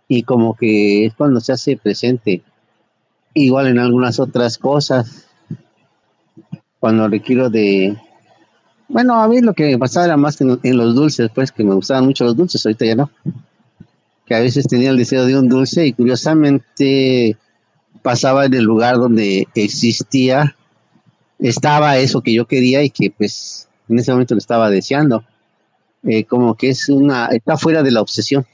[0.08, 2.42] y como que es cuando se hace presente.
[3.34, 5.26] Igual en algunas otras cosas,
[6.78, 7.96] cuando requiero de...
[8.88, 11.64] Bueno, a mí lo que me pasaba era más en, en los dulces, pues que
[11.64, 13.10] me gustaban mucho los dulces, ahorita ya no.
[14.26, 17.38] Que a veces tenía el deseo de un dulce y curiosamente
[18.02, 20.56] pasaba en el lugar donde existía,
[21.38, 25.24] estaba eso que yo quería y que pues en ese momento lo estaba deseando.
[26.02, 28.46] Eh, como que es una, está fuera de la obsesión.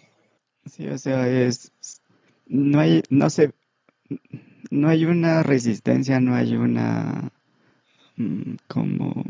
[0.66, 1.72] Sí, o sea, es,
[2.46, 3.52] no hay, no sé,
[4.70, 7.30] no hay una resistencia, no hay una,
[8.16, 9.24] mm, como,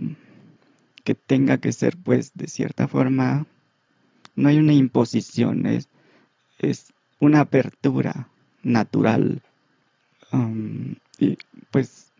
[1.05, 3.47] que tenga que ser, pues, de cierta forma,
[4.35, 5.89] no hay una imposición, es,
[6.59, 8.29] es una apertura
[8.63, 9.43] natural.
[10.33, 11.39] Um, y
[11.71, 12.13] pues,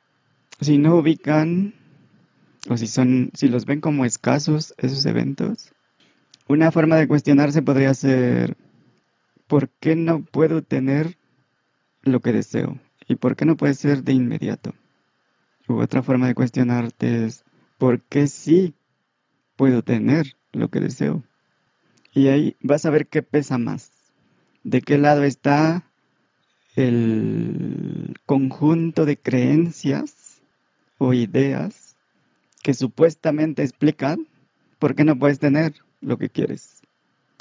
[0.61, 1.75] si no ubican,
[2.69, 5.73] o si son, si los ven como escasos esos eventos,
[6.47, 8.57] una forma de cuestionarse podría ser,
[9.47, 11.17] ¿por qué no puedo tener
[12.03, 12.79] lo que deseo?
[13.07, 14.75] ¿Y por qué no puede ser de inmediato?
[15.67, 17.45] Otra forma de cuestionarte es,
[17.79, 18.75] ¿por qué sí
[19.57, 21.23] puedo tener lo que deseo?
[22.13, 23.91] Y ahí vas a ver qué pesa más.
[24.65, 25.85] ¿De qué lado está
[26.77, 30.41] el conjunto de creencias
[30.99, 31.88] o ideas
[32.63, 34.27] que supuestamente explican
[34.79, 36.83] por qué no puedes tener lo que quieres?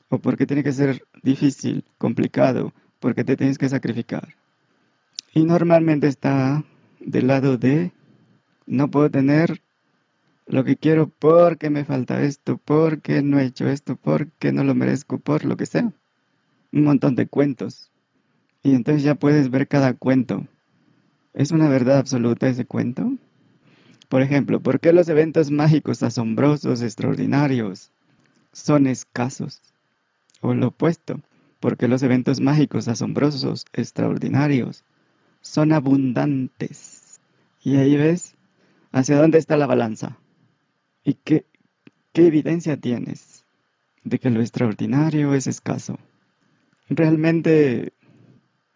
[0.09, 2.73] ¿O por qué tiene que ser difícil, complicado?
[2.99, 4.35] ¿Por qué te tienes que sacrificar?
[5.33, 6.63] Y normalmente está
[6.99, 7.91] del lado de
[8.65, 9.61] no puedo tener
[10.47, 14.75] lo que quiero porque me falta esto, porque no he hecho esto, porque no lo
[14.75, 15.91] merezco, por lo que sea.
[16.71, 17.91] Un montón de cuentos.
[18.63, 20.47] Y entonces ya puedes ver cada cuento.
[21.33, 23.11] ¿Es una verdad absoluta ese cuento?
[24.09, 27.91] Por ejemplo, ¿por qué los eventos mágicos asombrosos, extraordinarios,
[28.51, 29.61] son escasos?
[30.41, 31.21] O lo opuesto,
[31.59, 34.85] ¿por qué los eventos mágicos asombrosos, extraordinarios,
[35.47, 37.19] son abundantes.
[37.63, 38.35] Y ahí ves
[38.91, 40.17] hacia dónde está la balanza.
[41.03, 41.45] ¿Y qué,
[42.13, 43.45] qué evidencia tienes
[44.03, 45.97] de que lo extraordinario es escaso?
[46.89, 47.93] Realmente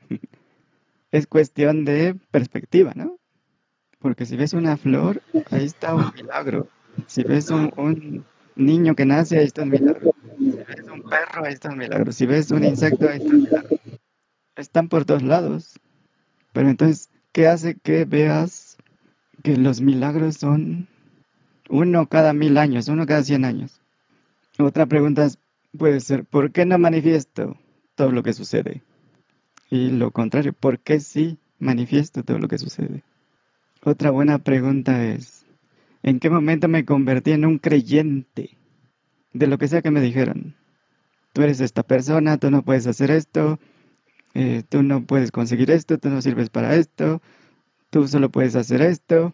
[1.11, 3.17] es cuestión de perspectiva, ¿no?
[4.01, 5.21] Porque si ves una flor,
[5.51, 6.67] ahí está un milagro.
[7.07, 8.25] Si ves un,
[8.55, 10.13] niño que nace, ahí está un milagro.
[10.37, 12.11] Si ves un perro, ahí está un milagro.
[12.11, 13.77] Si ves un insecto, ahí está un milagro.
[14.55, 15.79] Están por todos lados.
[16.51, 18.77] Pero entonces, ¿qué hace que veas
[19.43, 20.87] que los milagros son
[21.69, 23.81] uno cada mil años, uno cada cien años?
[24.57, 25.27] Otra pregunta
[25.77, 27.57] puede ser, ¿por qué no manifiesto
[27.95, 28.81] todo lo que sucede?
[29.69, 33.03] Y lo contrario, ¿por qué sí manifiesto todo lo que sucede?
[33.83, 35.43] Otra buena pregunta es,
[36.03, 38.51] ¿en qué momento me convertí en un creyente
[39.33, 40.55] de lo que sea que me dijeron?
[41.33, 43.59] Tú eres esta persona, tú no puedes hacer esto,
[44.35, 47.23] eh, tú no puedes conseguir esto, tú no sirves para esto,
[47.89, 49.33] tú solo puedes hacer esto,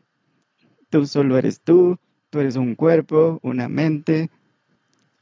[0.90, 2.00] tú solo eres tú,
[2.30, 4.30] tú eres un cuerpo, una mente,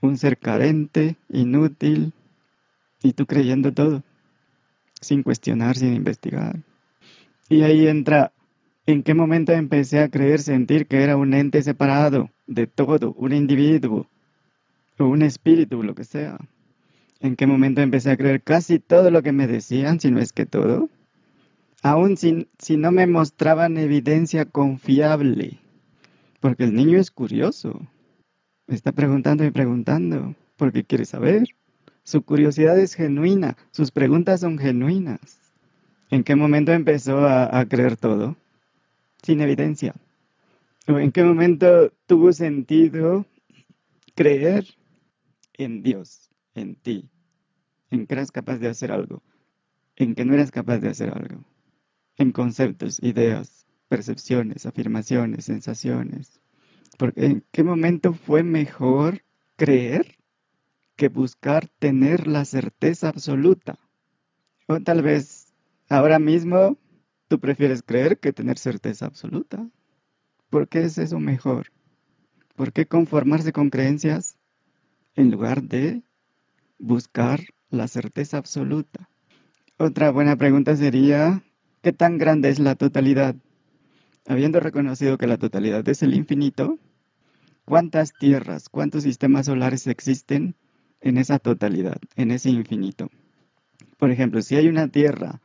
[0.02, 2.14] un ser carente, inútil,
[3.02, 4.04] y tú creyendo todo,
[5.02, 6.60] sin cuestionar, sin investigar.
[7.50, 8.32] Y ahí entra,
[8.86, 13.34] ¿en qué momento empecé a creer, sentir que era un ente separado de todo, un
[13.34, 14.08] individuo,
[14.98, 16.38] o un espíritu, lo que sea?
[17.20, 20.34] en qué momento empecé a creer casi todo lo que me decían, si no es
[20.34, 20.90] que todo,
[21.82, 22.48] aun si,
[22.78, 25.60] no me mostraban evidencia confiable.
[26.40, 27.80] Porque el niño es curioso.
[28.68, 31.48] Está preguntando y preguntando porque quiere saber.
[32.04, 35.40] Su curiosidad es genuina, sus preguntas son genuinas.
[36.12, 38.36] ¿En qué momento empezó a creer todo?
[39.26, 39.96] Sin evidencia.
[40.88, 43.26] ¿O en qué momento tuvo sentido
[44.14, 44.68] creer
[45.54, 47.10] en Dios, en ti,
[47.90, 49.24] en que eras capaz de hacer algo,
[49.96, 51.44] en que no eras capaz de hacer algo,
[52.18, 56.40] en conceptos, ideas, percepciones, afirmaciones, sensaciones.
[57.00, 59.24] Porque ¿En qué momento fue mejor
[59.56, 60.20] creer
[60.96, 63.80] que buscar tener la certeza absoluta?
[64.68, 65.52] O tal vez
[65.90, 66.78] ahora mismo
[67.28, 69.68] tú prefieres creer que tener certeza absoluta.
[70.50, 71.68] ¿Por qué es eso mejor?
[72.56, 74.38] ¿Por qué conformarse con creencias
[75.16, 76.04] en lugar de
[76.78, 79.10] buscar la certeza absoluta?
[79.78, 81.44] Otra buena pregunta sería,
[81.82, 83.36] ¿qué tan grande es la totalidad?
[84.28, 86.80] Habiendo reconocido que la totalidad es el infinito,
[87.66, 90.56] ¿cuántas tierras, cuántos sistemas solares existen
[91.02, 93.10] en esa totalidad, en ese infinito?
[93.98, 95.42] Por ejemplo, si hay una tierra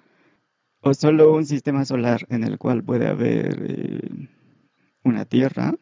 [0.80, 4.28] o solo un sistema solar en el cual puede haber eh,
[5.04, 5.74] una tierra,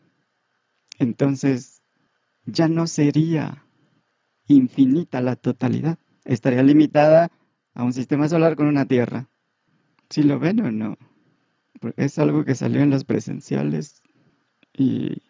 [0.98, 1.82] entonces
[2.46, 3.64] ya no sería
[4.46, 5.98] infinita la totalidad.
[6.24, 7.30] Estaría limitada
[7.74, 9.28] a un sistema solar con una tierra.
[10.10, 10.96] Si lo ven o no.
[11.96, 14.02] Es algo que salió en los presenciales
[14.72, 15.22] y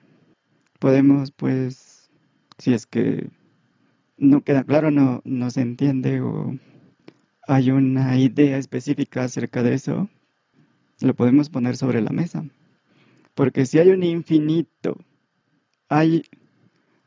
[0.78, 2.10] podemos, pues,
[2.56, 3.28] si es que
[4.16, 6.58] no queda claro, no, no se entiende o
[7.48, 10.10] hay una idea específica acerca de eso,
[11.00, 12.44] lo podemos poner sobre la mesa.
[13.34, 14.98] Porque si hay un infinito,
[15.88, 16.24] hay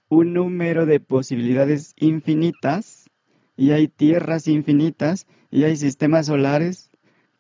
[0.10, 3.08] un número de posibilidades infinitas
[3.56, 6.90] y hay tierras infinitas y hay sistemas solares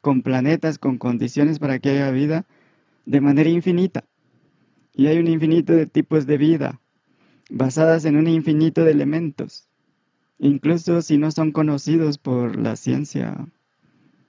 [0.01, 2.45] con planetas, con condiciones para que haya vida
[3.07, 4.03] de manera infinita.
[4.93, 6.79] Y hay un infinito de tipos de vida
[7.49, 9.67] basadas en un infinito de elementos,
[10.41, 13.47] incluso si no son conocidos por la ciencia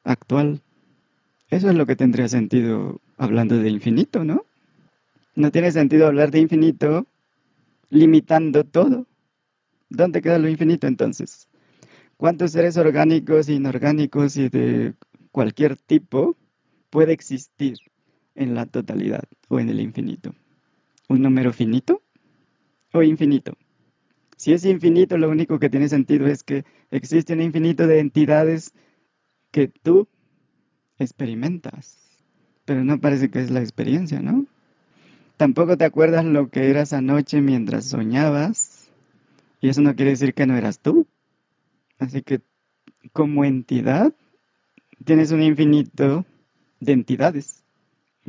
[0.04, 0.60] actual.
[1.48, 4.44] Eso es lo que tendría sentido hablando de infinito, ¿no?
[5.34, 7.06] No tiene sentido hablar de infinito
[7.88, 9.06] limitando todo.
[9.88, 11.48] ¿Dónde queda lo infinito entonces?
[12.18, 14.94] ¿Cuántos seres orgánicos, inorgánicos y de
[15.30, 16.36] cualquier tipo
[16.90, 17.78] puede existir
[18.34, 20.34] en la totalidad o en el infinito?
[21.08, 22.02] ¿Un número finito
[22.92, 23.56] o infinito?
[24.42, 28.74] Si es infinito, lo único que tiene sentido es que existe un infinito de entidades
[29.52, 30.08] que tú
[30.98, 31.96] experimentas.
[32.64, 34.46] Pero no parece que es la experiencia, ¿no?
[35.36, 38.90] Tampoco te acuerdas lo que eras anoche mientras soñabas.
[39.60, 41.06] Y eso no quiere decir que no eras tú.
[42.00, 42.40] Así que
[43.12, 44.12] como entidad
[45.04, 46.26] tienes un infinito
[46.80, 47.62] de entidades.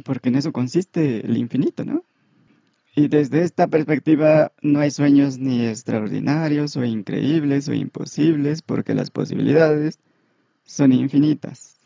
[0.05, 2.03] Porque en eso consiste el infinito, ¿no?
[2.95, 9.09] Y desde esta perspectiva no hay sueños ni extraordinarios o increíbles o imposibles porque las
[9.09, 9.99] posibilidades
[10.63, 11.79] son infinitas.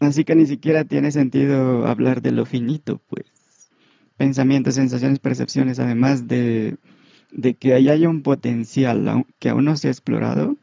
[0.00, 3.26] Así que ni siquiera tiene sentido hablar de lo finito, pues
[4.16, 6.76] pensamientos, sensaciones, percepciones, además de,
[7.58, 10.56] que ahí hay un potencial que aún no se ha explorado,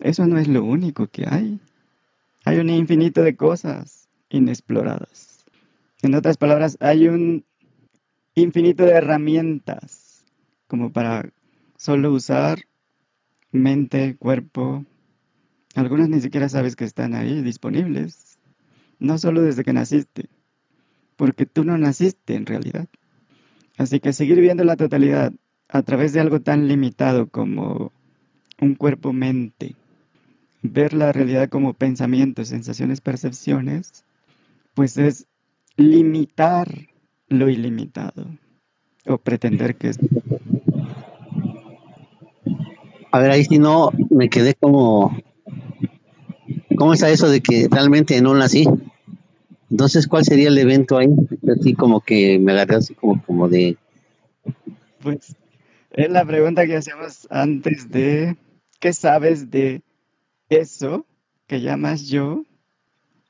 [0.00, 1.60] eso no es lo único que hay.
[2.44, 5.44] Hay un infinito de cosas inexploradas.
[6.02, 7.44] En otras palabras, hay un
[8.34, 10.24] infinito de herramientas
[10.66, 11.30] como para
[11.76, 12.60] solo usar
[13.52, 14.84] mente, cuerpo.
[15.74, 18.38] Algunas ni siquiera sabes que están ahí disponibles.
[18.98, 20.28] No solo desde que naciste,
[21.16, 22.88] porque tú no naciste en realidad.
[23.76, 25.32] Así que seguir viendo la totalidad
[25.68, 27.92] a través de algo tan limitado como
[28.60, 29.74] un cuerpo-mente,
[30.62, 34.04] ver la realidad como pensamientos, sensaciones, percepciones,
[34.74, 35.26] pues es
[35.76, 36.88] limitar
[37.28, 38.26] lo ilimitado
[39.06, 39.98] o pretender que es...
[43.12, 45.16] A ver, ahí si no, me quedé como...
[46.76, 48.66] ¿Cómo está eso de que realmente no nací?
[49.70, 51.08] Entonces, ¿cuál sería el evento ahí?
[51.58, 53.76] Así como que me agarré así como, como de...
[55.00, 55.36] Pues
[55.90, 58.36] es la pregunta que hacíamos antes de,
[58.80, 59.82] ¿qué sabes de
[60.48, 61.06] eso
[61.46, 62.44] que llamas yo?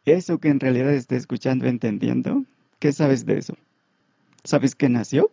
[0.06, 2.44] Eso que en realidad esté escuchando, entendiendo.
[2.78, 3.54] ¿Qué sabes de eso?
[4.44, 5.30] ¿Sabes que nació?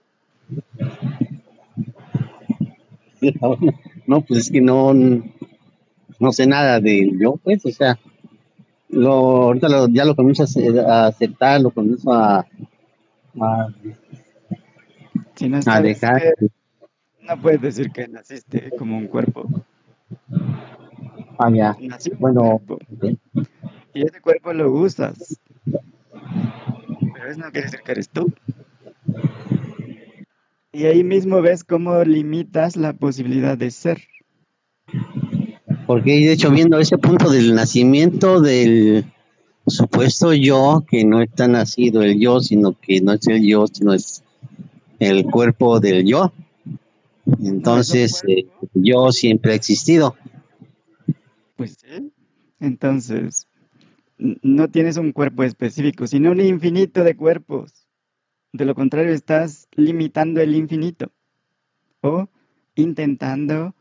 [4.07, 7.99] No, pues es que no, no sé nada de yo, pues, o sea,
[8.89, 12.45] lo, ahorita ya lo comienzo a, aceptar, lo comienzo a,
[15.35, 16.33] si no dejar.
[17.21, 19.47] no puedes decir que naciste como un cuerpo.
[21.37, 21.77] Ah, ya.
[22.19, 22.61] bueno.
[23.93, 25.39] Y ese cuerpo lo usas.
[25.63, 28.33] Pero eso no quiere decir que eres tú.
[30.73, 34.01] Y ahí mismo ves cómo limitas la posibilidad de ser.
[35.85, 39.05] Porque de hecho viendo ese punto del nacimiento del
[39.67, 43.93] supuesto yo, que no está nacido el yo, sino que no es el yo, sino
[43.93, 44.23] es
[44.99, 46.31] el cuerpo del yo.
[47.43, 50.15] Entonces, eh, yo siempre ha existido.
[51.55, 52.11] Pues sí.
[52.59, 53.47] Entonces,
[54.17, 57.80] no tienes un cuerpo específico, sino un infinito de cuerpos.
[58.53, 61.11] De lo contrario, estás limitando el infinito
[62.01, 62.27] o
[62.75, 63.73] intentando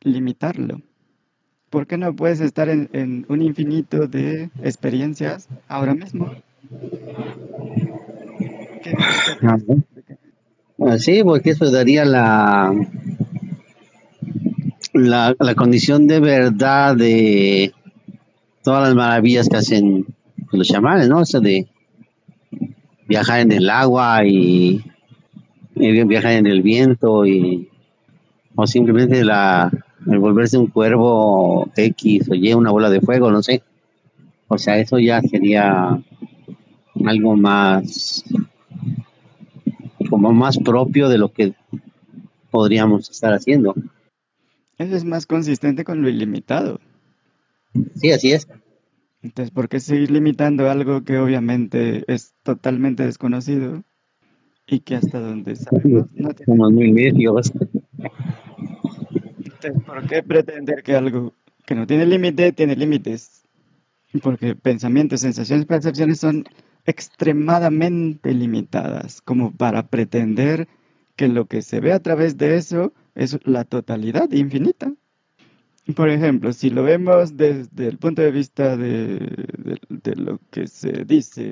[0.00, 0.80] limitarlo.
[1.68, 6.30] ¿Por qué no puedes estar en, un infinito de experiencias ahora mismo?
[10.78, 12.74] Ah, sí, porque eso daría la,
[14.92, 17.72] la, la condición de verdad de
[18.62, 20.06] todas las maravillas que hacen
[20.50, 21.22] los chamanes, ¿no?
[21.22, 21.68] Eso de
[23.06, 24.84] viajar en el agua y,
[25.74, 27.68] viajar en el viento y
[28.54, 29.70] o simplemente la
[30.06, 33.62] el volverse un cuervo X o Y, una bola de fuego, no sé.
[34.48, 36.02] O sea, eso ya sería
[37.04, 38.24] algo más
[40.10, 41.54] como más propio de lo que
[42.50, 43.74] podríamos estar haciendo.
[44.78, 46.80] Eso es más consistente con lo ilimitado.
[47.94, 48.46] Sí, así es.
[49.22, 53.84] Entonces, ¿por qué seguir limitando algo que obviamente es totalmente desconocido
[54.66, 56.44] y que hasta donde sabemos no tiene...
[56.46, 57.52] Somos muy medios.
[59.38, 61.34] Entonces, ¿por qué pretender que algo
[61.64, 63.46] que no tiene límite tiene límites?
[64.22, 66.44] Porque pensamientos, sensaciones, percepciones son
[66.84, 70.66] extremadamente limitadas como para pretender
[71.14, 74.92] que lo que se ve a través de eso es la totalidad infinita.
[75.96, 79.78] Por ejemplo, si lo vemos desde el punto de vista de,
[80.16, 81.42] lo que se dice,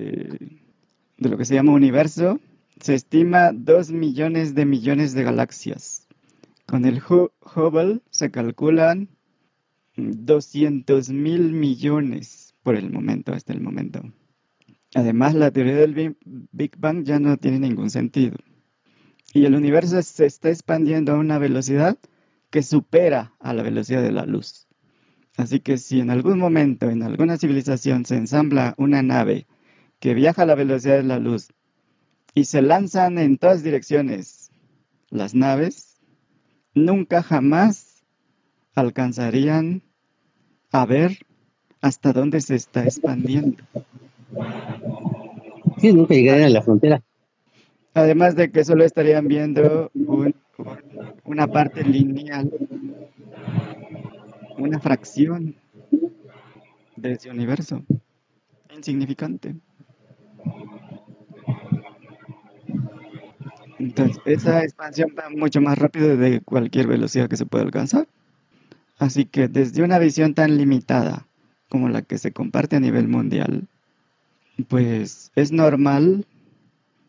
[1.18, 2.38] de lo que se llama universo,
[2.80, 6.06] se estima dos millones de millones de galaxias.
[6.66, 9.08] Con el Hubble se calculan
[9.96, 14.02] 200 mil millones por el momento, hasta el momento.
[14.94, 18.36] Además, la teoría del Big Bang ya no tiene ningún sentido.
[19.32, 21.98] Y el universo se está expandiendo a una velocidad
[22.50, 24.66] que supera a la velocidad de la luz.
[25.36, 29.46] Así que si en algún momento en alguna civilización se ensambla una nave
[30.00, 31.48] que viaja a la velocidad de la luz
[32.34, 34.50] y se lanzan en todas direcciones
[35.08, 35.98] las naves,
[36.74, 38.04] nunca jamás
[38.74, 39.82] alcanzarían
[40.72, 41.18] a ver
[41.80, 43.64] hasta dónde se está expandiendo.
[45.78, 47.02] Sí, nunca llegarían a la frontera.
[47.94, 49.90] Además de que solo estarían viendo
[51.24, 52.50] una parte lineal,
[54.58, 55.54] una fracción
[56.96, 57.82] de ese universo,
[58.74, 59.54] insignificante.
[63.78, 68.06] Entonces, esa expansión va mucho más rápido de cualquier velocidad que se pueda alcanzar.
[68.98, 71.26] Así que desde una visión tan limitada
[71.70, 73.68] como la que se comparte a nivel mundial,
[74.68, 76.26] pues es normal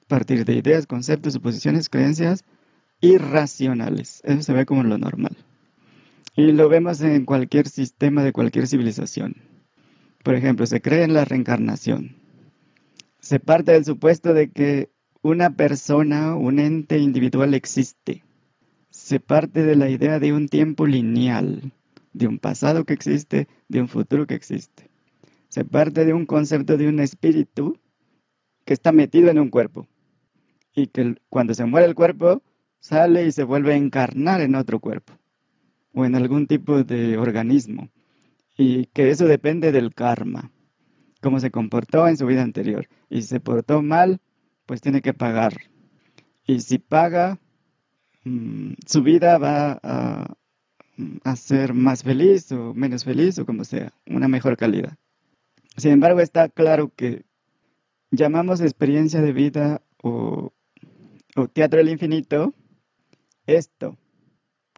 [0.08, 2.46] partir de ideas, conceptos, suposiciones, creencias
[3.02, 4.22] irracionales.
[4.24, 5.36] Eso se ve como lo normal.
[6.36, 9.36] Y lo vemos en cualquier sistema de cualquier civilización.
[10.24, 12.16] Por ejemplo, se cree en la reencarnación.
[13.20, 14.90] Se parte del supuesto de que
[15.22, 18.24] una persona, un ente individual existe.
[18.90, 21.72] Se parte de la idea de un tiempo lineal,
[22.14, 24.90] de un pasado que existe, de un futuro que existe.
[25.50, 27.78] Se parte de un concepto de un espíritu
[28.66, 29.88] que está metido en un cuerpo
[30.74, 32.42] y que cuando se muere el cuerpo
[32.82, 35.14] sale y se vuelve a encarnar en otro cuerpo
[35.94, 37.90] o en algún tipo de organismo
[38.58, 40.52] y que eso depende del karma,
[41.22, 44.20] cómo se comportó en su vida anterior y si se portó mal,
[44.66, 45.54] pues tiene que pagar
[46.46, 47.40] y si paga,
[48.24, 50.34] mm, su vida va a,
[51.24, 54.98] a ser más feliz o menos feliz o como sea, una mejor calidad.
[55.78, 57.26] Sin embargo, está claro que
[58.10, 60.52] llamamos experiencia de vida o
[61.54, 62.54] Teatro del Infinito,
[63.56, 63.98] esto,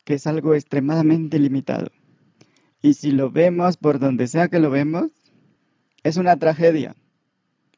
[0.06, 1.92] que es algo extremadamente limitado.
[2.82, 5.12] Y si lo vemos por donde sea que lo vemos,
[6.04, 6.96] es una tragedia.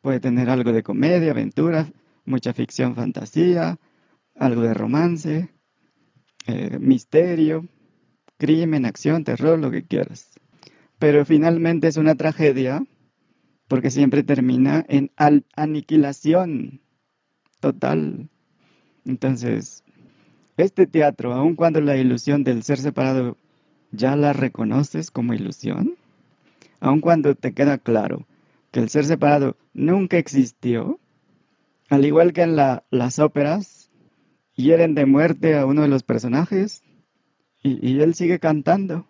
[0.02, 1.92] Puede tener algo de comedia, aventura,
[2.26, 3.80] mucha ficción, fantasía,
[4.36, 5.50] algo de romance,
[6.48, 7.68] eh, misterio,
[8.38, 10.32] crimen, acción, terror, lo que quieras.
[11.00, 12.84] Pero finalmente es una tragedia
[13.68, 15.12] porque siempre termina en
[15.56, 16.82] aniquilación
[17.60, 18.30] total.
[19.06, 19.84] Entonces,
[20.58, 23.38] este teatro, aun cuando la ilusión del ser separado
[23.92, 25.96] ya la reconoces como ilusión,
[26.80, 28.26] aun cuando te queda claro
[28.72, 31.00] que el ser separado nunca existió,
[31.90, 33.90] al igual que en las óperas
[34.56, 36.84] hieren de muerte a uno de los personajes
[37.64, 39.08] y, él sigue cantando.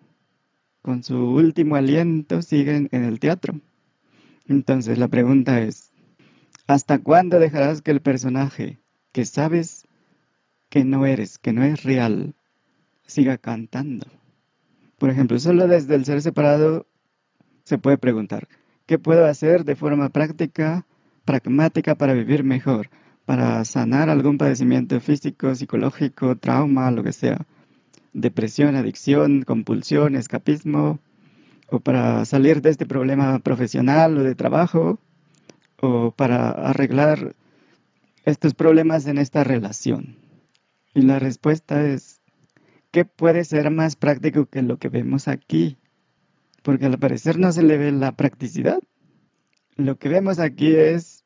[0.82, 3.60] Con su último aliento sigue en, el teatro.
[4.48, 5.92] Entonces la pregunta es,
[6.68, 8.80] ¿hasta cuándo dejarás que el personaje
[9.12, 9.85] que sabes
[10.76, 12.36] que no eres, que no es real,
[13.06, 14.08] siga cantando?
[14.98, 16.86] Por ejemplo, solo desde el ser separado
[17.64, 18.50] se puede preguntar,
[18.86, 20.86] ¿qué puedo hacer de forma práctica,
[21.24, 22.90] pragmática para vivir mejor?
[23.26, 27.48] para sanar algún padecimiento físico, psicológico, trauma, lo que sea,
[28.14, 31.00] depresión, adicción, compulsión, escapismo,
[31.72, 35.00] o para salir de este problema profesional o de trabajo,
[35.82, 37.34] o para arreglar
[38.26, 40.25] estos problemas en esta relación.
[40.96, 42.22] Y la respuesta es,
[42.90, 45.78] ¿qué puede ser más práctico que lo que vemos aquí?
[46.64, 48.80] Porque al parecer no se le ve la practicidad.
[49.76, 51.26] Lo que vemos aquí es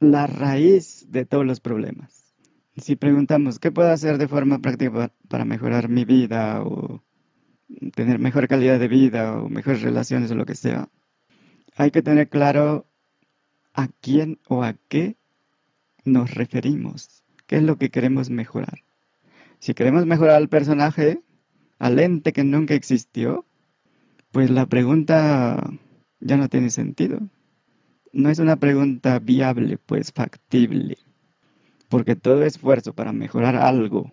[0.00, 2.34] la raíz de todos los problemas.
[2.76, 7.04] Si preguntamos, ¿qué puedo hacer de forma práctica para mejorar mi vida o
[7.94, 10.88] tener mejor calidad de vida o mejores relaciones o lo que sea?
[11.76, 12.88] Hay que tener claro
[13.74, 15.16] a quién o a qué
[16.04, 18.87] nos referimos, qué es lo que queremos mejorar.
[19.58, 21.22] Si queremos mejorar al personaje,
[21.78, 23.46] al ente que nunca existió,
[24.30, 25.70] pues la pregunta
[26.20, 27.20] ya no tiene sentido
[28.12, 30.98] no es una pregunta viable, pues factible,
[31.88, 34.12] porque todo esfuerzo para mejorar algo,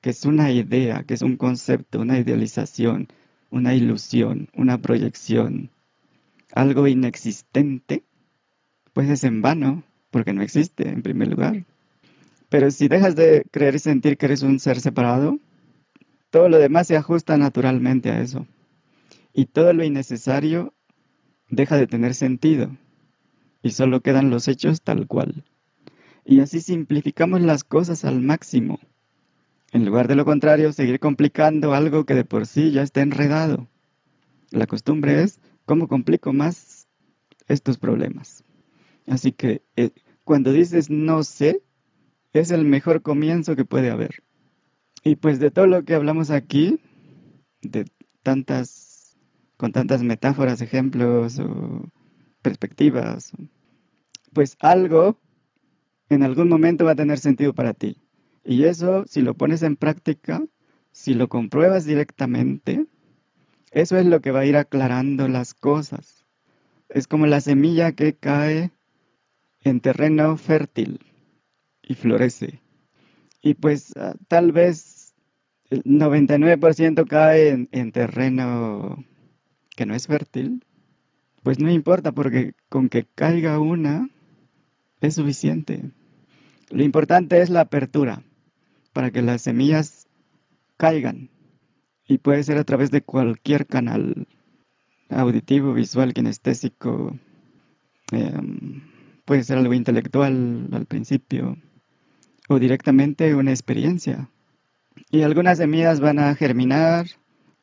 [0.00, 3.08] que es una idea, que es un concepto, una idealización,
[3.50, 5.70] una ilusión, una proyección,
[6.52, 8.04] algo inexistente,
[8.92, 11.64] pues es en vano, porque no existe en primer lugar.
[12.54, 15.40] Pero si dejas de creer y sentir que eres un ser separado,
[16.30, 18.46] todo lo demás se ajusta naturalmente a eso.
[19.32, 20.72] Y todo lo innecesario
[21.48, 22.70] deja de tener sentido
[23.60, 25.42] y solo quedan los hechos tal cual.
[26.24, 28.78] Y así simplificamos las cosas al máximo.
[29.72, 33.66] En lugar de lo contrario, seguir complicando algo que de por sí ya está enredado.
[34.52, 36.86] La costumbre es cómo complico más
[37.48, 38.44] estos problemas.
[39.08, 39.90] Así que eh,
[40.22, 41.60] cuando dices no sé,
[42.34, 44.22] es el mejor comienzo que puede haber.
[45.02, 46.80] Y pues de todo lo que hablamos aquí,
[47.62, 47.86] de
[48.22, 49.16] tantas,
[49.56, 51.88] con tantas metáforas, ejemplos o
[52.42, 53.32] perspectivas,
[54.32, 55.18] pues algo
[56.08, 57.98] en algún momento va a tener sentido para ti.
[58.44, 60.44] Y eso, si lo pones en práctica,
[60.90, 62.86] si lo compruebas directamente,
[63.70, 66.26] eso es lo que va a ir aclarando las cosas.
[66.88, 68.72] Es como la semilla que cae
[69.62, 71.00] en terreno fértil
[71.86, 72.60] y florece.
[73.42, 75.14] Y pues ah, tal vez
[75.70, 79.04] el 99% cae en, en terreno
[79.76, 80.64] que no es fértil,
[81.42, 84.08] pues no importa porque con que caiga una
[85.00, 85.90] es suficiente.
[86.70, 88.22] Lo importante es la apertura
[88.92, 90.08] para que las semillas
[90.76, 91.30] caigan
[92.06, 94.26] y puede ser a través de cualquier canal
[95.10, 97.18] auditivo, visual, kinestésico,
[98.12, 98.82] em,
[99.24, 101.58] puede ser algo intelectual al principio
[102.48, 104.28] o directamente una experiencia.
[105.10, 107.06] Y algunas semillas van a germinar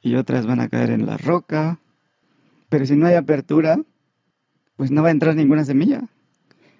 [0.01, 1.79] y otras van a caer en la roca
[2.71, 3.83] pero si no hay apertura,
[4.77, 6.07] pues no va a entrar ninguna semilla.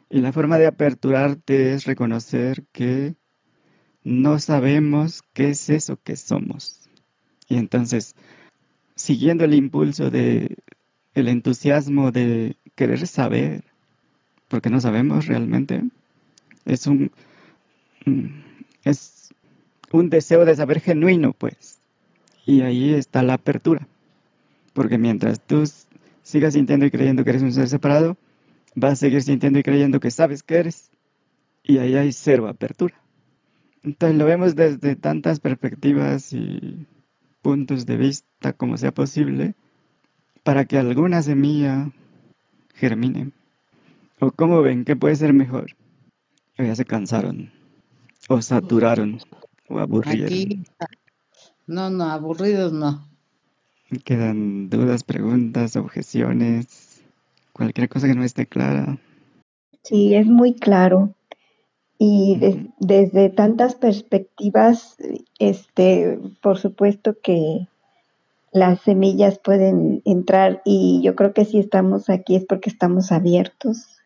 [0.10, 3.16] Y la forma de aperturarte es reconocer que
[4.02, 6.90] no sabemos qué es eso que somos.
[7.50, 8.16] Y entonces,
[8.96, 10.60] siguiendo el impulso de
[11.14, 13.66] el entusiasmo de querer saber,
[14.48, 15.84] porque no sabemos realmente,
[16.64, 17.12] es un
[18.84, 19.34] es
[19.92, 21.80] un deseo de saber genuino, pues.
[22.46, 23.88] Y ahí está la apertura.
[24.74, 25.64] Porque mientras tú
[26.24, 28.18] sigas sintiendo y creyendo que eres un ser separado,
[28.76, 30.92] vas a seguir sintiendo y creyendo que sabes que eres.
[31.64, 32.96] Y ahí hay cero apertura.
[33.84, 36.86] Entonces lo vemos desde tantas perspectivas y
[37.42, 39.56] puntos de vista como sea posible
[40.44, 41.92] para que alguna semilla
[42.76, 43.32] germine.
[44.20, 44.86] ¿O cómo ven?
[44.86, 45.76] ¿Qué puede ser mejor?
[46.58, 47.52] Ya se cansaron,
[48.32, 49.20] o saturaron,
[49.68, 50.66] o aburrieron.
[51.68, 53.08] no, no, aburridos no.
[54.06, 57.04] Quedan dudas, preguntas, objeciones,
[57.52, 59.00] cualquier cosa que no esté clara.
[59.84, 61.14] Sí, es muy claro.
[61.98, 62.40] Y
[62.80, 64.98] desde tantas perspectivas,
[65.40, 67.68] este, por supuesto que
[68.54, 73.98] las semillas pueden entrar y yo creo que si estamos aquí es porque estamos abiertos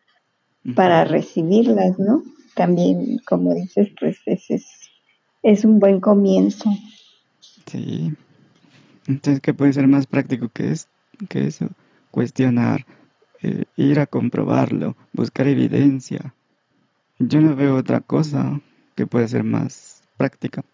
[0.74, 2.22] para recibirlas, ¿no?
[2.56, 4.66] También, como dices, pues ese es,
[5.42, 6.70] es un buen comienzo.
[7.66, 8.14] Sí.
[9.06, 10.88] Entonces, ¿qué puede ser más práctico que, es,
[11.28, 11.68] que eso?
[12.10, 12.86] Cuestionar,
[13.42, 16.34] eh, ir a comprobarlo, buscar evidencia.
[17.18, 18.62] Yo no veo otra cosa
[18.94, 20.64] que pueda ser más práctica.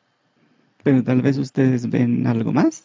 [0.85, 2.85] Pero tal vez ustedes ven algo más,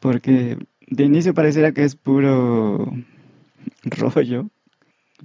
[0.00, 2.92] porque de inicio pareciera que es puro
[3.84, 4.50] rollo,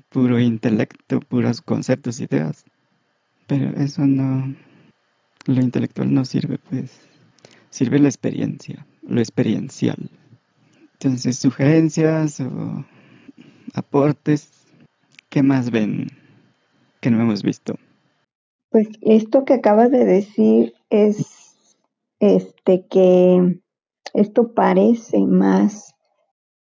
[0.07, 2.63] puro intelecto, puros conceptos, ideas.
[3.47, 4.53] Pero eso no,
[5.45, 6.99] lo intelectual no sirve, pues
[7.69, 10.09] sirve la experiencia, lo experiencial.
[10.93, 12.85] Entonces, sugerencias o
[13.73, 14.51] aportes,
[15.29, 16.07] ¿qué más ven
[16.99, 17.75] que no hemos visto?
[18.69, 21.55] Pues esto que acabas de decir es
[22.19, 23.61] este que
[24.13, 25.95] esto parece más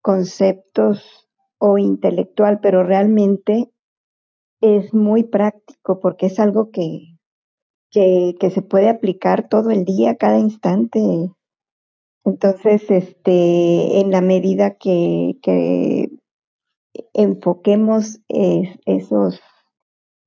[0.03, 1.29] conceptos
[1.59, 3.71] o intelectual, pero realmente
[4.65, 7.19] es muy práctico porque es algo que,
[7.91, 11.01] que, se puede aplicar todo el día, cada instante.
[12.25, 16.11] Entonces, este, en la medida que, que
[17.13, 19.41] enfoquemos esos,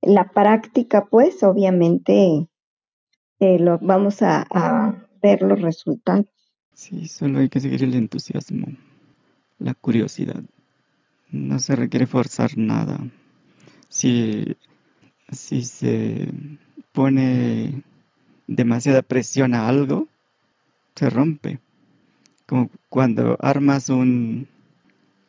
[0.01, 2.47] la práctica, pues obviamente
[3.39, 6.27] eh, lo, vamos a, a ver los resultados.
[6.73, 8.67] Sí, solo hay que seguir el entusiasmo,
[9.57, 10.43] la curiosidad.
[11.31, 12.99] No se requiere forzar nada.
[13.89, 14.57] Si,
[15.31, 16.29] si se
[16.91, 17.83] pone
[18.47, 20.07] demasiada presión a algo,
[20.95, 21.59] se rompe.
[22.45, 24.47] Como cuando armas un,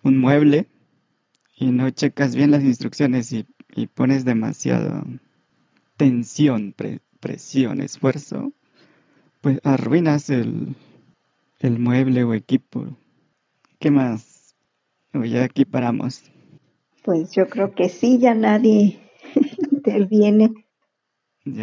[0.03, 0.67] un mueble
[1.57, 3.47] y no checas bien las instrucciones y,
[3.95, 5.05] pones demasiada
[5.97, 6.75] tensión,
[7.21, 8.53] presión, esfuerzo,
[9.41, 10.75] pues arruinas el,
[11.61, 12.97] el mueble o equipo.
[13.79, 14.57] ¿Qué más?
[15.15, 16.25] O ya aquí paramos.
[17.09, 19.01] Pues yo creo que sí, ya nadie
[19.73, 20.53] interviene.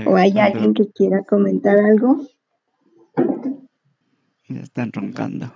[0.07, 2.25] ¿O hay alguien que quiera comentar algo?
[4.49, 5.53] Ya están roncando.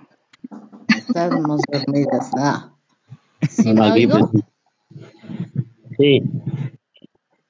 [0.96, 2.30] Estamos dormidas.
[2.38, 2.72] Ah.
[3.48, 3.74] ¿Sí
[5.98, 6.22] Sí.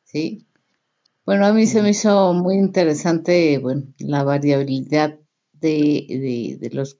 [0.04, 0.46] Sí.
[1.26, 5.18] Bueno, a mí se me hizo muy interesante, bueno, la variabilidad
[5.52, 6.98] de, de, los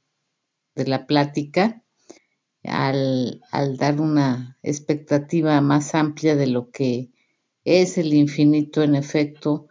[0.74, 1.79] de la plática
[2.64, 7.10] al, al, dar una expectativa más amplia de lo que
[7.64, 9.68] es el infinito en efecto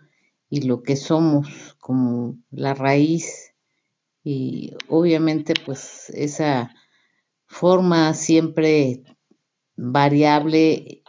[0.50, 3.54] y lo que somos como la raíz
[4.24, 6.76] y obviamente pues esa
[7.46, 9.04] forma siempre
[9.76, 11.04] variable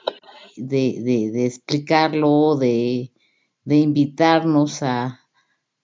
[0.56, 3.12] de, de, explicarlo, de,
[3.64, 5.20] de invitarnos a,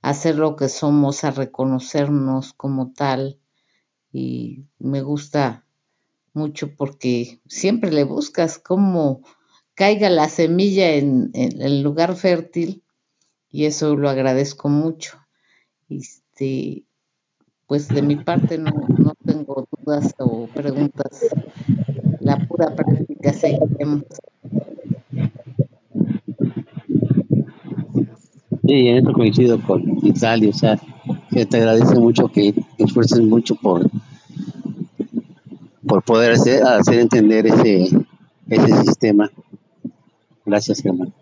[0.06, 3.40] hacer lo que somos, a reconocernos como tal.
[4.12, 5.65] Y me gusta
[6.36, 9.22] mucho porque siempre le buscas cómo
[9.74, 12.82] caiga la semilla en, el lugar fértil
[13.50, 15.18] y eso lo agradezco mucho.
[15.88, 16.84] Este,
[17.66, 21.26] pues de mi parte no, no tengo dudas o preguntas.
[22.20, 24.04] La pura práctica seguiremos.
[28.66, 30.78] Sí, en eso coincido con Italia, o sea,
[31.30, 33.88] que te agradece mucho que esfuerces mucho por
[35.86, 37.88] por poder hacer, hacer entender ese,
[38.48, 39.30] ese sistema.
[40.44, 41.12] Gracias, Germán.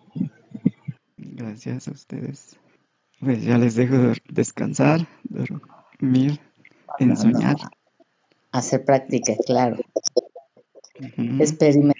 [1.17, 2.57] Gracias a ustedes.
[3.21, 6.41] Pues ya les dejo descansar, dormir,
[6.99, 7.57] ensoñar.
[8.53, 9.77] Hacer práctica, claro.
[11.39, 11.95] Experimentar.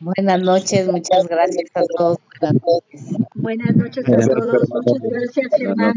[0.00, 2.18] Buenas noches, muchas gracias a todos.
[3.34, 4.68] Buenas noches a todos.
[4.68, 5.94] Muchas gracias, Germán.